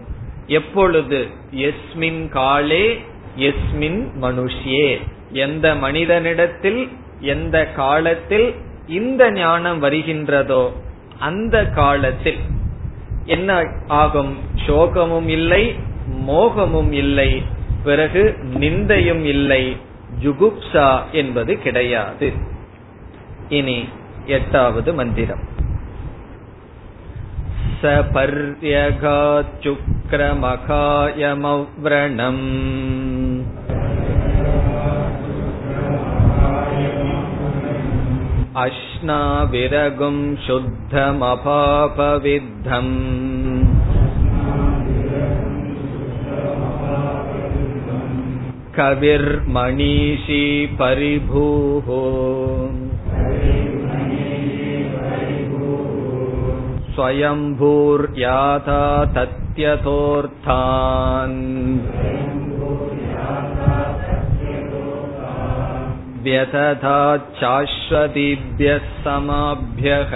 எப்பொழுது? 0.48 1.28
எஸ்மின் 1.52 2.30
காலே 2.30 2.86
எஸ்மின் 3.38 4.02
மனுஷ்யே. 4.22 4.88
எந்த 5.32 5.76
மனிதனிடத்தில் 5.76 6.92
எந்த 7.20 7.66
காலத்தில் 7.66 8.56
இந்த 8.88 9.32
ஞானம் 9.32 9.84
வருகின்றதோ 9.84 10.72
அந்த 11.20 11.66
காலத்தில். 11.66 12.38
என்ன 13.26 13.64
ஆகும்? 13.88 14.38
சோகமும் 14.56 15.28
இல்லை 15.28 15.76
மோகமும் 16.28 16.92
இல்லை 16.92 17.44
பிறகு 17.84 18.38
நிந்தையும் 18.54 19.24
இல்லை 19.24 19.78
ஜுகுப்சா 20.24 21.12
என்பது 21.12 21.60
கிடையாது. 21.60 22.34
இனி 23.50 23.88
எட்டாவது 24.26 24.94
மந்திரம். 24.94 25.50
சபர்யகா 27.82 29.44
சபர்யகாச்சுக்ரமகாயமவ்ரணம் 29.64 32.44
अश्नाविरगुं 38.65 40.19
शुद्धमपापविद्धम् 40.47 41.27
कविर्मणीषी 48.79 50.45
परिभूः 50.81 51.89
स्वयम्भूर्याथा 56.97 58.83
तत्यथोऽर्थान् 59.17 59.87
व्यतथाच्छाश्वतीभ्यः 66.23 68.79
समाभ्यः 69.05 70.13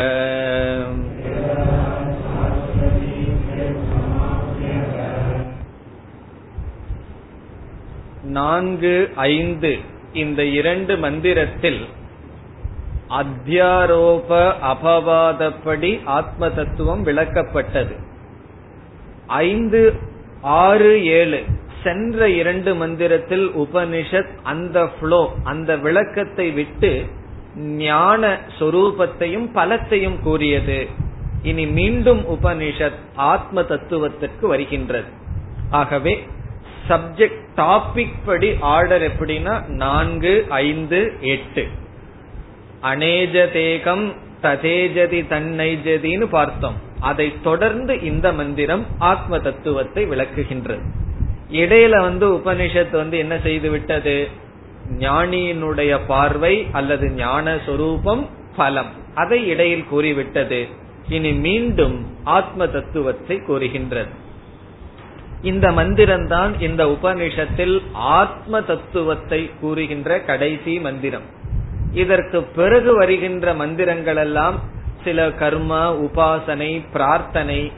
நான்கு 8.31 9.11
ஐந்து 9.31 9.79
இந்த 10.13 10.53
இரண்டு 10.53 10.99
மந்திரத்தில் 10.99 11.89
அத்தியாரோப 13.21 14.55
அபவாதப்படி 14.65 16.11
ஆத்ம 16.11 16.51
தத்துவம் 16.51 17.07
விளக்கப்பட்டது 17.07 17.95
ஐந்து 19.45 19.95
ஆறு 20.61 21.13
ஏழு 21.13 21.45
சென்ற 21.86 22.30
இரண்டு 22.30 22.72
மந்திரத்தில் 22.76 23.48
உபனிஷத் 23.64 24.34
அந்த 24.44 24.88
ஃப்ளோ 24.88 25.22
அந்த 25.44 25.72
விளக்கத்தை 25.78 26.48
விட்டு 26.52 26.92
ஞான 27.82 28.40
சொரூபத்தையும் 28.60 29.50
பலத்தையும் 29.56 30.18
கூறியது. 30.20 30.80
இனி 31.44 31.66
மீண்டும் 31.68 32.22
உபனிஷத் 32.30 33.02
ஆத்ம 33.16 33.64
தத்துவத்திற்கு 33.64 34.48
வருகின்றது. 34.48 35.10
ஆகவே 35.70 36.14
சப்ஜெக்ட் 36.88 37.44
டாபிக் 37.56 38.18
படி 38.26 38.50
ஆர்டர் 38.74 39.06
எப்படின்னா 39.12 39.54
நான்கு 39.84 40.34
ஐந்து 40.50 41.00
எட்டு. 41.34 41.64
அநேஜதேகம் 42.84 44.06
ததேஜதி 44.42 45.22
தன்னைஜதின்னு 45.32 46.28
பார்த்தோம். 46.34 46.78
அதை 47.00 47.28
தொடர்ந்து 47.44 47.94
இந்த 48.02 48.28
மந்திரம் 48.34 48.86
ஆத்ம 48.98 49.40
தத்துவத்தை 49.40 50.04
விளக்குகின்றது. 50.10 50.86
இடையில 51.52 52.02
வந்து 52.02 52.34
உபனிஷத் 52.34 52.92
வந்து 52.92 53.18
என்ன 53.18 53.40
செய்து 53.40 53.70
விட்டது? 53.70 54.28
ஞானியினுடைய 55.00 56.00
பார்வை 56.08 56.68
அல்லது 56.72 57.12
ஞான 57.12 57.58
சொரூபம் 57.66 58.30
பலம். 58.56 58.92
அதை 59.14 59.48
இடையில் 59.48 59.86
கூறிவிட்டது. 59.86 60.68
இனி 61.10 61.34
மீண்டும் 61.34 62.06
ஆத்ம 62.24 62.68
தத்துவத்தை 62.68 63.38
கூறுகின்றது. 63.38 64.10
இந்த 65.42 65.72
மந்திரம்தான் 65.72 66.62
இந்த 66.62 66.86
உபனிஷத்தில் 66.86 67.82
ஆத்ம 67.94 68.62
தத்துவத்தை 68.62 69.52
கூறுகின்ற 69.60 70.20
கடைசி 70.22 70.80
மந்திரம். 70.80 71.24
இதற்கு 71.92 72.44
பிறகு 72.44 72.94
வருகின்ற 72.96 73.54
மந்திரங்கள் 73.54 74.16
எல்லாம் 74.16 74.60
சில 75.04 75.32
கர்ம 75.32 75.94
உபாசனை 75.94 76.84
பிரார்த்தனை 76.92 77.72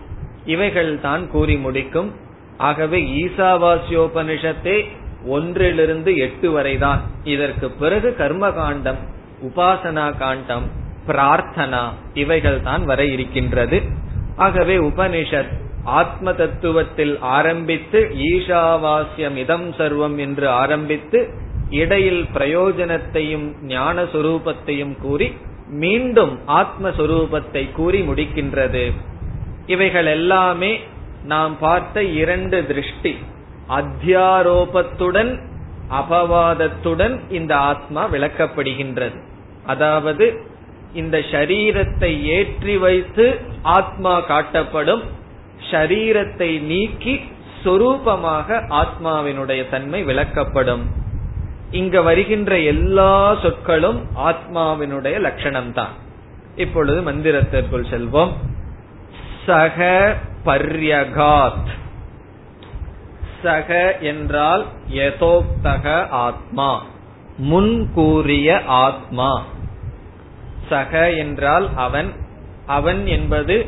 இவைகள் 0.46 1.02
தான் 1.02 1.30
கூறி 1.30 1.58
முடிக்கும். 1.58 2.16
ஆகவே 2.58 3.02
ஈசாவாசியோபனிஷத்தே 3.02 4.88
ஒன்றிலிருந்து 5.26 6.18
எட்டு 6.18 6.52
வரைதான். 6.52 7.02
இதற்கு 7.24 7.70
பிறகு 7.70 8.16
கர்ம 8.16 8.52
காண்டம் 8.52 8.98
உபாசனா 9.44 10.18
காண்டம் 10.18 10.64
பிரார்த்தனா 11.08 11.90
இவைகள் 12.14 12.62
தான் 12.62 12.86
வர 12.86 13.06
இருக்கின்றது. 13.06 13.82
ஆகவே 14.36 14.78
உபனிஷத் 14.78 15.54
ஆத்ம 15.84 16.32
தத்துவத்தில் 16.32 17.20
ஆரம்பித்து 17.20 18.00
ஈஷாவாசியம் 18.16 19.36
இதம் 19.36 19.72
சர்வம் 19.72 20.18
என்று 20.18 20.50
ஆரம்பித்து 20.50 21.30
இடையில் 21.70 22.26
பிரயோஜனத்தையும் 22.34 23.54
ஞான 23.62 24.04
சொரூபத்தையும் 24.04 24.98
கூறி 25.02 25.34
மீண்டும் 25.70 26.40
ஆத்மஸ்வரூபத்தை 26.48 27.72
கூறி 27.72 28.02
முடிக்கின்றது. 28.02 28.92
இவைகள் 29.66 30.06
எல்லாமே 30.06 30.80
நாம் 31.28 31.54
பார்த்த 31.60 32.04
இரண்டு 32.22 32.58
திருஷ்டி. 32.66 33.14
அத்தியாரோபத்துடன் 33.70 35.32
அபவாதத்துடன் 36.00 37.16
இந்த 37.30 37.54
ஆத்மா 37.72 38.02
விளக்கப்படுகின்றது. 38.08 39.18
அதாவது 39.66 40.26
இந்த 40.94 41.18
ஷரீரத்தை 41.32 42.12
ஏற்றி 42.38 42.76
வைத்து 42.78 43.26
ஆத்மா 43.78 44.14
காட்டப்படும் 44.28 45.04
ஷரீரத்தை 45.72 46.50
நீக்கி 46.62 47.16
சொரூபமாக 47.64 48.60
ஆத்மாவினுடைய 48.82 49.62
தன்மை 49.70 50.00
விளக்கப்படும். 50.06 50.84
இங்க 51.72 52.02
வருகின்ற 52.02 52.52
எல்லா 52.74 53.14
சொற்களும் 53.44 54.00
ஆத்மாவினுடைய 54.30 55.16
லட்சணம்தான். 55.28 55.96
இப்பொழுது 56.56 57.00
மந்திரத்திற்குள் 57.02 57.90
செல்வோம். 57.94 58.34
சக 59.48 60.16
பர்யகாத். 60.46 61.68
சக 63.44 63.98
என்றால் 63.98 64.66
யதோக்தக 64.92 66.10
ஆத்மா. 66.10 66.86
முன் 67.38 67.92
கூறிய 67.94 68.62
ஆத்மா. 68.66 69.44
சக 70.70 71.12
என்றால் 71.12 71.70
அவன். 71.76 72.14
அவன் 72.66 73.08
என்பது 73.08 73.66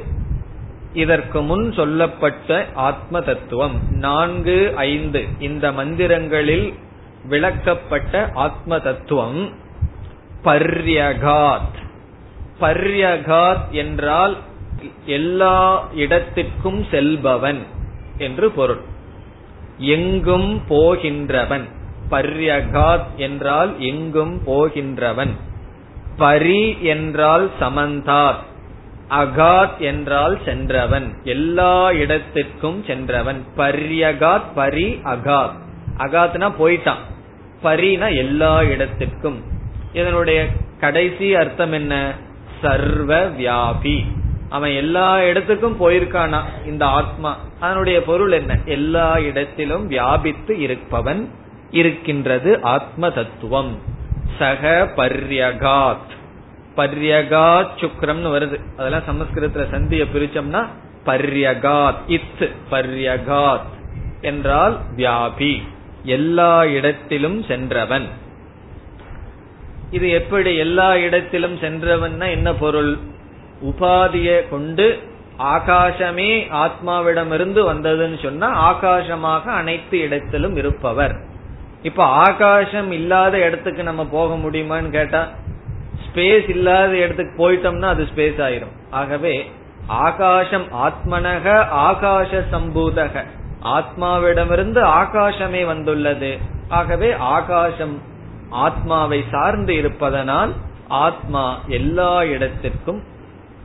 இதற்கு 0.94 1.42
முன் 1.42 1.72
சொல்லப்பட்ட 1.72 2.66
ஆத்ம 2.74 3.22
தத்துவம் 3.22 3.92
நான்கு 3.92 4.74
ஐந்து 4.76 5.26
இந்த 5.40 5.72
மந்திரங்களில் 5.72 6.74
விளக்கப்பட்ட 7.30 8.32
ஆத்ம 8.34 8.80
தத்துவம் 8.80 9.54
பர்யகாத். 10.44 11.78
பர்யகாத் 12.62 13.70
என்றால் 13.70 14.38
எல்லா 15.06 15.88
இடத்திற்கும் 15.96 16.86
செல்பவன் 16.92 17.58
என்று 18.18 18.52
பொருள். 18.52 18.82
எங்கும் 19.78 20.62
போகின்றவன். 20.70 21.64
பர்யகாத் 22.12 23.16
என்றால் 23.18 23.80
எங்கும் 23.80 24.42
போகின்றவன். 24.48 25.30
பரி 26.18 26.78
என்றால் 26.82 27.50
சமந்தாத் 27.60 28.48
அகாத் 29.10 29.78
என்றால் 29.78 30.40
சென்றவன். 30.46 31.14
எல்லா 31.24 31.92
இடத்திற்கும் 31.92 32.84
சென்றவன். 32.88 33.44
பர்யகாத் 33.58 34.44
பரி 34.56 35.00
அகாத். 35.04 35.58
அகாத்னா 35.98 36.52
போயிட்டான். 36.60 37.02
பரினா 37.64 38.16
எல்லா 38.16 38.64
இடத்திற்கும். 38.64 39.44
இதனுடைய 39.94 40.48
கடைசி 40.80 41.36
அர்த்தம் 41.36 41.72
என்ன? 41.72 42.14
சர்வ 42.62 43.30
வியாபி. 43.30 44.06
அவன் 44.50 44.72
எல்லா 44.72 45.24
இடத்துக்கும் 45.24 45.80
போயிருக்கானா? 45.80 46.42
இந்த 46.66 46.86
ஆத்மா. 46.86 47.38
அதனுடைய 47.60 48.04
பொருள் 48.04 48.32
என்ன? 48.32 48.60
எல்லா 48.66 49.20
இடத்திலும் 49.20 49.88
வியாபித்து 49.88 50.60
இருப்பவன் 50.60 51.30
இருக்கின்றது 51.72 52.62
ஆத்ம 52.62 53.10
தத்துவம் 53.10 53.78
சக 54.40 54.92
பர்யகாத். 54.96 56.18
பர்யகாத் 56.78 57.68
சுக்ரம்னு 57.78 58.32
வருது. 58.32 58.60
அதெல்லாம் 58.78 59.04
சமஸ்கிருதத்துல 59.08 59.66
சந்திய 59.74 60.06
பிரிச்சோம்னா 60.14 60.68
பர்யகாத். 61.06 61.96
இத் 62.08 62.52
பர்யகாத் 62.72 63.78
என்றால் 64.22 64.80
வியாபி. 64.96 65.62
எல்லா 66.04 66.66
இடத்திலும் 66.66 67.44
சென்றவன். 67.44 68.08
இது 69.92 70.10
எப்படி 70.10 70.56
எல்லா 70.56 70.98
இடத்திலும் 70.98 71.58
சென்றவன்னா 71.58 72.30
என்ன 72.30 72.54
பொருள்? 72.54 72.98
உபாதியை 73.64 74.50
கொண்டு 74.50 75.00
ஆகாசமே 75.40 76.32
ஆத்மாவிடமிருந்து 76.64 77.62
வந்ததுன்னு 77.72 78.24
சொன்னா 78.24 78.74
ஆகாசமாக 78.74 79.44
அனைத்து 79.44 80.00
இடத்திலும் 80.00 80.56
இருப்பவர். 80.56 81.16
இப்ப 81.84 82.04
ஆகாசம் 82.04 82.92
இல்லாத 82.92 83.38
இடத்துக்கு 83.40 83.84
நம்ம 83.84 84.06
போக 84.06 84.36
முடியுமான்னு 84.36 84.90
கேட்டா 84.90 85.28
ஸ்பேஸ் 86.06 86.50
இல்லாத 86.50 86.98
இடத்துக்கு 86.98 87.34
போயிட்டோம்னா 87.42 87.86
அது 87.86 88.08
ஸ்பேஸ் 88.16 88.40
ஆயிரும். 88.48 88.76
ஆகவே 88.90 89.52
ஆகாசம் 89.88 90.68
ஆத்மனக 90.88 91.66
ஆகாச 91.88 92.44
சம்பூதக. 92.52 93.24
ஆத்மாவிடமிருந்து 93.64 94.82
ஆகாசமே 95.02 95.66
வந்துள்ளது. 95.66 96.38
ஆகவே 96.70 97.14
ஆகாசம் 97.14 98.02
ஆத்மாவை 98.50 99.24
சார்ந்து 99.32 99.76
இருப்பதனால் 99.76 100.54
ஆத்மா 100.88 101.60
எல்லா 101.68 102.24
இடத்திற்கும் 102.24 103.04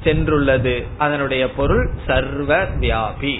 சென்றுள்ளது. 0.05 0.87
அதனுடைய 0.99 1.51
பொருள் 1.51 1.91
சர்வ 2.07 2.65
வியாபி 2.81 3.39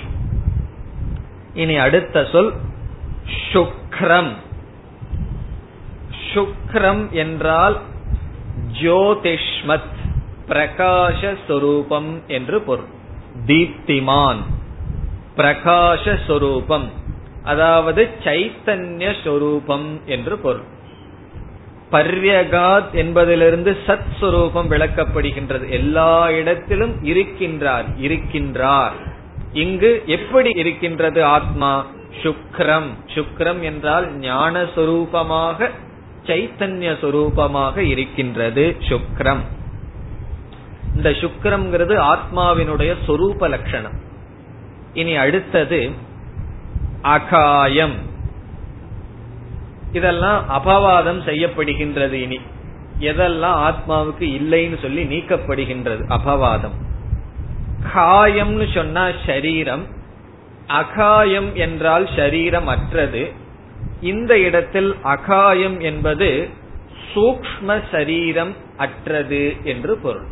இனி 1.55 1.77
அடுத்த 1.77 2.27
சொல் 2.33 2.53
சுக்ரம். 3.53 4.33
சுக்ரம் 6.35 7.11
என்றால் 7.11 7.81
ஜோதிஷ்மத் 8.83 9.93
பிரகாசஸ்வரூபம் 10.49 12.27
என்று 12.27 12.61
பொருள். 12.61 12.91
தீப்திமான் 13.47 14.43
பிரகாசஸ்வரூபம் 15.37 16.89
அதாவது 17.45 18.09
சைத்தன்ய 18.25 19.15
சொரூபம் 19.25 20.01
என்று 20.07 20.39
பொருள். 20.39 20.73
பர்யகாத் 21.93 22.91
என்பதிலிருந்து 22.93 23.77
சத் 23.87 24.05
சுரூபம் 24.21 24.71
விளக்கப்படுகின்றது. 24.71 25.69
எல்லா 25.69 26.31
இடத்திலும் 26.31 27.05
இருக்கின்றார் 27.05 27.85
இருக்கின்றார். 28.01 28.91
இங்கு 29.53 30.03
எப்படி 30.07 30.51
இருக்கின்றது 30.55 31.25
ஆத்மா? 31.25 31.87
சுக்ரம். 32.23 32.89
சுக்ரம் 33.15 33.61
என்றால் 33.61 34.17
ஞான 34.17 34.63
சுரூபமாக 34.63 35.71
சைத்தன்ய 36.27 36.97
சுரூபமாக 37.01 37.77
இருக்கின்றது 37.77 38.77
சுக்ரம். 38.79 39.41
இந்த 40.97 41.11
சுக்ரம்ங்கிறது 41.11 41.97
ஆத்மாவினுடைய 41.97 42.95
சொரூப 43.07 43.49
லட்சணம். 43.49 44.01
இனி 44.95 45.17
அடுத்தது 45.17 45.91
அகாயம். 47.03 47.95
இதெல்லாம் 49.95 50.41
அபவாதம் 50.51 51.21
செய்யப்படுகின்றது 51.29 52.17
இனி. 52.27 52.39
எதெல்லாம் 53.11 53.59
ஆத்மாவுக்கு 53.69 54.27
இல்லைன்னு 54.39 54.79
சொல்லி 54.83 55.03
நீக்கப்படுகின்றது 55.05 56.03
அபவாதம். 56.17 56.77
காயம்னு 57.95 58.67
சொன்னா 58.75 59.05
ஷரீரம் 59.27 59.85
அகாயம் 60.81 61.49
என்றால் 61.55 62.07
ஷரீரம் 62.17 62.69
அற்றது 62.75 63.23
இந்த 64.01 64.33
இடத்தில் 64.39 64.91
அகாயம் 65.05 65.79
என்பது 65.81 66.29
சூக்ம 67.11 67.77
சரீரம் 67.91 68.55
அற்றது 68.77 69.43
என்று 69.65 69.95
பொருள். 69.97 70.29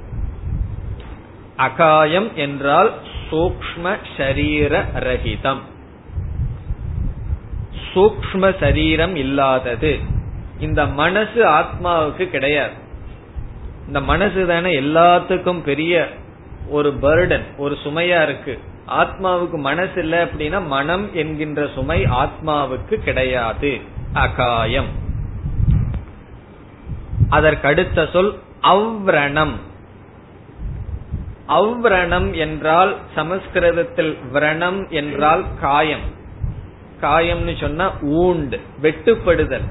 அகாயம் 1.57 2.31
என்றால் 2.37 2.91
சூக்ம 3.31 3.85
ஷரீர 4.17 4.73
ரகிதம் 5.07 5.63
சூக்ம 7.95 8.61
சரீரம் 8.61 9.17
இல்லாதது. 9.17 9.99
இந்த 10.59 10.87
மனசு 10.87 11.45
ஆத்மாவுக்கு 11.45 12.29
கிடையாது. 12.29 12.73
இந்த 13.87 14.01
மனசு 14.01 14.47
தானே 14.47 14.81
எல்லாத்துக்கும் 14.81 15.63
பெரிய 15.63 16.09
ஒரு 16.69 16.99
பர்டன் 17.03 17.43
ஒரு 17.57 17.77
சுமையா 17.85 18.23
இருக்கு. 18.23 18.59
ஆத்மாவுக்கு 18.89 19.57
மனசு 19.57 19.93
இல்லை 19.97 20.19
அப்படின்னா 20.19 20.67
மனம் 20.67 21.15
என்கின்ற 21.15 21.69
சுமை 21.75 22.05
ஆத்மாவுக்கு 22.05 22.95
கிடையாது. 22.95 23.81
அகாயம். 24.13 24.87
அதற்கடுத்த 27.31 28.11
சொல் 28.11 28.39
அவ்ரணம். 28.63 29.53
அவ்ரணம் 31.49 32.35
என்றால் 32.35 32.97
சமஸ்கிருதத்தில் 33.15 34.19
விரணம் 34.33 34.89
என்றால் 34.89 35.45
காயம் 35.61 36.21
காயம்னு 37.03 37.61
சொன்னா 37.61 37.93
ஊண்டு 38.03 38.61
வெட்டுப்படுதல். 38.83 39.69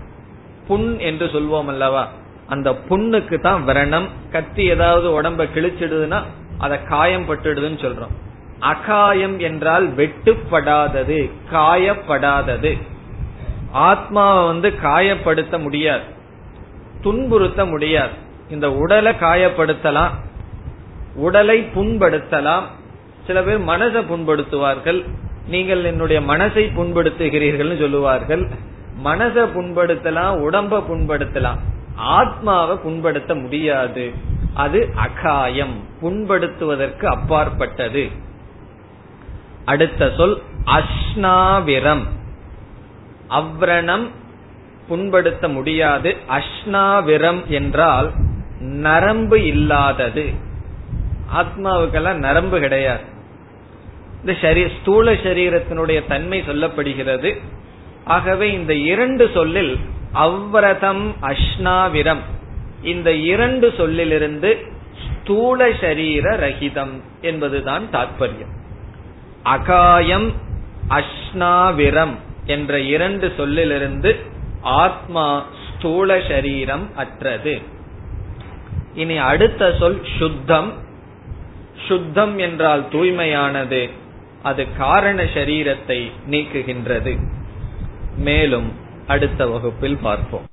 புண் 0.68 0.98
என்று 0.98 1.26
சொல்வோம் 1.26 1.66
அல்லவா? 1.66 2.08
அந்த 2.48 2.72
புண்ணுக்கு 2.72 3.40
தான் 3.40 3.68
விரணம். 3.68 4.08
கத்தி 4.32 4.64
ஏதாவது 4.64 5.22
உடம்ப 5.22 5.48
கிழிச்சிடுதுன்னா 5.56 6.22
அத 6.58 6.78
காயம் 6.78 7.30
பட்டுடுதுன்னு 7.30 7.82
சொல்றோம். 7.82 8.14
அகாயம் 8.60 9.40
என்றால் 9.40 9.96
வெட்டுப்படாதது 9.96 11.32
காயப்படாதது. 11.54 12.82
ஆத்மாவை 13.72 14.46
வந்து 14.46 14.70
காயப்படுத்த 14.70 15.62
முடியாது. 15.62 16.04
துன்புறுத்த 17.02 17.70
முடியாது. 17.70 18.12
இந்த 18.50 18.72
உடலை 18.72 19.14
காயப்படுத்தலாம். 19.14 20.10
உடலை 21.16 21.62
புண்படுத்தலாம். 21.76 22.64
சில 23.28 23.42
பேர் 23.44 23.60
மனதை 23.60 24.02
புண்படுத்துவார்கள். 24.02 25.06
நீங்கள் 25.48 25.84
என்னுடைய 25.84 26.22
மனசை 26.22 26.70
புண்படுத்துகிறீர்கள் 26.78 27.80
சொல்லுவார்கள். 27.80 28.48
மனசை 29.04 29.48
புண்படுத்தலாம் 29.56 30.36
உடம்ப 30.38 30.84
புண்படுத்தலாம். 30.90 31.58
ஆத்மாவை 31.96 32.78
புண்படுத்த 32.86 33.42
முடியாது. 33.42 34.12
அது 34.54 34.94
அகாயம் 34.96 35.76
புண்படுத்துவதற்கு 36.02 37.06
அப்பாற்பட்டது. 37.06 38.10
அடுத்த 39.66 40.12
சொல் 40.18 40.42
அஷ்னாவிரம் 40.66 42.04
அவ்ரணம் 43.30 44.08
புண்படுத்த 44.90 45.48
முடியாது. 45.48 46.18
அஷ்னாவிரம் 46.30 47.46
என்றால் 47.46 48.12
நரம்பு 48.60 49.46
இல்லாதது. 49.46 50.30
ஆத்மாவுக்கெல்லாம் 51.36 52.16
நரம்பு 52.16 52.60
கிடையாது. 52.60 53.20
இந்த 54.22 54.38
சரீர 54.42 54.70
ஸ்தூல 54.82 55.14
சரீரத்தினுடைய 55.14 56.08
தன்மை 56.08 56.42
சொல்லப்படுகிறது. 56.42 57.38
ஆகவே 58.06 58.52
இந்த 58.52 58.74
இரண்டு 58.74 59.30
சொல்லில் 59.34 59.78
அவ்ரதம் 60.14 61.16
அஷ்னாவிரம் 61.22 62.24
இந்த 62.84 63.14
இரண்டு 63.14 63.74
சொல்லிலிருந்து 63.78 64.58
ஸ்தூல 65.06 65.70
சரீர 65.82 66.38
ரஹிதம் 66.38 67.02
என்பதுதான் 67.22 67.84
தாற்பயம் 67.92 68.54
அகாயம் 69.44 70.32
அஷ்னாவிரம் 70.90 72.16
என்ற 72.46 72.80
இரண்டு 72.80 73.34
சொல்லிலிருந்து 73.38 74.16
ஆத்மா 74.62 75.46
ஸ்தூல 75.68 76.20
சரீரம் 76.28 76.96
அற்றது. 76.96 77.62
இனி 78.94 79.18
அடுத்த 79.18 79.76
சொல் 79.80 80.02
சுத்தம். 80.20 80.74
சுத்தம் 81.88 82.38
என்றால் 82.38 82.84
தூய்மையானது. 82.92 83.90
அது 84.44 84.68
காரண 84.78 85.24
சரீரத்தை 85.24 86.12
நீக்குகின்றது. 86.30 87.18
மேலும் 88.18 88.72
அடுத்த 89.08 89.48
வகுப்பில் 89.48 89.98
பார்ப்போம். 89.98 90.46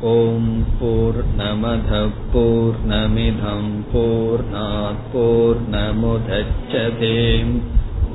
ஓம் 0.00 0.66
போர் 0.80 1.36
நமத 1.36 2.10
போர் 2.32 2.88
நமிதம் 2.88 3.84
போர் 3.92 4.52
நாற்போர் 4.52 5.60
நமுதச்சதேம் 5.72 7.60